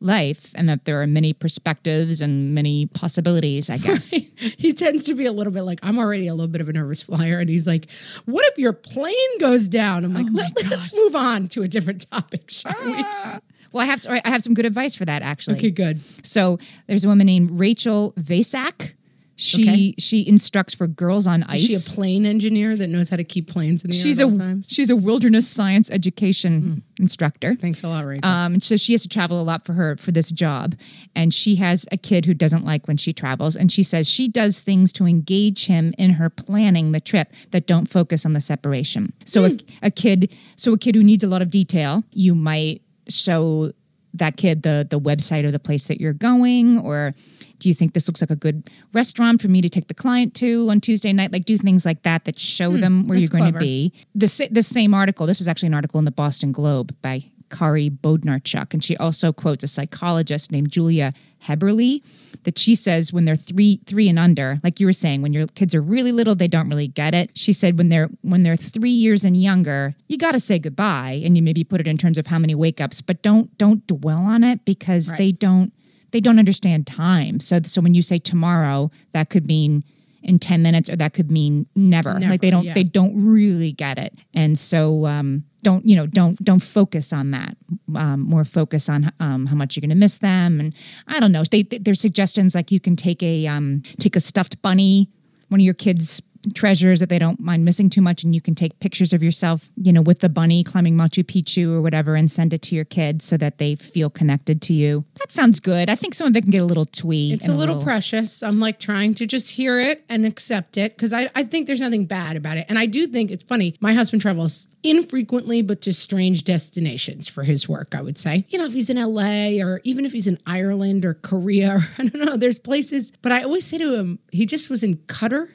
life, 0.00 0.52
and 0.54 0.68
that 0.68 0.84
there 0.84 1.02
are 1.02 1.08
many 1.08 1.32
perspectives 1.32 2.20
and 2.20 2.54
many 2.54 2.86
possibilities. 2.86 3.68
I 3.70 3.78
guess. 3.78 4.10
he 4.36 4.72
tends 4.72 5.02
to 5.04 5.14
be 5.14 5.24
a 5.26 5.32
little 5.32 5.52
bit 5.52 5.62
like 5.62 5.80
I'm 5.82 5.98
already 5.98 6.28
a 6.28 6.34
little 6.34 6.46
bit 6.52 6.60
of 6.60 6.68
a 6.68 6.72
nervous 6.72 7.02
flyer, 7.02 7.38
and 7.40 7.48
he's 7.50 7.66
like, 7.66 7.90
"What 8.26 8.44
if 8.52 8.58
your 8.58 8.72
plane 8.74 9.38
goes 9.40 9.66
down?" 9.66 10.04
I'm 10.04 10.14
like, 10.14 10.26
oh 10.28 10.34
Let, 10.34 10.70
"Let's 10.70 10.94
move 10.94 11.16
on 11.16 11.48
to 11.48 11.62
a 11.62 11.68
different 11.68 12.08
topic, 12.10 12.50
shall 12.50 12.76
we?" 12.84 12.94
Ah. 12.98 13.40
Well, 13.72 13.82
I 13.82 13.86
have 13.86 14.04
I 14.08 14.20
have 14.30 14.42
some 14.42 14.54
good 14.54 14.64
advice 14.66 14.94
for 14.94 15.04
that 15.04 15.22
actually. 15.22 15.56
Okay, 15.58 15.70
good. 15.70 16.00
So 16.26 16.58
there's 16.86 17.04
a 17.04 17.08
woman 17.08 17.26
named 17.26 17.50
Rachel 17.52 18.12
Vasak. 18.18 18.92
She 19.40 19.62
Okay. 19.62 19.94
she 20.00 20.26
instructs 20.26 20.74
for 20.74 20.88
girls 20.88 21.28
on 21.28 21.44
ice. 21.44 21.60
Is 21.62 21.66
she 21.68 21.74
a 21.92 21.94
plane 21.94 22.26
engineer 22.26 22.74
that 22.74 22.88
knows 22.88 23.08
how 23.08 23.16
to 23.16 23.22
keep 23.22 23.46
planes 23.46 23.84
in 23.84 23.90
the 23.90 23.96
she's 23.96 24.18
air 24.18 24.26
at 24.26 24.32
a 24.32 24.36
times? 24.36 24.68
she's 24.68 24.90
a 24.90 24.96
wilderness 24.96 25.48
science 25.48 25.92
education 25.92 26.82
instructor. 26.98 27.54
Thanks 27.54 27.84
a 27.84 27.88
lot, 27.88 28.04
Rachel. 28.04 28.28
Um, 28.28 28.58
so 28.60 28.76
she 28.76 28.94
has 28.94 29.02
to 29.02 29.08
travel 29.08 29.40
a 29.40 29.44
lot 29.44 29.64
for 29.64 29.74
her 29.74 29.94
for 29.96 30.10
this 30.10 30.32
job, 30.32 30.74
and 31.14 31.32
she 31.32 31.54
has 31.54 31.86
a 31.92 31.96
kid 31.96 32.26
who 32.26 32.34
doesn't 32.34 32.64
like 32.64 32.88
when 32.88 32.96
she 32.96 33.12
travels, 33.12 33.54
and 33.54 33.70
she 33.70 33.84
says 33.84 34.10
she 34.10 34.26
does 34.26 34.58
things 34.58 34.92
to 34.94 35.04
engage 35.06 35.66
him 35.66 35.94
in 35.96 36.14
her 36.14 36.28
planning 36.28 36.90
the 36.90 37.00
trip 37.00 37.32
that 37.52 37.64
don't 37.64 37.86
focus 37.86 38.26
on 38.26 38.32
the 38.32 38.40
separation. 38.40 39.12
So 39.24 39.44
a, 39.44 39.58
a 39.82 39.90
kid, 39.92 40.34
so 40.56 40.72
a 40.72 40.78
kid 40.78 40.96
who 40.96 41.04
needs 41.04 41.22
a 41.22 41.28
lot 41.28 41.42
of 41.42 41.50
detail, 41.50 42.02
you 42.10 42.34
might 42.34 42.82
show 43.08 43.72
that 44.14 44.36
kid 44.36 44.62
the 44.62 44.86
the 44.88 44.98
website 44.98 45.44
or 45.44 45.50
the 45.50 45.58
place 45.58 45.86
that 45.86 46.00
you're 46.00 46.12
going, 46.12 46.78
or 46.78 47.14
do 47.58 47.68
you 47.68 47.74
think 47.74 47.94
this 47.94 48.08
looks 48.08 48.20
like 48.20 48.30
a 48.30 48.36
good 48.36 48.68
restaurant 48.92 49.40
for 49.40 49.48
me 49.48 49.60
to 49.60 49.68
take 49.68 49.88
the 49.88 49.94
client 49.94 50.34
to 50.34 50.68
on 50.70 50.80
Tuesday 50.80 51.12
night? 51.12 51.32
Like 51.32 51.44
do 51.44 51.58
things 51.58 51.84
like 51.84 52.02
that 52.02 52.24
that 52.24 52.38
show 52.38 52.72
hmm, 52.72 52.80
them 52.80 53.08
where 53.08 53.18
you're 53.18 53.28
going 53.28 53.42
clever. 53.44 53.58
to 53.58 53.64
be. 53.64 53.92
The 54.14 54.48
the 54.50 54.62
same 54.62 54.94
article. 54.94 55.26
This 55.26 55.38
was 55.38 55.48
actually 55.48 55.68
an 55.68 55.74
article 55.74 55.98
in 55.98 56.04
the 56.04 56.10
Boston 56.10 56.52
Globe 56.52 56.94
by 57.02 57.24
Kari 57.50 57.90
Bodnarchuk, 57.90 58.72
and 58.74 58.82
she 58.82 58.96
also 58.96 59.32
quotes 59.32 59.64
a 59.64 59.68
psychologist 59.68 60.52
named 60.52 60.70
Julia 60.70 61.12
Heberly 61.44 62.02
that 62.44 62.58
she 62.58 62.74
says 62.74 63.12
when 63.12 63.24
they're 63.24 63.36
three 63.36 63.80
three 63.86 64.08
and 64.08 64.18
under, 64.18 64.58
like 64.62 64.80
you 64.80 64.86
were 64.86 64.92
saying, 64.92 65.22
when 65.22 65.32
your 65.32 65.46
kids 65.48 65.74
are 65.74 65.80
really 65.80 66.12
little, 66.12 66.34
they 66.34 66.48
don't 66.48 66.68
really 66.68 66.88
get 66.88 67.14
it. 67.14 67.30
She 67.34 67.52
said 67.52 67.78
when 67.78 67.88
they're 67.88 68.08
when 68.22 68.42
they're 68.42 68.56
three 68.56 68.90
years 68.90 69.24
and 69.24 69.36
younger, 69.36 69.94
you 70.08 70.18
got 70.18 70.32
to 70.32 70.40
say 70.40 70.58
goodbye, 70.58 71.20
and 71.24 71.36
you 71.36 71.42
maybe 71.42 71.64
put 71.64 71.80
it 71.80 71.88
in 71.88 71.96
terms 71.96 72.18
of 72.18 72.26
how 72.26 72.38
many 72.38 72.54
wake 72.54 72.80
ups, 72.80 73.00
but 73.00 73.22
don't 73.22 73.56
don't 73.58 73.86
dwell 73.86 74.22
on 74.22 74.44
it 74.44 74.64
because 74.64 75.12
they 75.18 75.32
don't 75.32 75.72
they 76.10 76.20
don't 76.20 76.38
understand 76.38 76.86
time. 76.86 77.40
So 77.40 77.60
so 77.64 77.80
when 77.80 77.94
you 77.94 78.02
say 78.02 78.18
tomorrow, 78.18 78.90
that 79.12 79.30
could 79.30 79.46
mean 79.46 79.84
in 80.28 80.38
10 80.38 80.62
minutes 80.62 80.90
or 80.90 80.96
that 80.96 81.14
could 81.14 81.30
mean 81.30 81.66
never. 81.74 82.18
Never, 82.18 82.30
like 82.30 82.40
they 82.40 82.50
don't 82.50 82.64
yeah. 82.64 82.74
they 82.74 82.84
don't 82.84 83.26
really 83.26 83.72
get 83.72 83.98
it. 83.98 84.14
And 84.34 84.58
so 84.58 85.06
um 85.06 85.44
don't 85.62 85.86
you 85.88 85.96
know 85.96 86.06
don't 86.06 86.42
don't 86.44 86.62
focus 86.62 87.12
on 87.12 87.30
that 87.32 87.56
um, 87.96 88.20
more 88.20 88.44
focus 88.44 88.88
on 88.88 89.12
um, 89.18 89.46
how 89.46 89.56
much 89.56 89.76
you're 89.76 89.80
going 89.80 89.90
to 89.90 89.96
miss 89.96 90.18
them 90.18 90.60
and 90.60 90.74
i 91.08 91.18
don't 91.18 91.32
know 91.32 91.42
they, 91.50 91.62
they, 91.64 91.78
there's 91.78 92.00
suggestions 92.00 92.54
like 92.54 92.70
you 92.70 92.78
can 92.78 92.94
take 92.94 93.22
a 93.22 93.46
um, 93.46 93.82
take 93.98 94.14
a 94.14 94.20
stuffed 94.20 94.62
bunny 94.62 95.10
one 95.48 95.60
of 95.60 95.64
your 95.64 95.74
kids 95.74 96.22
treasures 96.54 97.00
that 97.00 97.08
they 97.08 97.18
don't 97.18 97.40
mind 97.40 97.64
missing 97.64 97.90
too 97.90 98.00
much 98.00 98.22
and 98.24 98.34
you 98.34 98.40
can 98.40 98.54
take 98.54 98.78
pictures 98.80 99.12
of 99.12 99.22
yourself 99.22 99.70
you 99.76 99.92
know 99.92 100.02
with 100.02 100.20
the 100.20 100.28
bunny 100.28 100.62
climbing 100.62 100.96
machu 100.96 101.24
picchu 101.24 101.72
or 101.72 101.82
whatever 101.82 102.14
and 102.14 102.30
send 102.30 102.52
it 102.52 102.62
to 102.62 102.74
your 102.74 102.84
kids 102.84 103.24
so 103.24 103.36
that 103.36 103.58
they 103.58 103.74
feel 103.74 104.08
connected 104.08 104.62
to 104.62 104.72
you 104.72 105.04
that 105.18 105.32
sounds 105.32 105.60
good 105.60 105.90
i 105.90 105.94
think 105.94 106.14
some 106.14 106.26
of 106.28 106.36
it 106.36 106.42
can 106.42 106.50
get 106.50 106.62
a 106.62 106.64
little 106.64 106.84
twee 106.84 107.32
It's 107.32 107.46
a 107.46 107.50
and 107.50 107.58
little, 107.58 107.82
precious. 107.82 108.42
I'm 108.42 108.60
like 108.60 108.78
trying 108.78 109.14
to 109.14 109.26
just 109.26 109.50
hear 109.50 109.80
it 109.80 110.04
and 110.08 110.26
accept 110.26 110.76
it 110.76 110.96
because 110.96 111.12
I, 111.12 111.30
I 111.34 111.44
think 111.44 111.66
there's 111.66 111.80
nothing 111.80 112.06
bad 112.06 112.36
about 112.36 112.56
it. 112.56 112.66
And 112.68 112.78
I 112.78 112.86
do 112.86 113.06
think 113.06 113.30
it's 113.30 113.44
funny. 113.44 113.74
My 113.80 113.94
husband 113.94 114.22
travels 114.22 114.68
infrequently, 114.82 115.62
but 115.62 115.80
to 115.82 115.92
strange 115.92 116.44
destinations 116.44 117.28
for 117.28 117.42
his 117.44 117.68
work, 117.68 117.94
I 117.94 118.02
would 118.02 118.18
say. 118.18 118.44
You 118.48 118.58
know, 118.58 118.64
if 118.64 118.72
he's 118.72 118.90
in 118.90 118.96
LA 118.96 119.62
or 119.64 119.80
even 119.84 120.04
if 120.04 120.12
he's 120.12 120.26
in 120.26 120.38
Ireland 120.46 121.04
or 121.04 121.14
Korea, 121.14 121.76
or, 121.76 121.80
I 121.98 122.06
don't 122.06 122.24
know, 122.24 122.36
there's 122.36 122.58
places. 122.58 123.12
But 123.22 123.32
I 123.32 123.42
always 123.42 123.66
say 123.66 123.78
to 123.78 123.94
him, 123.94 124.18
he 124.32 124.46
just 124.46 124.70
was 124.70 124.82
in 124.82 124.96
Qatar, 124.96 125.48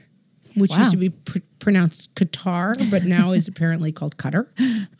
which 0.55 0.71
Wow. 0.71 0.77
used 0.79 0.91
to 0.91 0.97
be 0.97 1.09
pr- 1.09 1.39
pronounced 1.63 2.13
Qatar, 2.15 2.91
but 2.91 3.05
now 3.05 3.31
is 3.31 3.47
apparently 3.47 3.93
called 3.93 4.17
Qatar. 4.17 4.47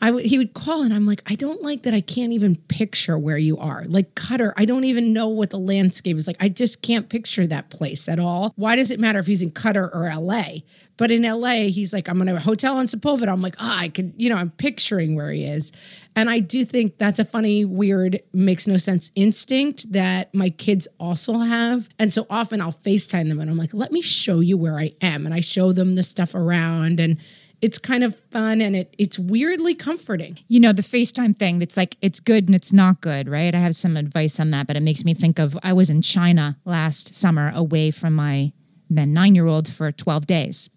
I 0.00 0.06
w- 0.06 0.26
he 0.26 0.38
would 0.38 0.54
call 0.54 0.82
and 0.82 0.94
I'm 0.94 1.06
like, 1.06 1.22
I 1.30 1.34
don't 1.34 1.62
like 1.62 1.82
that 1.82 1.92
I 1.92 2.00
can't 2.00 2.32
even 2.32 2.56
picture 2.56 3.18
where 3.18 3.36
you 3.36 3.58
are. 3.58 3.84
Like 3.86 4.14
Qatar, 4.14 4.54
I 4.56 4.64
don't 4.64 4.84
even 4.84 5.12
know 5.12 5.28
what 5.28 5.50
the 5.50 5.58
landscape 5.58 6.16
is 6.16 6.26
like. 6.26 6.38
I 6.40 6.48
just 6.48 6.80
can't 6.80 7.08
picture 7.10 7.46
that 7.46 7.68
place 7.68 8.08
at 8.08 8.18
all. 8.18 8.54
Why 8.56 8.76
does 8.76 8.90
it 8.90 8.98
matter 8.98 9.18
if 9.18 9.26
he's 9.26 9.42
in 9.42 9.50
Qatar 9.50 9.94
or 9.94 10.10
LA? 10.18 10.60
But 10.96 11.10
in 11.10 11.22
LA, 11.22 11.68
he's 11.68 11.92
like, 11.92 12.08
I'm 12.08 12.24
to 12.24 12.36
a 12.36 12.40
hotel 12.40 12.78
in 12.78 12.86
Sepulveda. 12.86 13.28
I'm 13.28 13.42
like, 13.42 13.56
ah, 13.58 13.80
I 13.80 13.88
could, 13.88 14.14
you 14.16 14.30
know, 14.30 14.36
I'm 14.36 14.50
picturing 14.50 15.14
where 15.14 15.30
he 15.30 15.44
is. 15.44 15.72
And 16.16 16.30
I 16.30 16.38
do 16.38 16.64
think 16.64 16.98
that's 16.98 17.18
a 17.18 17.24
funny, 17.24 17.64
weird, 17.64 18.20
makes 18.32 18.66
no 18.66 18.76
sense 18.76 19.10
instinct 19.16 19.92
that 19.92 20.32
my 20.32 20.50
kids 20.50 20.86
also 21.00 21.34
have. 21.34 21.88
And 21.98 22.12
so 22.12 22.26
often 22.30 22.60
I'll 22.60 22.72
FaceTime 22.72 23.28
them 23.28 23.40
and 23.40 23.50
I'm 23.50 23.56
like, 23.56 23.74
let 23.74 23.90
me 23.90 24.00
show 24.00 24.40
you 24.40 24.56
where 24.56 24.78
I 24.78 24.92
am. 25.02 25.26
And 25.26 25.34
I 25.34 25.40
show 25.40 25.72
them 25.72 25.92
the 25.92 26.04
stuff 26.04 26.34
around 26.34 26.53
and 26.54 27.18
it's 27.60 27.78
kind 27.78 28.04
of 28.04 28.18
fun 28.30 28.60
and 28.60 28.76
it 28.76 28.94
it's 28.98 29.18
weirdly 29.18 29.74
comforting. 29.74 30.38
you 30.48 30.60
know 30.60 30.72
the 30.72 30.82
facetime 30.82 31.36
thing 31.38 31.62
it's 31.62 31.76
like 31.76 31.96
it's 32.02 32.20
good 32.20 32.46
and 32.46 32.54
it's 32.54 32.72
not 32.72 33.00
good 33.00 33.28
right? 33.28 33.54
I 33.54 33.58
have 33.58 33.74
some 33.74 33.96
advice 33.96 34.38
on 34.38 34.50
that 34.50 34.66
but 34.66 34.76
it 34.76 34.82
makes 34.82 35.04
me 35.04 35.14
think 35.14 35.38
of 35.38 35.58
i 35.62 35.72
was 35.72 35.90
in 35.90 36.02
china 36.02 36.58
last 36.64 37.14
summer 37.14 37.50
away 37.54 37.90
from 37.90 38.14
my 38.14 38.52
then 38.90 39.12
nine 39.12 39.34
year 39.34 39.46
old 39.46 39.66
for 39.66 39.90
12 39.90 40.26
days. 40.26 40.68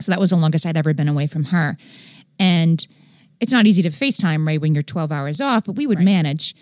So 0.00 0.12
that 0.12 0.20
was 0.20 0.30
the 0.30 0.36
longest 0.36 0.66
i'd 0.66 0.76
ever 0.76 0.94
been 0.94 1.08
away 1.08 1.26
from 1.26 1.44
her. 1.44 1.76
And 2.38 2.86
it's 3.40 3.52
not 3.52 3.66
easy 3.66 3.82
to 3.82 3.90
facetime 3.90 4.46
right 4.46 4.60
when 4.60 4.74
you're 4.74 4.82
12 4.82 5.10
hours 5.12 5.40
off 5.40 5.64
but 5.64 5.76
we 5.76 5.86
would 5.86 6.00
manage. 6.00 6.54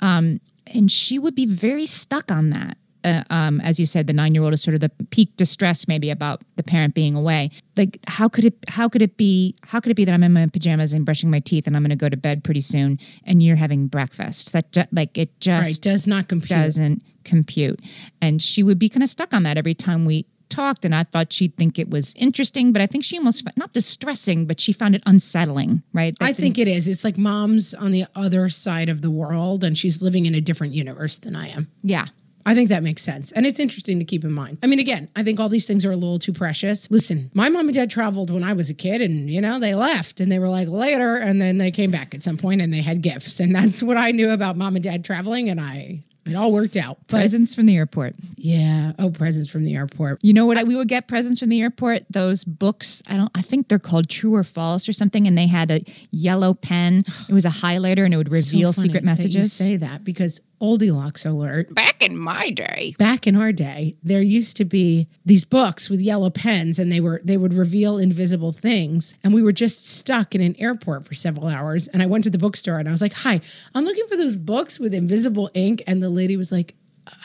Um, 0.00 0.40
and 0.66 0.90
she 0.90 1.18
would 1.18 1.34
be 1.34 1.46
very 1.46 1.86
stuck 1.86 2.30
on 2.30 2.50
that 2.50 2.76
uh, 3.04 3.22
um, 3.30 3.60
as 3.60 3.78
you 3.78 3.86
said, 3.86 4.06
the 4.06 4.12
nine-year-old 4.12 4.52
is 4.54 4.62
sort 4.62 4.74
of 4.74 4.80
the 4.80 4.88
peak 5.10 5.36
distress, 5.36 5.86
maybe 5.86 6.10
about 6.10 6.42
the 6.56 6.62
parent 6.62 6.94
being 6.94 7.14
away. 7.14 7.50
Like, 7.76 7.98
how 8.08 8.28
could 8.28 8.44
it? 8.44 8.54
How 8.68 8.88
could 8.88 9.02
it 9.02 9.16
be? 9.16 9.54
How 9.64 9.80
could 9.80 9.90
it 9.92 9.94
be 9.96 10.04
that 10.04 10.12
I'm 10.12 10.22
in 10.22 10.32
my 10.32 10.46
pajamas 10.46 10.92
and 10.92 11.04
brushing 11.04 11.30
my 11.30 11.40
teeth, 11.40 11.66
and 11.66 11.76
I'm 11.76 11.82
going 11.82 11.90
to 11.90 11.96
go 11.96 12.08
to 12.08 12.16
bed 12.16 12.42
pretty 12.44 12.60
soon, 12.60 12.98
and 13.24 13.42
you're 13.42 13.56
having 13.56 13.86
breakfast? 13.88 14.52
That 14.52 14.72
ju- 14.72 14.84
like 14.92 15.16
it 15.18 15.38
just 15.40 15.68
Right. 15.68 15.80
Does 15.92 16.06
not 16.06 16.28
compute. 16.28 16.48
doesn't 16.50 17.02
compute. 17.24 17.80
And 18.20 18.40
she 18.42 18.62
would 18.62 18.78
be 18.78 18.88
kind 18.88 19.02
of 19.02 19.08
stuck 19.08 19.32
on 19.34 19.42
that 19.44 19.56
every 19.56 19.74
time 19.74 20.04
we 20.04 20.26
talked. 20.50 20.84
And 20.84 20.94
I 20.94 21.02
thought 21.04 21.32
she'd 21.32 21.56
think 21.56 21.78
it 21.78 21.88
was 21.90 22.14
interesting, 22.16 22.72
but 22.72 22.80
I 22.82 22.86
think 22.86 23.02
she 23.02 23.16
almost 23.18 23.44
not 23.56 23.72
distressing, 23.72 24.46
but 24.46 24.60
she 24.60 24.72
found 24.72 24.94
it 24.94 25.02
unsettling. 25.06 25.82
Right? 25.92 26.14
I 26.20 26.32
think 26.32 26.58
it 26.58 26.68
is. 26.68 26.86
It's 26.86 27.02
like 27.02 27.16
mom's 27.18 27.74
on 27.74 27.90
the 27.92 28.04
other 28.14 28.48
side 28.48 28.88
of 28.88 29.00
the 29.02 29.10
world 29.10 29.64
and 29.64 29.76
she's 29.76 30.02
living 30.02 30.26
in 30.26 30.34
a 30.34 30.40
different 30.40 30.74
universe 30.74 31.18
than 31.18 31.34
I 31.34 31.48
am. 31.48 31.68
yeah. 31.82 32.06
I 32.46 32.54
think 32.54 32.68
that 32.68 32.82
makes 32.82 33.02
sense. 33.02 33.32
And 33.32 33.46
it's 33.46 33.58
interesting 33.58 33.98
to 33.98 34.04
keep 34.04 34.22
in 34.24 34.32
mind. 34.32 34.58
I 34.62 34.66
mean, 34.66 34.78
again, 34.78 35.08
I 35.16 35.22
think 35.22 35.40
all 35.40 35.48
these 35.48 35.66
things 35.66 35.86
are 35.86 35.90
a 35.90 35.96
little 35.96 36.18
too 36.18 36.32
precious. 36.32 36.90
Listen, 36.90 37.30
my 37.34 37.48
mom 37.48 37.68
and 37.68 37.74
dad 37.74 37.90
traveled 37.90 38.30
when 38.30 38.44
I 38.44 38.52
was 38.52 38.68
a 38.70 38.74
kid 38.74 39.00
and, 39.00 39.30
you 39.30 39.40
know, 39.40 39.58
they 39.58 39.74
left 39.74 40.20
and 40.20 40.30
they 40.30 40.38
were 40.38 40.48
like 40.48 40.68
later 40.68 41.16
and 41.16 41.40
then 41.40 41.58
they 41.58 41.70
came 41.70 41.90
back 41.90 42.14
at 42.14 42.22
some 42.22 42.36
point 42.36 42.60
and 42.60 42.72
they 42.72 42.82
had 42.82 43.00
gifts. 43.02 43.40
And 43.40 43.54
that's 43.54 43.82
what 43.82 43.96
I 43.96 44.10
knew 44.10 44.30
about 44.30 44.56
mom 44.56 44.76
and 44.76 44.84
dad 44.84 45.04
traveling 45.04 45.48
and 45.48 45.60
I, 45.60 46.00
it 46.26 46.34
all 46.34 46.52
worked 46.52 46.76
out. 46.76 46.96
But 47.08 47.18
Presents 47.18 47.54
from 47.54 47.66
the 47.66 47.76
airport. 47.76 48.14
yeah. 48.38 48.92
Oh, 48.98 49.10
presents 49.10 49.50
from 49.50 49.64
the 49.64 49.74
airport. 49.74 50.20
You 50.22 50.32
know 50.32 50.46
what? 50.46 50.56
I, 50.56 50.64
we 50.64 50.74
would 50.74 50.88
get 50.88 51.06
presents 51.06 51.38
from 51.38 51.50
the 51.50 51.60
airport. 51.60 52.04
Those 52.08 52.44
books. 52.44 53.02
I 53.06 53.18
don't. 53.18 53.30
I 53.34 53.42
think 53.42 53.68
they're 53.68 53.78
called 53.78 54.08
True 54.08 54.34
or 54.34 54.42
False 54.42 54.88
or 54.88 54.94
something. 54.94 55.26
And 55.26 55.36
they 55.36 55.46
had 55.48 55.70
a 55.70 55.84
yellow 56.10 56.54
pen. 56.54 57.04
It 57.28 57.34
was 57.34 57.44
a 57.44 57.50
highlighter, 57.50 58.06
and 58.06 58.14
it 58.14 58.16
would 58.16 58.28
So 58.32 58.36
reveal 58.36 58.72
funny 58.72 58.88
secret 58.88 59.00
that 59.00 59.02
You 59.02 59.06
messages. 59.06 59.52
say 59.52 59.76
that 59.76 60.02
because 60.02 60.40
Oldilocks 60.64 61.26
alert. 61.26 61.74
Back 61.74 62.02
in 62.02 62.16
my 62.18 62.50
day. 62.50 62.94
back 62.98 63.26
in 63.26 63.36
our 63.36 63.52
day 63.52 63.96
there 64.02 64.20
used 64.22 64.56
to 64.58 64.64
be 64.64 65.08
these 65.24 65.44
books 65.44 65.88
with 65.88 66.00
yellow 66.00 66.28
pens 66.30 66.78
and 66.78 66.90
they 66.92 67.00
were 67.00 67.20
they 67.24 67.36
would 67.36 67.52
reveal 67.52 67.98
invisible 67.98 68.52
things 68.52 69.14
and 69.22 69.32
we 69.32 69.42
were 69.42 69.52
just 69.52 69.86
stuck 69.88 70.34
in 70.34 70.40
an 70.40 70.54
airport 70.58 71.06
for 71.06 71.14
several 71.14 71.46
hours 71.46 71.88
and 71.88 72.02
i 72.02 72.06
went 72.06 72.24
to 72.24 72.30
the 72.30 72.38
bookstore 72.38 72.78
and 72.78 72.88
i 72.88 72.90
was 72.90 73.00
like 73.00 73.12
hi 73.14 73.40
i'm 73.74 73.84
looking 73.84 74.06
for 74.06 74.16
those 74.16 74.36
books 74.36 74.78
with 74.78 74.92
invisible 74.92 75.50
ink 75.54 75.82
and 75.86 76.02
the 76.02 76.10
lady 76.10 76.36
was 76.36 76.50
like 76.52 76.74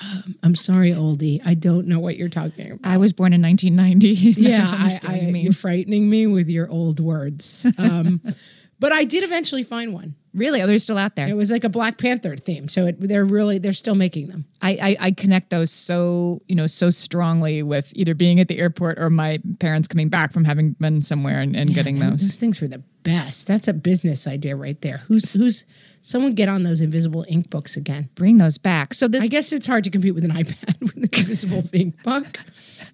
um, 0.01 0.35
i'm 0.43 0.55
sorry 0.55 0.91
oldie 0.91 1.41
i 1.45 1.53
don't 1.53 1.87
know 1.87 1.99
what 1.99 2.15
you're 2.17 2.29
talking 2.29 2.71
about 2.71 2.89
I 2.93 2.97
was 2.97 3.11
born 3.13 3.33
in 3.33 3.41
1990. 3.41 4.41
yeah 4.41 4.65
I 4.69 4.71
I, 4.71 4.83
understand 4.83 5.13
I, 5.13 5.17
what 5.17 5.25
you 5.25 5.33
mean. 5.33 5.43
you're 5.43 5.53
frightening 5.53 6.09
me 6.09 6.27
with 6.27 6.47
your 6.49 6.69
old 6.69 6.99
words 6.99 7.65
um, 7.77 8.21
but 8.79 8.91
i 8.91 9.03
did 9.03 9.23
eventually 9.23 9.63
find 9.63 9.93
one 9.93 10.15
really? 10.31 10.61
Oh, 10.61 10.67
they're 10.67 10.77
still 10.77 10.99
out 10.99 11.15
there. 11.15 11.27
it 11.27 11.35
was 11.35 11.49
like 11.51 11.63
a 11.63 11.69
black 11.69 11.97
panther 11.97 12.35
theme 12.35 12.69
so 12.69 12.85
it, 12.85 12.97
they're 12.99 13.25
really 13.25 13.57
they're 13.57 13.73
still 13.73 13.95
making 13.95 14.27
them 14.27 14.45
I, 14.61 14.71
I 14.71 14.97
I 15.07 15.11
connect 15.11 15.49
those 15.49 15.71
so 15.71 16.39
you 16.47 16.55
know 16.55 16.67
so 16.67 16.89
strongly 16.91 17.63
with 17.63 17.91
either 17.95 18.13
being 18.13 18.39
at 18.39 18.47
the 18.47 18.59
airport 18.59 18.99
or 18.99 19.09
my 19.09 19.39
parents 19.59 19.87
coming 19.87 20.09
back 20.09 20.31
from 20.31 20.45
having 20.45 20.73
been 20.73 21.01
somewhere 21.01 21.39
and, 21.39 21.55
and 21.55 21.73
getting 21.73 21.97
those. 21.99 22.21
Those 22.21 22.35
things 22.35 22.61
were 22.61 22.67
the 22.67 22.83
best. 23.03 23.47
That's 23.47 23.67
a 23.67 23.73
business 23.73 24.27
idea 24.27 24.55
right 24.55 24.79
there. 24.81 24.97
Who's 25.07 25.33
who's 25.33 25.65
someone 26.01 26.35
get 26.35 26.47
on 26.49 26.63
those 26.63 26.81
invisible 26.81 27.25
ink 27.27 27.49
books 27.49 27.75
again? 27.77 28.09
Bring 28.15 28.37
those 28.37 28.57
back. 28.57 28.93
So 28.93 29.07
this 29.07 29.23
I 29.23 29.27
guess 29.27 29.51
it's 29.51 29.65
hard 29.65 29.83
to 29.85 29.89
compete 29.89 30.13
with 30.13 30.25
an 30.25 30.31
iPad 30.41 30.79
with 30.81 30.95
an 30.97 31.03
invisible 31.03 31.63
ink 31.73 32.03
book. 32.03 32.37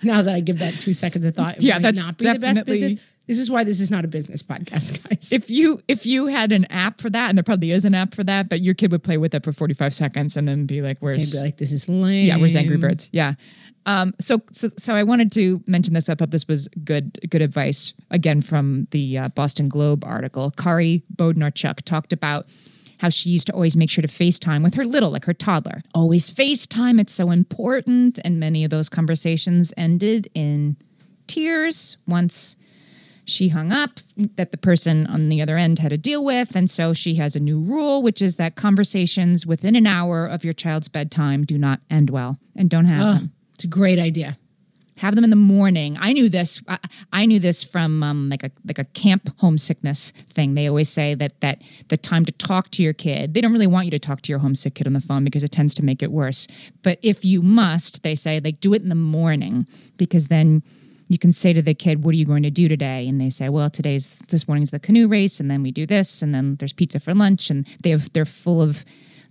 Now 0.03 0.21
that 0.21 0.35
I 0.35 0.39
give 0.39 0.59
that 0.59 0.75
two 0.75 0.93
seconds 0.93 1.25
of 1.25 1.35
thought, 1.35 1.57
it 1.57 1.63
Yeah, 1.63 1.73
might 1.75 1.81
that's 1.81 2.05
not 2.05 2.17
be 2.17 2.31
the 2.31 2.39
best 2.39 2.65
business. 2.65 3.14
This 3.27 3.39
is 3.39 3.49
why 3.49 3.63
this 3.63 3.79
is 3.79 3.89
not 3.89 4.05
a 4.05 4.07
business 4.07 4.43
podcast, 4.43 5.07
guys. 5.09 5.31
if 5.31 5.49
you 5.49 5.81
if 5.87 6.05
you 6.05 6.27
had 6.27 6.51
an 6.51 6.65
app 6.65 7.01
for 7.01 7.09
that, 7.09 7.29
and 7.29 7.37
there 7.37 7.43
probably 7.43 7.71
is 7.71 7.85
an 7.85 7.95
app 7.95 8.13
for 8.13 8.23
that, 8.23 8.49
but 8.49 8.61
your 8.61 8.73
kid 8.73 8.91
would 8.91 9.03
play 9.03 9.17
with 9.17 9.33
it 9.33 9.43
for 9.43 9.51
45 9.51 9.93
seconds 9.93 10.37
and 10.37 10.47
then 10.47 10.65
be 10.65 10.81
like, 10.81 10.99
They'd 10.99 11.05
"Where's 11.05 11.33
be 11.33 11.39
like, 11.39 11.57
"This 11.57 11.71
is 11.71 11.89
lame." 11.89 12.27
Yeah, 12.27 12.37
where's 12.37 12.55
Angry 12.55 12.77
Birds? 12.77 13.09
Yeah. 13.11 13.33
Um, 13.87 14.13
so, 14.19 14.41
so, 14.51 14.69
so 14.77 14.95
I 14.95 15.03
wanted 15.03 15.31
to 15.33 15.63
mention 15.67 15.93
this. 15.93 16.09
I 16.09 16.15
thought 16.15 16.31
this 16.31 16.47
was 16.47 16.67
good, 16.83 17.19
good 17.29 17.41
advice. 17.41 17.93
Again, 18.09 18.41
from 18.41 18.87
the 18.91 19.17
uh, 19.17 19.29
Boston 19.29 19.69
Globe 19.69 20.03
article, 20.03 20.51
Kari 20.51 21.03
Bodnarchuk 21.15 21.83
talked 21.83 22.11
about 22.11 22.47
how 22.99 23.09
she 23.09 23.29
used 23.29 23.45
to 23.47 23.53
always 23.53 23.75
make 23.75 23.89
sure 23.89 24.01
to 24.01 24.07
FaceTime 24.07 24.63
with 24.63 24.73
her 24.75 24.85
little, 24.85 25.11
like 25.11 25.25
her 25.25 25.33
toddler. 25.33 25.83
Always 25.93 26.31
FaceTime. 26.31 26.99
It's 26.99 27.13
so 27.13 27.29
important. 27.29 28.17
And 28.23 28.39
many 28.39 28.63
of 28.63 28.71
those 28.71 28.89
conversations 28.89 29.73
ended 29.77 30.29
in 30.33 30.77
tears 31.27 31.97
once 32.07 32.55
she 33.25 33.49
hung 33.49 33.71
up 33.71 33.99
that 34.35 34.51
the 34.51 34.57
person 34.57 35.07
on 35.07 35.29
the 35.29 35.41
other 35.41 35.57
end 35.57 35.79
had 35.79 35.89
to 35.89 35.97
deal 35.97 36.23
with. 36.23 36.55
And 36.55 36.69
so 36.69 36.93
she 36.93 37.15
has 37.15 37.35
a 37.35 37.39
new 37.39 37.59
rule, 37.59 38.01
which 38.01 38.21
is 38.21 38.35
that 38.35 38.55
conversations 38.55 39.45
within 39.45 39.75
an 39.75 39.87
hour 39.87 40.25
of 40.25 40.43
your 40.43 40.53
child's 40.53 40.87
bedtime 40.87 41.43
do 41.43 41.57
not 41.57 41.81
end 41.89 42.09
well 42.09 42.37
and 42.55 42.69
don't 42.69 42.85
have 42.85 42.99
them. 43.19 43.31
It's 43.55 43.63
a 43.63 43.67
great 43.67 43.99
idea. 43.99 44.37
Have 44.99 45.15
them 45.15 45.25
in 45.25 45.29
the 45.29 45.35
morning. 45.35 45.97
I 45.99 46.13
knew 46.13 46.29
this. 46.29 46.61
I, 46.69 46.77
I 47.11 47.25
knew 47.25 47.37
this 47.37 47.65
from 47.65 48.01
um, 48.01 48.29
like 48.29 48.43
a 48.43 48.51
like 48.65 48.79
a 48.79 48.85
camp 48.85 49.29
homesickness 49.39 50.11
thing. 50.11 50.55
They 50.55 50.69
always 50.69 50.87
say 50.87 51.15
that 51.15 51.41
that 51.41 51.61
the 51.89 51.97
time 51.97 52.23
to 52.23 52.31
talk 52.31 52.71
to 52.71 52.83
your 52.83 52.93
kid. 52.93 53.33
They 53.33 53.41
don't 53.41 53.51
really 53.51 53.67
want 53.67 53.85
you 53.85 53.91
to 53.91 53.99
talk 53.99 54.21
to 54.21 54.31
your 54.31 54.39
homesick 54.39 54.75
kid 54.75 54.87
on 54.87 54.93
the 54.93 55.01
phone 55.01 55.25
because 55.25 55.43
it 55.43 55.51
tends 55.51 55.73
to 55.73 55.83
make 55.83 56.01
it 56.01 56.13
worse. 56.13 56.47
But 56.81 56.99
if 57.01 57.25
you 57.25 57.41
must, 57.41 58.03
they 58.03 58.15
say 58.15 58.39
like 58.39 58.61
do 58.61 58.73
it 58.73 58.83
in 58.83 58.89
the 58.89 58.95
morning 58.95 59.67
because 59.97 60.27
then 60.27 60.63
you 61.07 61.17
can 61.17 61.31
say 61.31 61.53
to 61.53 61.61
the 61.61 61.73
kid, 61.73 62.03
"What 62.03 62.13
are 62.13 62.17
you 62.17 62.25
going 62.25 62.43
to 62.43 62.51
do 62.51 62.67
today?" 62.67 63.07
And 63.07 63.19
they 63.19 63.29
say, 63.29 63.49
"Well, 63.49 63.69
today's 63.69 64.09
this 64.29 64.47
morning's 64.47 64.71
the 64.71 64.79
canoe 64.79 65.07
race, 65.07 65.39
and 65.39 65.49
then 65.49 65.63
we 65.63 65.71
do 65.71 65.85
this, 65.85 66.21
and 66.21 66.33
then 66.33 66.55
there's 66.55 66.73
pizza 66.73 66.99
for 66.99 67.13
lunch." 67.13 67.49
And 67.49 67.67
they 67.83 67.91
have 67.91 68.11
they're 68.13 68.25
full 68.25 68.61
of 68.61 68.83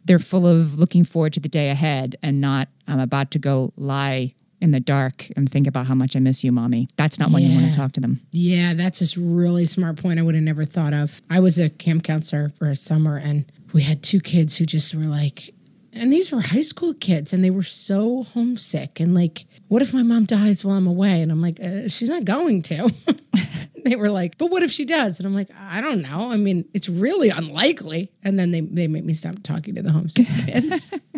they're 0.04 0.18
full 0.18 0.46
of 0.46 0.78
looking 0.78 1.04
forward 1.04 1.32
to 1.32 1.40
the 1.40 1.48
day 1.48 1.70
ahead 1.70 2.16
and 2.22 2.40
not 2.40 2.68
I'm 2.86 3.00
about 3.00 3.30
to 3.32 3.38
go 3.38 3.72
lie 3.76 4.34
in 4.60 4.70
the 4.70 4.80
dark 4.80 5.28
and 5.36 5.50
think 5.50 5.66
about 5.66 5.86
how 5.86 5.94
much 5.94 6.16
I 6.16 6.20
miss 6.20 6.42
you, 6.42 6.52
mommy. 6.52 6.88
That's 6.96 7.18
not 7.18 7.30
when 7.30 7.42
you 7.42 7.54
want 7.54 7.72
to 7.72 7.78
talk 7.78 7.92
to 7.92 8.00
them. 8.00 8.20
Yeah, 8.30 8.72
that's 8.72 9.00
just 9.00 9.16
really 9.16 9.66
smart 9.66 9.98
point 9.98 10.18
I 10.18 10.22
would 10.22 10.34
have 10.34 10.44
never 10.44 10.64
thought 10.64 10.94
of. 10.94 11.20
I 11.28 11.40
was 11.40 11.58
a 11.58 11.68
camp 11.68 12.04
counselor 12.04 12.48
for 12.48 12.70
a 12.70 12.76
summer 12.76 13.18
and 13.18 13.44
we 13.74 13.82
had 13.82 14.02
two 14.02 14.20
kids 14.20 14.56
who 14.56 14.64
just 14.64 14.94
were 14.94 15.02
like 15.02 15.53
and 15.94 16.12
these 16.12 16.32
were 16.32 16.40
high 16.40 16.62
school 16.62 16.94
kids 16.94 17.32
and 17.32 17.44
they 17.44 17.50
were 17.50 17.62
so 17.62 18.22
homesick 18.22 19.00
and 19.00 19.14
like 19.14 19.46
what 19.68 19.82
if 19.82 19.94
my 19.94 20.02
mom 20.02 20.24
dies 20.24 20.64
while 20.64 20.76
I'm 20.76 20.86
away 20.86 21.22
and 21.22 21.32
I'm 21.32 21.40
like 21.40 21.60
uh, 21.60 21.88
she's 21.88 22.08
not 22.08 22.24
going 22.24 22.62
to. 22.62 22.92
they 23.84 23.96
were 23.96 24.10
like, 24.10 24.38
"But 24.38 24.50
what 24.50 24.62
if 24.62 24.70
she 24.70 24.84
does?" 24.84 25.20
And 25.20 25.26
I'm 25.26 25.34
like, 25.34 25.50
"I 25.58 25.80
don't 25.80 26.02
know. 26.02 26.30
I 26.30 26.36
mean, 26.36 26.64
it's 26.72 26.88
really 26.88 27.28
unlikely." 27.28 28.10
And 28.22 28.38
then 28.38 28.50
they 28.50 28.60
they 28.60 28.88
make 28.88 29.04
me 29.04 29.14
stop 29.14 29.36
talking 29.42 29.74
to 29.74 29.82
the 29.82 29.92
homesick 29.92 30.26
kids. 30.46 30.92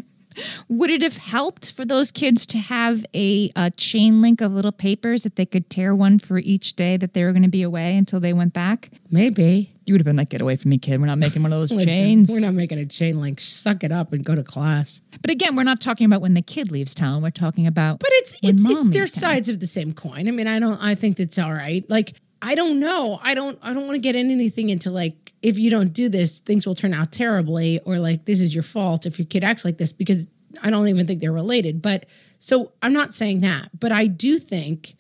Would 0.69 0.91
it 0.91 1.03
have 1.03 1.17
helped 1.17 1.73
for 1.73 1.85
those 1.85 2.11
kids 2.11 2.47
to 2.47 2.59
have 2.59 3.05
a, 3.15 3.51
a 3.57 3.71
chain 3.71 4.21
link 4.21 4.41
of 4.41 4.53
little 4.53 4.73
papers 4.73 5.23
that 5.23 5.37
they 5.37 5.47
could 5.47 5.71
tear 5.71 5.95
one 5.95 6.19
for 6.19 6.39
each 6.39 6.75
day 6.75 6.97
that 6.97 7.15
they 7.15 7.25
were 7.25 7.33
going 7.33 7.43
to 7.43 7.49
be 7.49 7.63
away 7.63 7.97
until 7.97 8.21
they 8.21 8.33
went 8.33 8.53
back? 8.53 8.91
Maybe. 9.11 9.73
You 9.85 9.95
would 9.95 10.01
have 10.01 10.07
been 10.07 10.17
like, 10.17 10.31
"Get 10.31 10.43
away 10.43 10.57
from 10.57 10.71
me, 10.71 10.79
kid! 10.79 11.01
We're 11.01 11.07
not 11.07 11.19
making 11.19 11.45
one 11.45 11.53
of 11.53 11.61
those 11.61 11.71
Listen, 11.73 11.87
chains." 11.87 12.29
We're 12.29 12.41
not 12.41 12.55
making 12.55 12.79
a 12.79 12.87
chain 12.87 13.21
link. 13.21 13.39
Suck 13.39 13.85
it 13.85 13.93
up 13.93 14.13
and 14.13 14.25
go 14.25 14.35
to 14.35 14.43
class. 14.43 15.01
But 15.23 15.31
again, 15.31 15.55
we're 15.55 15.63
not 15.63 15.81
talking 15.81 16.07
about 16.07 16.21
when 16.21 16.35
the 16.35 16.43
kid 16.43 16.73
leaves 16.73 16.93
town. 16.93 17.23
We're 17.23 17.31
talking 17.31 17.69
about 17.69 18.01
But 18.01 18.11
it's 18.15 18.37
it's 18.43 18.65
it's 18.65 18.89
their 18.89 19.07
sides 19.07 19.49
of 19.49 19.61
the 19.61 19.67
same 19.69 19.93
coin. 19.93 20.27
I 20.27 20.33
mean, 20.33 20.49
I 20.49 20.59
don't. 20.59 20.83
I 20.83 20.97
think 20.97 21.19
that's 21.19 21.39
all 21.39 21.53
right. 21.53 21.89
Like 21.89 22.15
I 22.43 22.57
don't 22.57 22.81
know. 22.81 23.21
I 23.23 23.35
don't. 23.35 23.59
I 23.63 23.73
don't 23.73 23.85
want 23.85 23.95
to 23.95 24.01
get 24.01 24.17
in 24.17 24.31
anything 24.31 24.71
into 24.71 24.91
like 24.91 25.26
if 25.43 25.59
you 25.59 25.71
don't 25.71 25.93
do 25.93 26.09
this, 26.09 26.39
things 26.41 26.67
will 26.67 26.75
turn 26.75 26.95
out 26.95 27.13
terribly, 27.13 27.81
or 27.81 27.99
like 27.99 28.25
this 28.25 28.41
is 28.41 28.55
your 28.55 28.63
fault 28.63 29.07
if 29.07 29.19
your 29.19 29.27
kid 29.27 29.45
acts 29.45 29.65
like 29.65 29.79
this 29.79 29.93
because 29.93 30.27
I 30.63 30.71
don't 30.71 30.89
even 30.89 31.07
think 31.07 31.21
they're 31.21 31.33
related. 31.33 31.83
But 31.83 32.07
so 32.39 32.73
I'm 32.83 32.93
not 32.93 33.13
saying 33.13 33.41
that, 33.41 33.69
but 33.79 33.93
I 33.93 34.07
do 34.07 34.39
think 34.39 34.97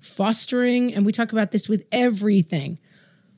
fostering, 0.00 0.94
and 0.94 1.06
we 1.06 1.12
talk 1.12 1.32
about 1.32 1.50
this 1.52 1.68
with 1.68 1.86
everything 1.92 2.78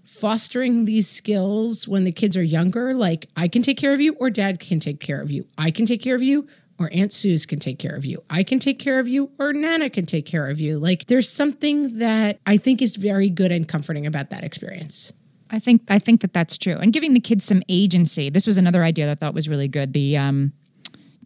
fostering 0.06 0.84
these 0.84 1.08
skills 1.08 1.88
when 1.88 2.04
the 2.04 2.12
kids 2.12 2.36
are 2.36 2.42
younger 2.42 2.94
like 2.94 3.26
i 3.36 3.48
can 3.48 3.60
take 3.60 3.76
care 3.76 3.92
of 3.92 4.00
you 4.00 4.14
or 4.20 4.30
dad 4.30 4.60
can 4.60 4.78
take 4.78 5.00
care 5.00 5.20
of 5.20 5.32
you. 5.32 5.44
I 5.58 5.72
can 5.72 5.84
take 5.84 6.00
care 6.00 6.14
of 6.14 6.22
you 6.22 6.46
or 6.78 6.88
aunt 6.92 7.12
suze 7.12 7.44
can 7.44 7.58
take 7.58 7.80
care 7.80 7.96
of 7.96 8.04
you. 8.04 8.22
I 8.30 8.44
can 8.44 8.60
take 8.60 8.78
care 8.78 9.00
of 9.00 9.08
you 9.08 9.32
or 9.38 9.52
nana 9.52 9.90
can 9.90 10.06
take 10.06 10.24
care 10.24 10.46
of 10.46 10.60
you. 10.60 10.78
Like 10.78 11.06
there's 11.06 11.28
something 11.28 11.98
that 11.98 12.38
i 12.46 12.56
think 12.56 12.80
is 12.82 12.94
very 12.94 13.28
good 13.28 13.50
and 13.50 13.66
comforting 13.66 14.06
about 14.06 14.30
that 14.30 14.44
experience 14.44 15.12
I 15.50 15.58
think 15.58 15.82
I 15.88 15.98
think 15.98 16.20
that 16.22 16.32
that's 16.32 16.58
true, 16.58 16.76
and 16.76 16.92
giving 16.92 17.14
the 17.14 17.20
kids 17.20 17.44
some 17.44 17.62
agency. 17.68 18.30
This 18.30 18.46
was 18.46 18.58
another 18.58 18.82
idea 18.82 19.06
that 19.06 19.12
I 19.12 19.14
thought 19.14 19.34
was 19.34 19.48
really 19.48 19.68
good. 19.68 19.92
The 19.92 20.16
um, 20.16 20.52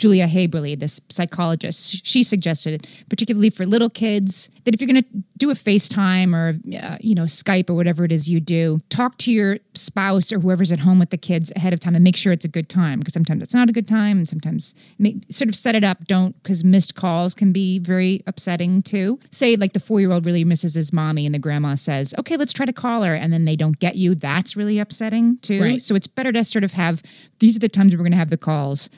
Julia 0.00 0.26
Haberly, 0.26 0.78
this 0.78 0.98
psychologist, 1.10 2.06
she 2.06 2.22
suggested, 2.22 2.88
particularly 3.10 3.50
for 3.50 3.66
little 3.66 3.90
kids, 3.90 4.48
that 4.64 4.74
if 4.74 4.80
you're 4.80 4.88
going 4.88 5.02
to 5.02 5.08
do 5.36 5.50
a 5.50 5.54
FaceTime 5.54 6.34
or 6.34 6.58
uh, 6.82 6.96
you 7.00 7.14
know 7.14 7.24
Skype 7.24 7.68
or 7.68 7.74
whatever 7.74 8.04
it 8.04 8.10
is 8.10 8.30
you 8.30 8.40
do, 8.40 8.78
talk 8.88 9.18
to 9.18 9.30
your 9.30 9.58
spouse 9.74 10.32
or 10.32 10.40
whoever's 10.40 10.72
at 10.72 10.80
home 10.80 10.98
with 10.98 11.10
the 11.10 11.18
kids 11.18 11.52
ahead 11.54 11.74
of 11.74 11.80
time 11.80 11.94
and 11.94 12.02
make 12.02 12.16
sure 12.16 12.32
it's 12.32 12.46
a 12.46 12.48
good 12.48 12.68
time 12.68 12.98
because 12.98 13.12
sometimes 13.12 13.42
it's 13.42 13.54
not 13.54 13.68
a 13.68 13.72
good 13.72 13.86
time 13.86 14.16
and 14.16 14.28
sometimes 14.28 14.74
make, 14.98 15.16
sort 15.30 15.50
of 15.50 15.54
set 15.54 15.74
it 15.74 15.84
up. 15.84 16.06
Don't 16.06 16.40
because 16.42 16.64
missed 16.64 16.94
calls 16.94 17.34
can 17.34 17.52
be 17.52 17.78
very 17.78 18.22
upsetting 18.26 18.80
too. 18.80 19.20
Say 19.30 19.56
like 19.56 19.74
the 19.74 19.80
four 19.80 20.00
year 20.00 20.12
old 20.12 20.24
really 20.24 20.44
misses 20.44 20.74
his 20.74 20.94
mommy 20.94 21.26
and 21.26 21.34
the 21.34 21.38
grandma 21.38 21.74
says, 21.74 22.14
"Okay, 22.18 22.38
let's 22.38 22.54
try 22.54 22.64
to 22.64 22.72
call 22.72 23.02
her," 23.02 23.14
and 23.14 23.32
then 23.32 23.44
they 23.44 23.56
don't 23.56 23.78
get 23.78 23.96
you. 23.96 24.14
That's 24.14 24.56
really 24.56 24.78
upsetting 24.78 25.36
too. 25.38 25.62
Right. 25.62 25.82
So 25.82 25.94
it's 25.94 26.06
better 26.06 26.32
to 26.32 26.42
sort 26.42 26.64
of 26.64 26.72
have 26.72 27.02
these 27.40 27.56
are 27.56 27.60
the 27.60 27.68
times 27.68 27.94
we're 27.94 28.02
going 28.02 28.12
to 28.12 28.18
have 28.18 28.30
the 28.30 28.36
calls, 28.36 28.88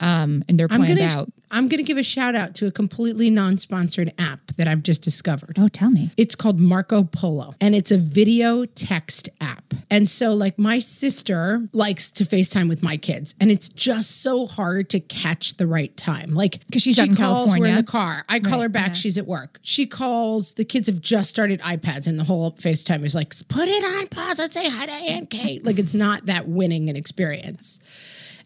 um, 0.00 0.43
and 0.48 0.58
they're 0.58 0.68
i'm 0.70 0.82
gonna 0.82 1.02
out. 1.04 1.28
i'm 1.50 1.68
gonna 1.68 1.82
give 1.82 1.96
a 1.96 2.02
shout 2.02 2.34
out 2.34 2.54
to 2.54 2.66
a 2.66 2.70
completely 2.70 3.30
non-sponsored 3.30 4.12
app 4.18 4.40
that 4.56 4.66
i've 4.68 4.82
just 4.82 5.02
discovered 5.02 5.56
Oh, 5.58 5.68
tell 5.68 5.90
me. 5.90 6.10
It's 6.16 6.34
called 6.34 6.58
Marco 6.60 7.04
Polo 7.04 7.54
and 7.60 7.74
it's 7.74 7.90
a 7.90 7.98
video 7.98 8.64
text 8.64 9.28
app. 9.40 9.74
And 9.90 10.08
so, 10.08 10.32
like, 10.32 10.58
my 10.58 10.78
sister 10.78 11.68
likes 11.72 12.10
to 12.12 12.24
FaceTime 12.24 12.68
with 12.68 12.82
my 12.82 12.96
kids, 12.96 13.34
and 13.40 13.50
it's 13.50 13.68
just 13.68 14.22
so 14.22 14.46
hard 14.46 14.88
to 14.90 14.98
catch 15.00 15.56
the 15.56 15.66
right 15.66 15.94
time. 15.96 16.34
Like, 16.34 16.60
'Cause 16.72 16.82
she's 16.82 16.96
she 16.96 17.08
calls, 17.14 17.54
we're 17.56 17.66
in 17.66 17.74
the 17.76 17.82
car. 17.84 18.24
I 18.28 18.40
call 18.40 18.60
her 18.60 18.68
back, 18.68 18.96
she's 18.96 19.18
at 19.18 19.26
work. 19.26 19.60
She 19.62 19.86
calls, 19.86 20.54
the 20.54 20.64
kids 20.64 20.86
have 20.88 21.00
just 21.00 21.30
started 21.30 21.60
iPads, 21.60 22.06
and 22.06 22.18
the 22.18 22.24
whole 22.24 22.52
FaceTime 22.52 23.04
is 23.04 23.14
like, 23.14 23.32
put 23.48 23.68
it 23.68 23.84
on 23.84 24.08
pause 24.08 24.38
and 24.38 24.52
say 24.52 24.68
hi 24.68 24.86
to 24.86 24.92
Aunt 24.92 25.30
Kate. 25.30 25.64
Like, 25.64 25.78
it's 25.78 25.94
not 25.94 26.26
that 26.26 26.48
winning 26.48 26.88
an 26.88 26.96
experience. 26.96 27.78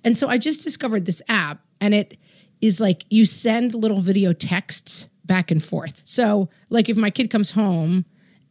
And 0.04 0.16
so 0.18 0.28
I 0.28 0.38
just 0.38 0.62
discovered 0.64 1.06
this 1.06 1.22
app, 1.28 1.60
and 1.80 1.94
it 1.94 2.18
is 2.60 2.80
like 2.80 3.04
you 3.10 3.24
send 3.24 3.74
little 3.74 4.00
video 4.00 4.32
texts 4.32 5.08
back 5.24 5.50
and 5.50 5.62
forth. 5.62 6.00
So, 6.04 6.48
like, 6.70 6.88
if 6.88 6.96
my 6.96 7.10
kid 7.10 7.30
comes 7.30 7.52
home 7.52 8.04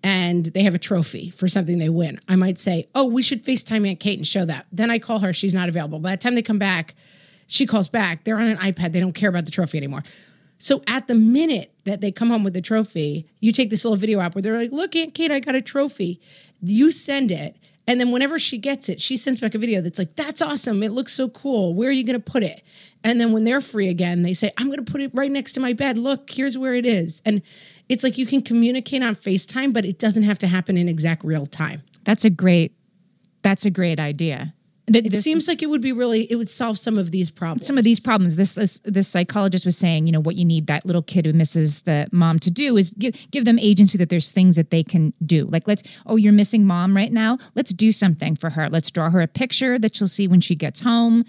and 0.03 0.45
they 0.45 0.63
have 0.63 0.75
a 0.75 0.79
trophy 0.79 1.29
for 1.29 1.47
something 1.47 1.79
they 1.79 1.89
win, 1.89 2.19
I 2.27 2.35
might 2.35 2.57
say, 2.57 2.85
Oh, 2.95 3.05
we 3.05 3.21
should 3.21 3.43
FaceTime 3.43 3.87
Aunt 3.87 3.99
Kate 3.99 4.17
and 4.17 4.27
show 4.27 4.45
that. 4.45 4.67
Then 4.71 4.89
I 4.89 4.99
call 4.99 5.19
her, 5.19 5.33
she's 5.33 5.53
not 5.53 5.67
available. 5.69 5.99
By 5.99 6.11
the 6.11 6.17
time 6.17 6.35
they 6.35 6.41
come 6.41 6.59
back, 6.59 6.95
she 7.47 7.65
calls 7.65 7.89
back. 7.89 8.23
They're 8.23 8.37
on 8.37 8.47
an 8.47 8.57
iPad, 8.57 8.93
they 8.93 8.99
don't 8.99 9.13
care 9.13 9.29
about 9.29 9.45
the 9.45 9.51
trophy 9.51 9.77
anymore. 9.77 10.03
So 10.59 10.81
at 10.87 11.07
the 11.07 11.15
minute 11.15 11.71
that 11.83 12.01
they 12.01 12.11
come 12.11 12.29
home 12.29 12.43
with 12.43 12.53
the 12.53 12.61
trophy, 12.61 13.27
you 13.39 13.51
take 13.51 13.69
this 13.69 13.85
little 13.85 13.97
video 13.97 14.19
app 14.19 14.33
where 14.33 14.41
they're 14.41 14.57
like, 14.57 14.71
"Look, 14.71 14.95
Aunt 14.95 15.13
Kate, 15.13 15.31
I 15.31 15.39
got 15.39 15.55
a 15.55 15.61
trophy." 15.61 16.19
You 16.61 16.91
send 16.91 17.29
it, 17.31 17.55
and 17.87 17.99
then 17.99 18.11
whenever 18.11 18.37
she 18.37 18.57
gets 18.57 18.89
it, 18.89 18.99
she 18.99 19.15
sends 19.15 19.39
back 19.39 19.55
a 19.55 19.57
video 19.57 19.81
that's 19.81 19.97
like, 19.97 20.15
"That's 20.15 20.41
awesome! 20.41 20.83
It 20.83 20.91
looks 20.91 21.13
so 21.13 21.29
cool. 21.29 21.73
Where 21.73 21.89
are 21.89 21.93
you 21.93 22.03
going 22.03 22.21
to 22.21 22.31
put 22.31 22.43
it?" 22.43 22.61
And 23.03 23.19
then 23.19 23.31
when 23.31 23.45
they're 23.45 23.61
free 23.61 23.87
again, 23.87 24.23
they 24.23 24.33
say, 24.33 24.51
"I'm 24.57 24.67
going 24.67 24.83
to 24.83 24.91
put 24.91 25.01
it 25.01 25.11
right 25.13 25.31
next 25.31 25.53
to 25.53 25.59
my 25.59 25.73
bed. 25.73 25.97
Look, 25.97 26.29
here's 26.29 26.57
where 26.57 26.73
it 26.73 26.85
is." 26.85 27.21
And 27.25 27.41
it's 27.87 28.03
like 28.03 28.17
you 28.17 28.25
can 28.25 28.41
communicate 28.41 29.01
on 29.01 29.15
FaceTime, 29.15 29.73
but 29.73 29.85
it 29.85 29.97
doesn't 29.97 30.23
have 30.23 30.39
to 30.39 30.47
happen 30.47 30.77
in 30.77 30.89
exact 30.89 31.23
real 31.23 31.45
time. 31.45 31.83
That's 32.03 32.25
a 32.25 32.29
great. 32.29 32.73
That's 33.41 33.65
a 33.65 33.71
great 33.71 33.99
idea. 33.99 34.53
Th- 34.91 35.05
It 35.05 35.15
seems 35.17 35.47
like 35.49 35.61
it 35.61 35.69
would 35.69 35.81
be 35.81 35.91
really, 35.91 36.31
it 36.31 36.35
would 36.35 36.47
solve 36.47 36.77
some 36.79 36.97
of 36.97 37.11
these 37.11 37.29
problems. 37.29 37.67
some 37.67 37.77
of 37.77 37.83
these 37.83 37.99
problems. 37.99 38.37
This, 38.37 38.55
this 38.55 38.79
this 38.85 39.07
psychologist 39.07 39.65
was 39.65 39.77
saying, 39.77 40.07
you 40.07 40.13
know, 40.13 40.21
what 40.21 40.35
you 40.37 40.45
need 40.45 40.67
that 40.67 40.85
little 40.85 41.01
kid 41.01 41.25
who 41.25 41.33
misses 41.33 41.81
the 41.81 42.07
mom 42.11 42.39
to 42.39 42.49
do 42.49 42.77
is 42.77 42.91
give 42.91 43.13
give 43.29 43.43
them 43.43 43.59
agency 43.59 43.97
that 43.97 44.09
there's 44.09 44.31
things 44.31 44.55
that 44.55 44.69
they 44.71 44.83
can 44.83 45.13
do. 45.25 45.45
Like 45.45 45.67
let's 45.67 45.83
oh, 46.05 46.15
you're 46.15 46.31
missing 46.31 46.65
mom 46.65 46.95
right 46.95 47.11
now. 47.11 47.37
Let's 47.53 47.71
do 47.73 47.91
something 47.91 48.35
for 48.35 48.51
her. 48.51 48.69
Let's 48.69 48.89
draw 48.89 49.09
her 49.09 49.21
a 49.21 49.27
picture 49.27 49.77
that 49.77 49.95
she'll 49.95 50.07
see 50.07 50.27
when 50.27 50.39
she 50.39 50.55
gets 50.55 50.79
home. 50.81 51.25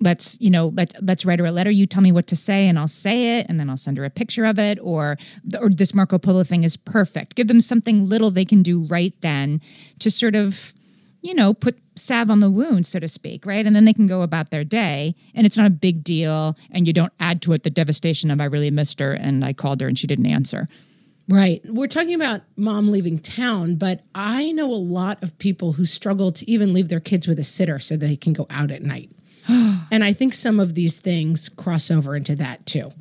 Let's 0.00 0.38
you 0.40 0.50
know 0.50 0.68
let 0.68 0.94
let's 1.02 1.26
write 1.26 1.38
her 1.38 1.46
a 1.46 1.52
letter. 1.52 1.70
You 1.70 1.86
tell 1.86 2.02
me 2.02 2.12
what 2.12 2.26
to 2.28 2.36
say 2.36 2.66
and 2.66 2.78
I'll 2.78 2.88
say 2.88 3.38
it, 3.38 3.46
and 3.48 3.60
then 3.60 3.68
I'll 3.68 3.76
send 3.76 3.98
her 3.98 4.04
a 4.06 4.10
picture 4.10 4.46
of 4.46 4.58
it. 4.58 4.78
Or 4.80 5.18
or 5.60 5.68
this 5.68 5.92
Marco 5.92 6.18
Polo 6.18 6.44
thing 6.44 6.64
is 6.64 6.78
perfect. 6.78 7.34
Give 7.34 7.46
them 7.46 7.60
something 7.60 8.08
little 8.08 8.30
they 8.30 8.46
can 8.46 8.62
do 8.62 8.86
right 8.86 9.12
then 9.20 9.60
to 9.98 10.10
sort 10.10 10.34
of 10.34 10.72
you 11.22 11.34
know, 11.34 11.54
put 11.54 11.78
salve 11.94 12.30
on 12.30 12.40
the 12.40 12.50
wound, 12.50 12.84
so 12.84 12.98
to 12.98 13.08
speak, 13.08 13.46
right? 13.46 13.64
And 13.64 13.74
then 13.74 13.84
they 13.84 13.92
can 13.92 14.06
go 14.06 14.22
about 14.22 14.50
their 14.50 14.64
day 14.64 15.14
and 15.34 15.46
it's 15.46 15.56
not 15.56 15.66
a 15.66 15.70
big 15.70 16.02
deal. 16.02 16.56
And 16.70 16.86
you 16.86 16.92
don't 16.92 17.12
add 17.20 17.40
to 17.42 17.52
it 17.52 17.62
the 17.62 17.70
devastation 17.70 18.30
of 18.30 18.40
I 18.40 18.44
really 18.44 18.70
missed 18.70 19.00
her 19.00 19.12
and 19.12 19.44
I 19.44 19.52
called 19.52 19.80
her 19.80 19.88
and 19.88 19.98
she 19.98 20.06
didn't 20.06 20.26
answer. 20.26 20.66
Right. 21.28 21.62
We're 21.64 21.86
talking 21.86 22.14
about 22.14 22.40
mom 22.56 22.90
leaving 22.90 23.18
town, 23.18 23.76
but 23.76 24.00
I 24.14 24.50
know 24.52 24.66
a 24.66 24.74
lot 24.74 25.22
of 25.22 25.38
people 25.38 25.72
who 25.72 25.84
struggle 25.84 26.32
to 26.32 26.50
even 26.50 26.74
leave 26.74 26.88
their 26.88 27.00
kids 27.00 27.28
with 27.28 27.38
a 27.38 27.44
sitter 27.44 27.78
so 27.78 27.96
they 27.96 28.16
can 28.16 28.32
go 28.32 28.46
out 28.50 28.70
at 28.70 28.82
night. 28.82 29.10
and 29.48 30.02
I 30.02 30.12
think 30.12 30.34
some 30.34 30.58
of 30.58 30.74
these 30.74 30.98
things 30.98 31.48
cross 31.48 31.90
over 31.90 32.16
into 32.16 32.34
that 32.36 32.66
too. 32.66 32.92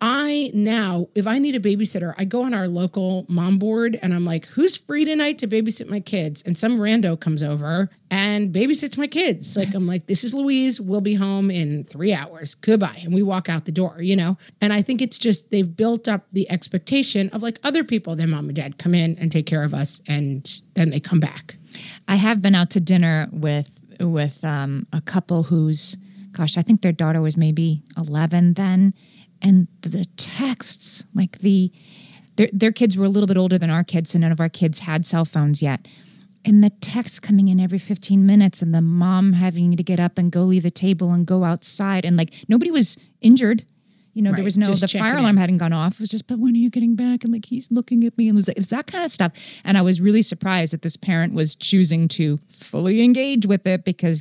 I 0.00 0.50
now, 0.54 1.08
if 1.14 1.26
I 1.26 1.38
need 1.38 1.54
a 1.54 1.60
babysitter, 1.60 2.14
I 2.16 2.24
go 2.24 2.44
on 2.44 2.54
our 2.54 2.66
local 2.66 3.26
mom 3.28 3.58
board 3.58 3.98
and 4.02 4.14
I'm 4.14 4.24
like, 4.24 4.46
who's 4.46 4.76
free 4.76 5.04
tonight 5.04 5.38
to 5.38 5.48
babysit 5.48 5.90
my 5.90 6.00
kids? 6.00 6.42
And 6.42 6.56
some 6.56 6.78
rando 6.78 7.20
comes 7.20 7.42
over 7.42 7.90
and 8.10 8.52
babysits 8.52 8.96
my 8.98 9.06
kids. 9.06 9.56
Like, 9.60 9.74
I'm 9.74 9.86
like, 9.86 10.06
this 10.06 10.24
is 10.24 10.32
Louise. 10.32 10.80
We'll 10.80 11.02
be 11.02 11.12
home 11.12 11.50
in 11.50 11.84
three 11.84 12.14
hours. 12.14 12.54
Goodbye. 12.54 13.00
And 13.02 13.12
we 13.12 13.22
walk 13.22 13.50
out 13.50 13.66
the 13.66 13.72
door, 13.72 13.98
you 14.00 14.16
know? 14.16 14.38
And 14.62 14.72
I 14.72 14.80
think 14.80 15.02
it's 15.02 15.18
just 15.18 15.50
they've 15.50 15.76
built 15.76 16.08
up 16.08 16.24
the 16.32 16.50
expectation 16.50 17.28
of 17.30 17.42
like 17.42 17.58
other 17.62 17.84
people, 17.84 18.16
their 18.16 18.26
mom 18.26 18.46
and 18.46 18.56
dad 18.56 18.78
come 18.78 18.94
in 18.94 19.18
and 19.18 19.30
take 19.30 19.44
care 19.44 19.64
of 19.64 19.74
us 19.74 20.00
and 20.08 20.62
then 20.74 20.88
they 20.88 21.00
come 21.00 21.20
back. 21.20 21.56
I 22.08 22.16
have 22.16 22.40
been 22.40 22.54
out 22.54 22.70
to 22.70 22.80
dinner 22.80 23.28
with 23.32 23.80
with 24.00 24.42
um, 24.44 24.86
a 24.92 25.00
couple 25.00 25.42
whose, 25.44 25.96
gosh, 26.32 26.56
I 26.56 26.62
think 26.62 26.80
their 26.80 26.92
daughter 26.92 27.20
was 27.20 27.36
maybe 27.36 27.82
eleven 27.96 28.54
then, 28.54 28.94
and 29.42 29.68
the 29.82 30.06
texts, 30.16 31.04
like 31.14 31.38
the 31.38 31.72
their 32.36 32.48
their 32.52 32.72
kids 32.72 32.96
were 32.96 33.04
a 33.04 33.08
little 33.08 33.26
bit 33.26 33.36
older 33.36 33.58
than 33.58 33.70
our 33.70 33.84
kids, 33.84 34.10
so 34.10 34.18
none 34.18 34.32
of 34.32 34.40
our 34.40 34.48
kids 34.48 34.80
had 34.80 35.06
cell 35.06 35.24
phones 35.24 35.62
yet. 35.62 35.86
And 36.42 36.64
the 36.64 36.70
texts 36.70 37.20
coming 37.20 37.48
in 37.48 37.60
every 37.60 37.78
15 37.78 38.24
minutes, 38.24 38.62
and 38.62 38.74
the 38.74 38.80
mom 38.80 39.34
having 39.34 39.76
to 39.76 39.82
get 39.82 40.00
up 40.00 40.16
and 40.16 40.32
go 40.32 40.42
leave 40.44 40.62
the 40.62 40.70
table 40.70 41.12
and 41.12 41.26
go 41.26 41.44
outside. 41.44 42.04
And 42.04 42.16
like 42.16 42.32
nobody 42.48 42.70
was 42.70 42.96
injured. 43.20 43.64
You 44.12 44.22
know, 44.22 44.32
there 44.32 44.44
was 44.44 44.58
no, 44.58 44.66
just 44.66 44.80
the 44.80 44.98
fire 44.98 45.16
alarm 45.16 45.36
hadn't 45.36 45.58
gone 45.58 45.72
off. 45.72 45.94
It 45.94 46.00
was 46.00 46.08
just, 46.08 46.26
but 46.26 46.40
when 46.40 46.54
are 46.54 46.58
you 46.58 46.68
getting 46.68 46.96
back? 46.96 47.22
And 47.22 47.32
like, 47.32 47.46
he's 47.46 47.70
looking 47.70 48.04
at 48.04 48.18
me 48.18 48.28
and 48.28 48.34
it 48.34 48.38
was, 48.38 48.48
it 48.48 48.58
was 48.58 48.68
that 48.70 48.88
kind 48.88 49.04
of 49.04 49.12
stuff. 49.12 49.32
And 49.64 49.78
I 49.78 49.82
was 49.82 50.00
really 50.00 50.22
surprised 50.22 50.72
that 50.72 50.82
this 50.82 50.96
parent 50.96 51.32
was 51.32 51.54
choosing 51.54 52.08
to 52.08 52.38
fully 52.48 53.02
engage 53.02 53.46
with 53.46 53.66
it 53.68 53.84
because 53.84 54.20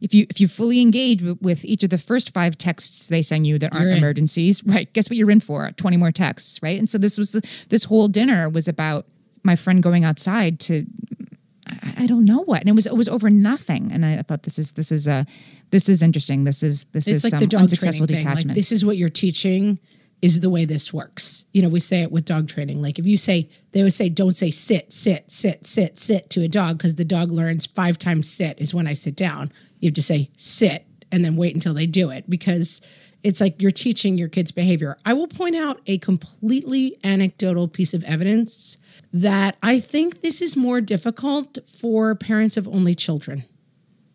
if 0.00 0.14
you 0.14 0.26
if 0.30 0.40
you 0.40 0.48
fully 0.48 0.80
engage 0.80 1.22
with, 1.22 1.40
with 1.42 1.64
each 1.64 1.82
of 1.82 1.90
the 1.90 1.98
first 1.98 2.32
five 2.32 2.56
texts 2.56 3.08
they 3.08 3.22
send 3.22 3.46
you 3.46 3.58
that 3.58 3.74
aren't 3.74 3.96
emergencies, 3.96 4.62
right? 4.64 4.92
Guess 4.92 5.10
what 5.10 5.16
you're 5.16 5.30
in 5.30 5.40
for? 5.40 5.70
Twenty 5.72 5.96
more 5.96 6.12
texts, 6.12 6.60
right? 6.62 6.78
And 6.78 6.88
so 6.88 6.98
this 6.98 7.18
was 7.18 7.32
the, 7.32 7.46
this 7.68 7.84
whole 7.84 8.08
dinner 8.08 8.48
was 8.48 8.68
about 8.68 9.06
my 9.42 9.56
friend 9.56 9.82
going 9.82 10.04
outside 10.04 10.60
to 10.60 10.86
I, 11.66 12.04
I 12.04 12.06
don't 12.06 12.24
know 12.24 12.42
what, 12.44 12.60
and 12.60 12.68
it 12.68 12.74
was 12.74 12.86
it 12.86 12.96
was 12.96 13.08
over 13.08 13.30
nothing. 13.30 13.90
And 13.92 14.04
I, 14.04 14.18
I 14.18 14.22
thought 14.22 14.42
this 14.44 14.58
is 14.58 14.72
this 14.72 14.90
is 14.90 15.06
a 15.06 15.26
this 15.70 15.88
is 15.88 16.02
interesting. 16.02 16.44
This 16.44 16.62
is 16.62 16.84
this 16.92 17.06
It's 17.06 17.24
is 17.24 17.24
like 17.24 17.30
some 17.30 17.40
the 17.40 17.46
dog 17.46 17.60
unsuccessful 17.62 18.06
thing. 18.06 18.16
Like 18.16 18.24
detachment. 18.24 18.54
this 18.56 18.72
is 18.72 18.84
what 18.84 18.96
you're 18.96 19.08
teaching 19.08 19.78
is 20.22 20.40
the 20.40 20.50
way 20.50 20.64
this 20.66 20.92
works. 20.92 21.46
You 21.52 21.62
know, 21.62 21.68
we 21.68 21.80
say 21.80 22.02
it 22.02 22.12
with 22.12 22.24
dog 22.26 22.48
training. 22.48 22.82
Like 22.82 22.98
if 22.98 23.06
you 23.06 23.16
say 23.16 23.48
they 23.72 23.82
would 23.82 23.92
say 23.92 24.08
don't 24.08 24.36
say 24.36 24.50
sit, 24.50 24.92
sit, 24.92 25.30
sit, 25.30 25.66
sit, 25.66 25.98
sit 25.98 26.28
to 26.30 26.42
a 26.42 26.48
dog 26.48 26.76
because 26.78 26.96
the 26.96 27.04
dog 27.04 27.30
learns 27.30 27.66
five 27.66 27.96
times 27.98 28.28
sit 28.30 28.60
is 28.60 28.74
when 28.74 28.86
I 28.86 28.92
sit 28.92 29.16
down. 29.16 29.50
You 29.80 29.88
have 29.88 29.94
to 29.94 30.02
say 30.02 30.30
sit 30.36 30.84
and 31.10 31.24
then 31.24 31.36
wait 31.36 31.54
until 31.54 31.74
they 31.74 31.86
do 31.86 32.10
it 32.10 32.28
because 32.28 32.80
It's 33.22 33.38
like 33.38 33.60
you're 33.60 33.70
teaching 33.70 34.16
your 34.16 34.28
kids 34.30 34.50
behavior. 34.50 34.96
I 35.04 35.12
will 35.12 35.26
point 35.28 35.54
out 35.54 35.80
a 35.86 35.98
completely 35.98 36.96
anecdotal 37.04 37.68
piece 37.68 37.92
of 37.92 38.02
evidence 38.04 38.78
that 39.12 39.58
I 39.62 39.78
think 39.78 40.22
this 40.22 40.40
is 40.40 40.56
more 40.56 40.80
difficult 40.80 41.58
for 41.66 42.14
parents 42.14 42.56
of 42.56 42.66
only 42.68 42.94
children 42.94 43.44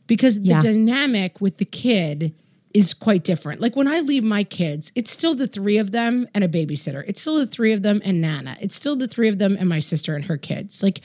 because 0.08 0.40
the 0.42 0.50
Yeah. 0.50 0.60
dynamic 0.60 1.40
with 1.40 1.58
the 1.58 1.66
kid 1.66 2.34
is 2.76 2.94
quite 2.94 3.24
different. 3.24 3.62
Like 3.62 3.78
when 3.78 3.88
I 3.88 4.02
leave 4.02 4.26
my 4.26 4.44
kids, 4.44 4.92
it's 4.96 5.10
still 5.10 5.34
the 5.34 5.48
three 5.48 5.78
of 5.78 5.94
them 5.94 6.28
and 6.36 6.44
a 6.44 6.50
babysitter. 6.50 7.06
It's 7.08 7.22
still 7.22 7.38
the 7.38 7.48
three 7.48 7.72
of 7.72 7.84
them 7.84 8.02
and 8.04 8.20
Nana. 8.20 8.58
It's 8.60 8.76
still 8.76 8.98
the 8.98 9.08
three 9.08 9.30
of 9.30 9.40
them 9.40 9.56
and 9.58 9.70
my 9.70 9.80
sister 9.80 10.14
and 10.14 10.26
her 10.26 10.36
kids. 10.36 10.84
Like 10.84 11.00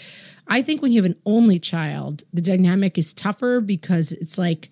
I 0.48 0.62
think 0.62 0.82
when 0.82 0.90
you 0.90 1.00
have 1.00 1.08
an 1.08 1.16
only 1.24 1.60
child, 1.60 2.24
the 2.32 2.42
dynamic 2.42 2.98
is 2.98 3.14
tougher 3.14 3.60
because 3.60 4.10
it's 4.10 4.36
like 4.36 4.68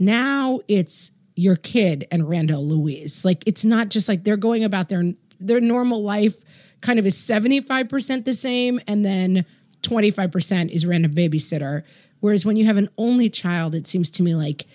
now 0.00 0.58
it's 0.66 1.12
your 1.36 1.54
kid 1.54 2.08
and 2.10 2.28
Randall 2.28 2.66
Louise. 2.66 3.24
Like 3.24 3.44
it's 3.46 3.64
not 3.64 3.88
just 3.88 4.08
like 4.08 4.24
they're 4.24 4.36
going 4.36 4.64
about 4.64 4.88
their 4.88 5.04
their 5.38 5.60
normal 5.60 6.02
life 6.02 6.42
kind 6.80 6.98
of 6.98 7.06
is 7.06 7.14
75% 7.14 8.24
the 8.24 8.34
same 8.34 8.80
and 8.88 9.04
then 9.04 9.44
25% 9.82 10.70
is 10.70 10.84
random 10.84 11.14
babysitter. 11.14 11.84
Whereas 12.18 12.44
when 12.44 12.56
you 12.56 12.66
have 12.66 12.76
an 12.76 12.88
only 12.98 13.30
child, 13.30 13.76
it 13.76 13.86
seems 13.86 14.10
to 14.12 14.24
me 14.24 14.34
like 14.34 14.66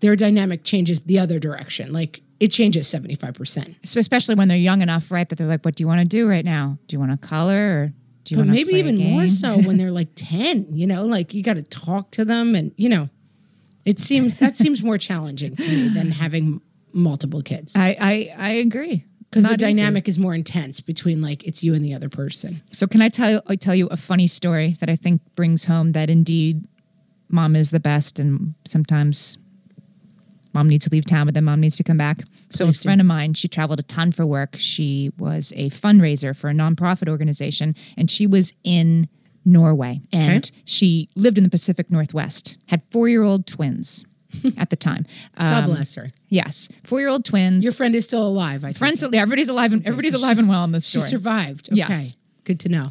their 0.00 0.16
dynamic 0.16 0.64
changes 0.64 1.02
the 1.02 1.18
other 1.18 1.38
direction. 1.38 1.92
Like 1.92 2.22
it 2.40 2.48
changes 2.48 2.86
75%. 2.86 3.76
So 3.84 3.98
especially 3.98 4.36
when 4.36 4.48
they're 4.48 4.56
young 4.56 4.80
enough, 4.82 5.10
right? 5.10 5.28
That 5.28 5.36
they're 5.36 5.48
like, 5.48 5.64
"What 5.64 5.74
do 5.74 5.82
you 5.82 5.88
want 5.88 6.00
to 6.00 6.06
do 6.06 6.28
right 6.28 6.44
now? 6.44 6.78
Do 6.86 6.94
you 6.94 7.00
want 7.00 7.20
to 7.20 7.26
color 7.26 7.82
or 7.82 7.92
do 8.24 8.34
you 8.34 8.38
want 8.38 8.50
maybe 8.50 8.70
play 8.70 8.80
a 8.80 8.84
even 8.84 8.98
more 8.98 9.28
so 9.28 9.58
when 9.62 9.76
they're 9.78 9.90
like 9.90 10.08
10, 10.14 10.66
you 10.70 10.86
know, 10.86 11.02
like 11.04 11.34
you 11.34 11.42
got 11.42 11.56
to 11.56 11.62
talk 11.62 12.10
to 12.12 12.24
them 12.24 12.54
and, 12.54 12.72
you 12.76 12.88
know, 12.88 13.08
it 13.84 13.98
seems 13.98 14.38
that 14.38 14.54
seems 14.54 14.84
more 14.84 14.98
challenging 14.98 15.56
to 15.56 15.68
me 15.68 15.88
than 15.88 16.10
having 16.10 16.60
multiple 16.92 17.42
kids 17.42 17.74
I 17.76 17.96
I, 18.00 18.34
I 18.36 18.50
agree 18.54 19.04
because 19.30 19.44
the 19.44 19.50
Not 19.50 19.62
easy. 19.62 19.76
dynamic 19.76 20.08
is 20.08 20.18
more 20.18 20.34
intense 20.34 20.80
between 20.80 21.20
like 21.22 21.44
it's 21.44 21.62
you 21.64 21.74
and 21.74 21.84
the 21.84 21.94
other 21.94 22.08
person. 22.08 22.60
So 22.70 22.86
can 22.86 23.00
I 23.02 23.08
tell 23.08 23.42
I 23.46 23.56
tell 23.56 23.74
you 23.74 23.86
a 23.88 23.96
funny 23.96 24.26
story 24.26 24.76
that 24.80 24.88
I 24.90 24.96
think 24.96 25.22
brings 25.34 25.64
home 25.66 25.92
that 25.92 26.10
indeed 26.10 26.66
mom 27.30 27.56
is 27.56 27.70
the 27.70 27.80
best 27.80 28.18
and 28.18 28.54
sometimes 28.66 29.38
mom 30.54 30.68
needs 30.68 30.84
to 30.84 30.90
leave 30.90 31.04
town 31.04 31.26
but 31.26 31.34
then 31.34 31.44
mom 31.44 31.60
needs 31.60 31.76
to 31.76 31.84
come 31.84 31.96
back. 31.98 32.18
So 32.50 32.64
Please 32.66 32.78
a 32.78 32.82
do. 32.82 32.86
friend 32.88 33.00
of 33.00 33.06
mine, 33.06 33.34
she 33.34 33.48
traveled 33.48 33.80
a 33.80 33.82
ton 33.82 34.10
for 34.12 34.24
work. 34.26 34.56
She 34.58 35.10
was 35.18 35.52
a 35.56 35.68
fundraiser 35.70 36.34
for 36.36 36.48
a 36.50 36.52
nonprofit 36.54 37.08
organization 37.08 37.74
and 37.96 38.10
she 38.10 38.26
was 38.26 38.52
in 38.64 39.08
Norway 39.44 40.00
and 40.12 40.44
Okay. 40.46 40.60
she 40.64 41.08
lived 41.16 41.38
in 41.38 41.44
the 41.44 41.50
Pacific 41.50 41.90
Northwest. 41.90 42.58
Had 42.66 42.82
4-year-old 42.90 43.46
twins 43.46 44.04
at 44.58 44.68
the 44.70 44.76
time. 44.76 45.06
God 45.38 45.64
Um, 45.64 45.70
bless 45.70 45.94
her. 45.94 46.08
Yes, 46.28 46.68
4-year-old 46.84 47.24
twins. 47.24 47.64
Your 47.64 47.72
friend 47.72 47.94
is 47.94 48.04
still 48.04 48.26
alive. 48.26 48.64
I 48.64 48.72
friends 48.74 49.00
think. 49.00 49.14
everybody's 49.16 49.48
alive 49.48 49.72
and 49.72 49.86
everybody's 49.86 50.12
alive 50.14 50.38
and 50.38 50.48
well 50.48 50.64
in 50.64 50.72
this 50.72 50.86
She 50.88 51.00
survived. 51.00 51.68
Okay. 51.68 51.76
Yes. 51.78 52.14
Good 52.44 52.60
to 52.60 52.68
know. 52.68 52.90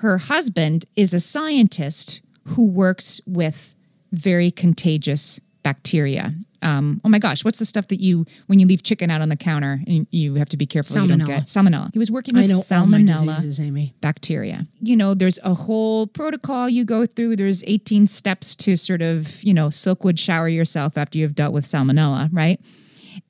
her 0.00 0.18
husband 0.18 0.84
is 0.96 1.14
a 1.14 1.20
scientist 1.20 2.20
who 2.48 2.66
works 2.66 3.20
with 3.26 3.74
very 4.12 4.50
contagious 4.50 5.40
bacteria. 5.66 6.32
Um, 6.62 7.00
oh 7.04 7.08
my 7.08 7.18
gosh, 7.18 7.44
what's 7.44 7.58
the 7.58 7.64
stuff 7.64 7.88
that 7.88 8.00
you 8.00 8.24
when 8.46 8.60
you 8.60 8.68
leave 8.68 8.84
chicken 8.84 9.10
out 9.10 9.20
on 9.20 9.30
the 9.30 9.36
counter 9.36 9.80
and 9.88 10.06
you 10.12 10.36
have 10.36 10.48
to 10.50 10.56
be 10.56 10.64
careful 10.64 11.02
you 11.02 11.08
don't 11.08 11.18
Salmonella. 11.18 11.26
get 11.26 11.44
salmonella. 11.46 11.92
He 11.92 11.98
was 11.98 12.08
working 12.08 12.36
with 12.36 12.44
I 12.44 12.46
know 12.46 12.62
all 12.70 12.86
my 12.86 12.98
salmonella 12.98 13.26
diseases, 13.26 13.58
Amy. 13.58 13.92
bacteria. 14.00 14.68
You 14.80 14.96
know, 14.96 15.12
there's 15.14 15.40
a 15.42 15.54
whole 15.54 16.06
protocol 16.06 16.68
you 16.68 16.84
go 16.84 17.04
through. 17.04 17.34
There's 17.34 17.64
18 17.66 18.06
steps 18.06 18.54
to 18.56 18.76
sort 18.76 19.02
of, 19.02 19.42
you 19.42 19.52
know, 19.52 19.66
silkwood 19.66 20.20
shower 20.20 20.48
yourself 20.48 20.96
after 20.96 21.18
you've 21.18 21.34
dealt 21.34 21.52
with 21.52 21.64
salmonella, 21.64 22.28
right? 22.30 22.60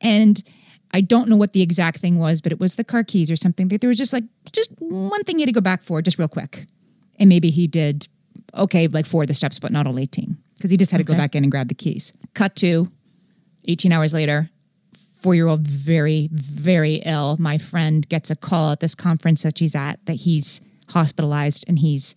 And 0.02 0.42
I 0.90 1.00
don't 1.00 1.30
know 1.30 1.38
what 1.38 1.54
the 1.54 1.62
exact 1.62 2.00
thing 2.00 2.18
was, 2.18 2.42
but 2.42 2.52
it 2.52 2.60
was 2.60 2.74
the 2.74 2.84
car 2.84 3.02
keys 3.02 3.30
or 3.30 3.36
something. 3.36 3.68
That 3.68 3.80
there 3.80 3.88
was 3.88 3.96
just 3.96 4.12
like 4.12 4.24
just 4.52 4.70
one 4.78 5.22
thing 5.22 5.38
he 5.38 5.42
had 5.42 5.48
to 5.48 5.52
go 5.52 5.62
back 5.62 5.82
for, 5.82 6.02
just 6.02 6.18
real 6.18 6.28
quick. 6.28 6.66
And 7.18 7.30
maybe 7.30 7.48
he 7.48 7.66
did 7.66 8.08
okay, 8.54 8.88
like 8.88 9.06
four 9.06 9.22
of 9.22 9.28
the 9.28 9.34
steps, 9.34 9.58
but 9.58 9.72
not 9.72 9.86
all 9.86 9.98
18. 9.98 10.36
Because 10.56 10.70
he 10.70 10.76
just 10.76 10.90
had 10.90 10.98
to 10.98 11.04
go 11.04 11.14
back 11.14 11.34
in 11.34 11.44
and 11.44 11.50
grab 11.50 11.68
the 11.68 11.74
keys. 11.74 12.12
Cut 12.34 12.56
to 12.56 12.88
18 13.66 13.92
hours 13.92 14.14
later, 14.14 14.50
four 14.96 15.34
year 15.34 15.46
old 15.46 15.60
very, 15.62 16.28
very 16.32 17.02
ill. 17.04 17.36
My 17.38 17.58
friend 17.58 18.08
gets 18.08 18.30
a 18.30 18.36
call 18.36 18.72
at 18.72 18.80
this 18.80 18.94
conference 18.94 19.42
that 19.42 19.58
she's 19.58 19.74
at 19.74 20.04
that 20.06 20.14
he's 20.14 20.60
hospitalized 20.90 21.64
and 21.68 21.78
he's 21.78 22.14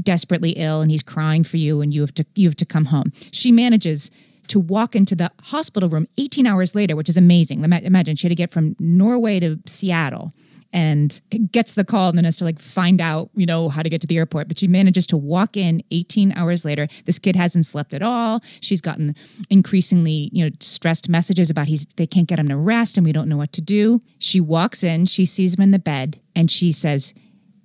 desperately 0.00 0.50
ill 0.52 0.80
and 0.80 0.90
he's 0.90 1.02
crying 1.02 1.44
for 1.44 1.58
you 1.58 1.80
and 1.80 1.92
you 1.94 2.00
have 2.00 2.14
to 2.14 2.24
you 2.34 2.48
have 2.48 2.56
to 2.56 2.64
come 2.64 2.86
home. 2.86 3.12
She 3.30 3.52
manages 3.52 4.10
to 4.48 4.58
walk 4.58 4.96
into 4.96 5.14
the 5.14 5.30
hospital 5.44 5.88
room 5.88 6.06
18 6.18 6.46
hours 6.46 6.74
later, 6.74 6.96
which 6.96 7.08
is 7.08 7.16
amazing. 7.16 7.62
Imagine 7.62 8.16
she 8.16 8.26
had 8.26 8.30
to 8.30 8.34
get 8.34 8.50
from 8.50 8.76
Norway 8.78 9.38
to 9.40 9.58
Seattle 9.66 10.32
and 10.72 11.20
gets 11.50 11.74
the 11.74 11.84
call 11.84 12.08
and 12.08 12.16
then 12.16 12.24
has 12.24 12.38
to 12.38 12.44
like 12.44 12.58
find 12.58 13.00
out, 13.00 13.30
you 13.34 13.44
know, 13.44 13.68
how 13.68 13.82
to 13.82 13.90
get 13.90 14.00
to 14.00 14.06
the 14.06 14.16
airport. 14.16 14.48
But 14.48 14.58
she 14.58 14.66
manages 14.66 15.06
to 15.08 15.16
walk 15.16 15.56
in 15.56 15.82
18 15.90 16.32
hours 16.32 16.64
later. 16.64 16.88
This 17.04 17.18
kid 17.18 17.36
hasn't 17.36 17.66
slept 17.66 17.92
at 17.92 18.02
all. 18.02 18.40
She's 18.60 18.80
gotten 18.80 19.14
increasingly, 19.50 20.30
you 20.32 20.44
know, 20.44 20.50
stressed 20.60 21.08
messages 21.08 21.50
about 21.50 21.68
he's 21.68 21.86
they 21.96 22.06
can't 22.06 22.26
get 22.26 22.38
him 22.38 22.48
to 22.48 22.56
rest 22.56 22.96
and 22.96 23.04
we 23.04 23.12
don't 23.12 23.28
know 23.28 23.36
what 23.36 23.52
to 23.52 23.60
do. 23.60 24.00
She 24.18 24.40
walks 24.40 24.82
in, 24.82 25.06
she 25.06 25.26
sees 25.26 25.54
him 25.54 25.62
in 25.62 25.70
the 25.72 25.78
bed, 25.78 26.20
and 26.34 26.50
she 26.50 26.72
says, 26.72 27.12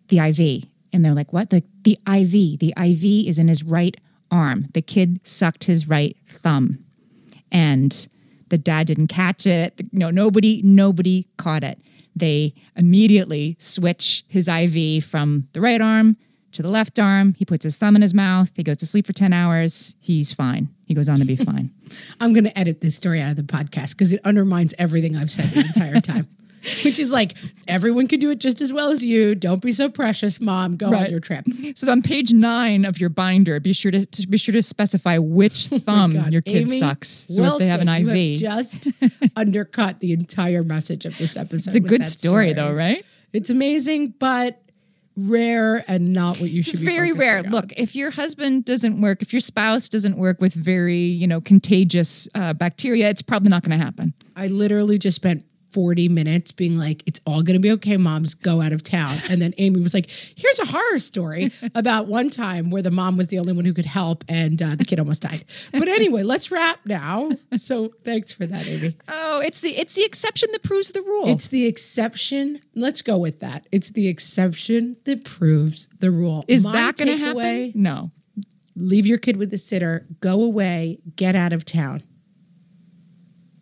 the 0.10 0.20
IV. 0.20 0.70
And 0.93 1.03
they're 1.03 1.14
like, 1.14 1.34
what? 1.34 1.51
Like 1.51 1.66
the 1.84 1.97
IV. 2.08 2.60
The 2.60 2.74
IV 2.78 3.28
is 3.28 3.39
in 3.39 3.47
his 3.47 3.64
right 3.64 3.95
arm. 4.32 4.68
The 4.74 4.82
kid 4.82 5.20
sucked 5.24 5.66
his 5.66 5.88
right 5.88 6.18
thumb. 6.28 6.80
And 7.51 8.08
the 8.49 8.58
dad 8.58 8.88
didn't 8.88 9.08
catch 9.08 9.45
it. 9.45 9.82
No, 9.91 10.10
nobody, 10.10 10.62
nobody 10.64 11.28
caught 11.38 11.64
it. 11.64 11.80
They 12.18 12.53
immediately 12.76 13.55
switch 13.59 14.24
his 14.28 14.47
IV 14.47 15.03
from 15.03 15.47
the 15.53 15.61
right 15.61 15.82
arm 15.82 16.18
to 16.53 16.61
the 16.61 16.70
left 16.70 16.97
arm. 16.99 17.36
He 17.38 17.45
puts 17.45 17.63
his 17.63 17.78
thumb 17.78 17.95
in 17.95 18.01
his 18.01 18.13
mouth. 18.13 18.51
He 18.55 18.63
goes 18.63 18.78
to 18.78 18.86
sleep 18.86 19.05
for 19.05 19.13
10 19.13 19.34
hours. 19.34 19.95
He's 19.99 20.34
fine. 20.34 20.70
He 20.86 20.93
goes 20.93 21.09
on 21.09 21.20
to 21.20 21.26
be 21.26 21.36
fine. 21.51 21.72
I'm 22.20 22.34
going 22.34 22.45
to 22.45 22.57
edit 22.57 22.82
this 22.82 22.95
story 22.95 23.22
out 23.22 23.30
of 23.30 23.36
the 23.36 23.43
podcast 23.43 23.91
because 23.91 24.13
it 24.13 24.22
undermines 24.24 24.74
everything 24.80 25.15
I've 25.15 25.32
said 25.32 25.49
the 25.49 25.59
entire 25.59 26.01
time. 26.01 26.28
Which 26.84 26.99
is 26.99 27.11
like 27.11 27.38
everyone 27.68 28.07
can 28.07 28.20
do 28.20 28.32
it 28.32 28.39
just 28.39 28.61
as 28.61 28.74
well 28.74 28.89
as 28.89 29.03
you. 29.03 29.36
Don't 29.36 29.61
be 29.61 29.72
so 29.72 29.89
precious, 29.89 30.39
mom. 30.41 30.76
Go 30.76 30.93
on 30.93 31.09
your 31.09 31.20
trip. 31.20 31.45
So 31.76 31.91
on 31.91 32.01
page 32.01 32.34
nine 32.34 32.86
of 32.86 32.99
your 32.99 33.09
binder, 33.09 33.59
be 33.59 33.74
sure 33.74 33.91
to, 33.91 34.05
to 34.05 34.28
be 34.28 34.38
sure 34.38 34.53
to 34.53 34.63
specify 34.63 35.18
which 35.18 35.68
thumb 35.68 36.11
God, 36.11 36.32
your 36.32 36.41
kid 36.41 36.68
Amy 36.68 36.80
sucks. 36.80 37.28
So 37.30 37.43
if 37.43 37.59
they 37.59 37.68
have 37.68 37.82
an 37.82 37.88
Wilson, 37.88 38.15
you 38.15 38.34
IV, 38.34 38.41
have 38.41 38.63
just 38.63 38.91
undercut 39.36 39.99
the 39.99 40.13
entire 40.13 40.63
message 40.63 41.05
of 41.05 41.18
this 41.18 41.38
episode. 41.38 41.70
it's 41.70 41.76
a 41.76 41.80
good 41.80 42.01
that 42.01 42.05
story, 42.05 42.53
though, 42.53 42.74
right? 42.74 43.05
It's 43.34 43.49
amazing, 43.49 44.15
but 44.20 44.61
rare 45.18 45.84
and 45.88 46.13
not 46.13 46.39
what 46.39 46.49
you 46.49 46.61
should 46.61 46.80
be. 46.80 46.86
very 46.86 47.11
rare. 47.11 47.39
on. 47.39 47.49
Look, 47.49 47.74
if 47.76 47.95
your 47.95 48.11
husband 48.11 48.65
doesn't 48.65 49.01
work, 49.01 49.22
if 49.22 49.34
your 49.34 49.39
spouse 49.39 49.89
doesn't 49.89 50.18
work 50.18 50.39
with 50.39 50.53
very, 50.53 50.99
you 50.99 51.28
know, 51.28 51.41
contagious 51.41 52.30
uh, 52.36 52.53
bacteria, 52.53 53.09
it's 53.09 53.24
probably 53.24 53.49
not 53.49 53.63
going 53.63 53.78
to 53.78 53.84
happen. 53.84 54.13
I 54.36 54.47
literally 54.47 54.99
just 54.99 55.15
spent 55.15 55.43
40 55.72 56.09
minutes 56.09 56.51
being 56.51 56.78
like, 56.78 57.03
it's 57.05 57.20
all 57.26 57.43
going 57.43 57.55
to 57.55 57.59
be 57.59 57.72
okay, 57.72 57.97
moms, 57.97 58.34
go 58.34 58.61
out 58.61 58.74
of 58.74 58.84
town. 58.84 59.18
And 59.30 59.41
then 59.41 59.53
Amy 59.57 59.82
was 59.82 59.93
like, 59.93 60.09
here's 60.09 60.59
a 60.59 60.65
horror 60.65 60.99
story 60.99 61.49
about 61.76 62.07
one 62.07 62.30
time 62.30 62.70
where 62.70 62.82
the 62.82 62.91
mom 62.91 63.18
was 63.18 63.28
the 63.28 63.39
only 63.39 63.53
one 63.53 63.65
who 63.65 63.74
could 63.74 63.86
help 63.86 64.24
and 64.30 64.61
uh, 64.61 64.76
the 64.76 64.86
kid 64.86 64.99
almost 64.99 65.24
died. 65.24 65.43
But 65.72 65.88
anyway, 65.88 66.24
let's 66.24 66.51
wrap 66.51 66.80
now. 66.86 67.32
So 67.55 67.91
thanks 68.03 68.32
for 68.34 68.45
that, 68.45 68.68
Amy. 68.68 68.95
Oh, 69.07 69.41
it's 69.43 69.61
the 69.61 69.78
it's 69.78 69.95
the 69.95 70.03
exception 70.05 70.49
that 70.51 70.63
proves 70.63 70.91
the 70.91 71.01
rule. 71.01 71.28
It's 71.28 71.47
the 71.47 71.65
exception. 71.65 72.61
Let's 72.76 73.01
go 73.01 73.18
with 73.18 73.39
that. 73.39 73.68
It's 73.72 73.91
the 73.91 74.07
exception 74.07 74.97
that 75.05 75.26
proves 75.26 75.88
the 75.99 76.11
rule. 76.11 76.45
Is 76.47 76.65
My 76.65 76.74
that 76.74 76.97
going 76.97 77.09
to 77.09 77.18
happen? 77.18 77.72
No. 77.76 78.11
Leave 78.76 79.07
your 79.07 79.18
kid 79.18 79.38
with 79.38 79.49
the 79.49 79.57
sitter, 79.57 80.05
go 80.20 80.43
away, 80.43 80.99
get 81.15 81.36
out 81.36 81.51
of 81.51 81.65
town. 81.65 82.03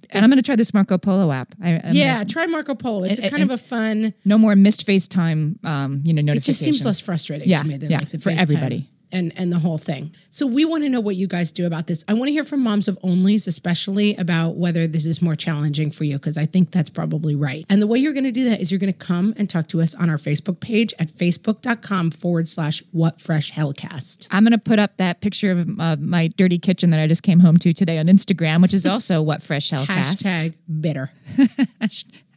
And 0.09 0.23
I'm 0.23 0.29
going 0.29 0.37
to 0.37 0.43
try 0.45 0.55
this 0.55 0.73
Marco 0.73 0.97
Polo 0.97 1.31
app. 1.31 1.53
I, 1.61 1.81
yeah, 1.91 2.13
gonna- 2.15 2.25
try 2.25 2.45
Marco 2.45 2.75
Polo. 2.75 3.03
It's 3.05 3.19
And- 3.19 3.27
a 3.27 3.29
kind 3.29 3.43
of 3.43 3.49
a 3.51 3.57
fun. 3.57 4.13
no 4.25 4.37
more 4.37 4.55
missed 4.55 4.85
FaceTime. 4.87 5.63
Um, 5.65 6.01
you 6.03 6.13
know, 6.13 6.33
It 6.33 6.43
just 6.43 6.61
seems 6.61 6.85
less 6.85 6.99
frustrating 6.99 7.47
Yeah, 7.49 7.61
to 7.61 7.67
me 7.67 7.77
than 7.77 7.89
yeah, 7.91 7.99
like 7.99 8.09
the 8.09 8.17
for 8.19 8.29
FaceTime 8.31 8.39
everybody. 8.41 8.89
And 9.15 9.31
and 9.37 9.51
the 9.51 9.59
whole 9.59 9.77
thing. 9.77 10.13
So 10.29 10.45
we 10.45 10.65
want 10.65 10.83
to 10.83 10.89
know 10.89 10.99
what 10.99 11.15
you 11.15 11.25
guys 11.25 11.51
do 11.51 11.65
about 11.65 11.87
this. 11.87 12.03
I 12.07 12.13
want 12.13 12.27
to 12.27 12.33
hear 12.33 12.43
from 12.43 12.61
moms 12.61 12.87
of 12.87 12.99
onlys, 13.01 13.47
especially 13.47 14.15
about 14.17 14.57
whether 14.57 14.85
this 14.85 15.05
is 15.05 15.21
more 15.21 15.35
challenging 15.35 15.89
for 15.89 16.03
you, 16.03 16.17
because 16.17 16.37
I 16.37 16.45
think 16.45 16.71
that's 16.71 16.89
probably 16.89 17.35
right. 17.35 17.65
And 17.69 17.81
the 17.81 17.87
way 17.87 17.97
you're 17.97 18.13
going 18.13 18.25
to 18.25 18.31
do 18.31 18.49
that 18.49 18.61
is 18.61 18.71
you're 18.71 18.79
going 18.79 18.93
to 18.93 18.99
come 18.99 19.33
and 19.37 19.49
talk 19.49 19.67
to 19.67 19.81
us 19.81 19.95
on 19.95 20.09
our 20.09 20.17
Facebook 20.17 20.59
page 20.59 20.93
at 20.99 21.07
facebook.com 21.07 22.11
forward 22.11 22.49
slash 22.49 22.83
what 22.91 23.21
fresh 23.21 23.53
hellcast. 23.53 24.27
I'm 24.29 24.43
going 24.43 24.51
to 24.51 24.57
put 24.57 24.77
up 24.77 24.97
that 24.97 25.21
picture 25.21 25.51
of 25.51 25.69
uh, 25.79 25.95
my 25.99 26.27
dirty 26.27 26.59
kitchen 26.59 26.89
that 26.89 26.99
I 26.99 27.07
just 27.07 27.23
came 27.23 27.39
home 27.39 27.57
to 27.59 27.73
today 27.73 27.97
on 27.97 28.07
Instagram, 28.07 28.61
which 28.61 28.73
is 28.73 28.85
also 28.85 29.21
what 29.21 29.41
fresh 29.41 29.71
hellcast. 29.71 30.23
Hashtag 30.23 30.55
bitter. 30.81 31.11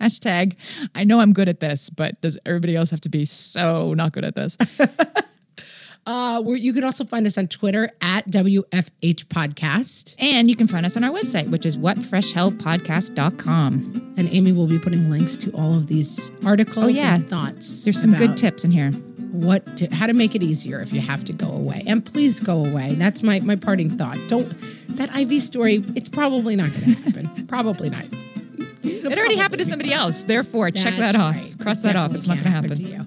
Hashtag, 0.01 0.57
I 0.95 1.05
know 1.05 1.21
I'm 1.21 1.33
good 1.33 1.49
at 1.49 1.59
this, 1.59 1.91
but 1.91 2.21
does 2.21 2.39
everybody 2.47 2.77
else 2.77 2.91
have 2.91 3.01
to 3.01 3.09
be 3.09 3.25
so 3.25 3.95
not 3.95 4.13
good 4.13 4.25
at 4.25 4.37
this? 4.37 4.57
Uh, 6.07 6.41
where 6.43 6.57
you 6.57 6.73
can 6.73 6.85
also 6.85 7.05
find 7.05 7.27
us 7.27 7.37
on 7.37 7.49
Twitter 7.49 7.91
at 8.01 8.27
WFH 8.31 9.27
Podcast. 9.27 10.15
And 10.19 10.49
you 10.49 10.57
can 10.57 10.67
find 10.67 10.87
us 10.87 10.97
on 10.97 11.05
our 11.05 11.11
website, 11.11 11.51
which 11.51 11.67
is 11.67 11.77
whatfreshhellpodcast.com. 11.77 14.15
And 14.17 14.29
Amy 14.33 14.53
will 14.53 14.67
be 14.67 14.79
putting 14.79 15.11
links 15.11 15.37
to 15.39 15.51
all 15.53 15.75
of 15.75 15.87
these 15.87 16.33
articles 16.45 16.85
Oh, 16.85 16.89
yeah. 16.89 17.15
and 17.17 17.29
thoughts. 17.29 17.85
There's 17.85 18.01
some 18.01 18.15
good 18.15 18.37
tips 18.37 18.65
in 18.65 18.71
here. 18.71 18.91
What 18.93 19.77
to, 19.77 19.95
how 19.95 20.07
to 20.07 20.15
make 20.15 20.35
it 20.35 20.43
easier 20.43 20.81
if 20.81 20.93
you 20.93 21.01
have 21.01 21.23
to 21.25 21.33
go 21.35 21.51
away. 21.51 21.85
And 21.87 22.05
please 22.05 22.41
go 22.41 22.65
away. 22.65 22.95
That's 22.95 23.23
my, 23.23 23.41
my 23.41 23.57
parting 23.57 23.91
thought. 23.97 24.19
Don't 24.29 24.49
that 24.97 25.15
IV 25.17 25.43
story, 25.43 25.85
it's 25.95 26.09
probably 26.09 26.57
not 26.57 26.71
going 26.73 26.97
to 26.97 27.03
happen. 27.03 27.47
probably 27.47 27.91
not. 27.91 28.07
It 28.83 29.19
already 29.19 29.37
happened 29.37 29.59
to 29.61 29.67
somebody 29.67 29.93
else. 29.93 30.25
Therefore, 30.25 30.71
check 30.71 30.95
that 30.97 31.15
off. 31.17 31.37
right. 31.37 31.55
Cross 31.61 31.81
It 31.81 31.83
that 31.85 31.97
off. 31.97 32.15
It's 32.15 32.27
not 32.27 32.35
going 32.35 32.45
to 32.45 32.51
happen. 32.51 32.71
to 32.75 32.83
you. 32.83 33.05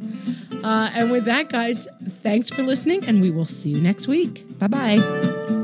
Uh, 0.64 0.90
and 0.94 1.12
with 1.12 1.26
that, 1.26 1.50
guys, 1.50 1.88
thanks 2.04 2.50
for 2.50 2.64
listening, 2.64 3.04
and 3.06 3.22
we 3.22 3.32
will 3.32 3.46
see 3.46 3.70
you 3.70 3.82
next 3.82 4.08
week. 4.08 4.46
Bye 4.60 4.68
bye. 4.68 5.61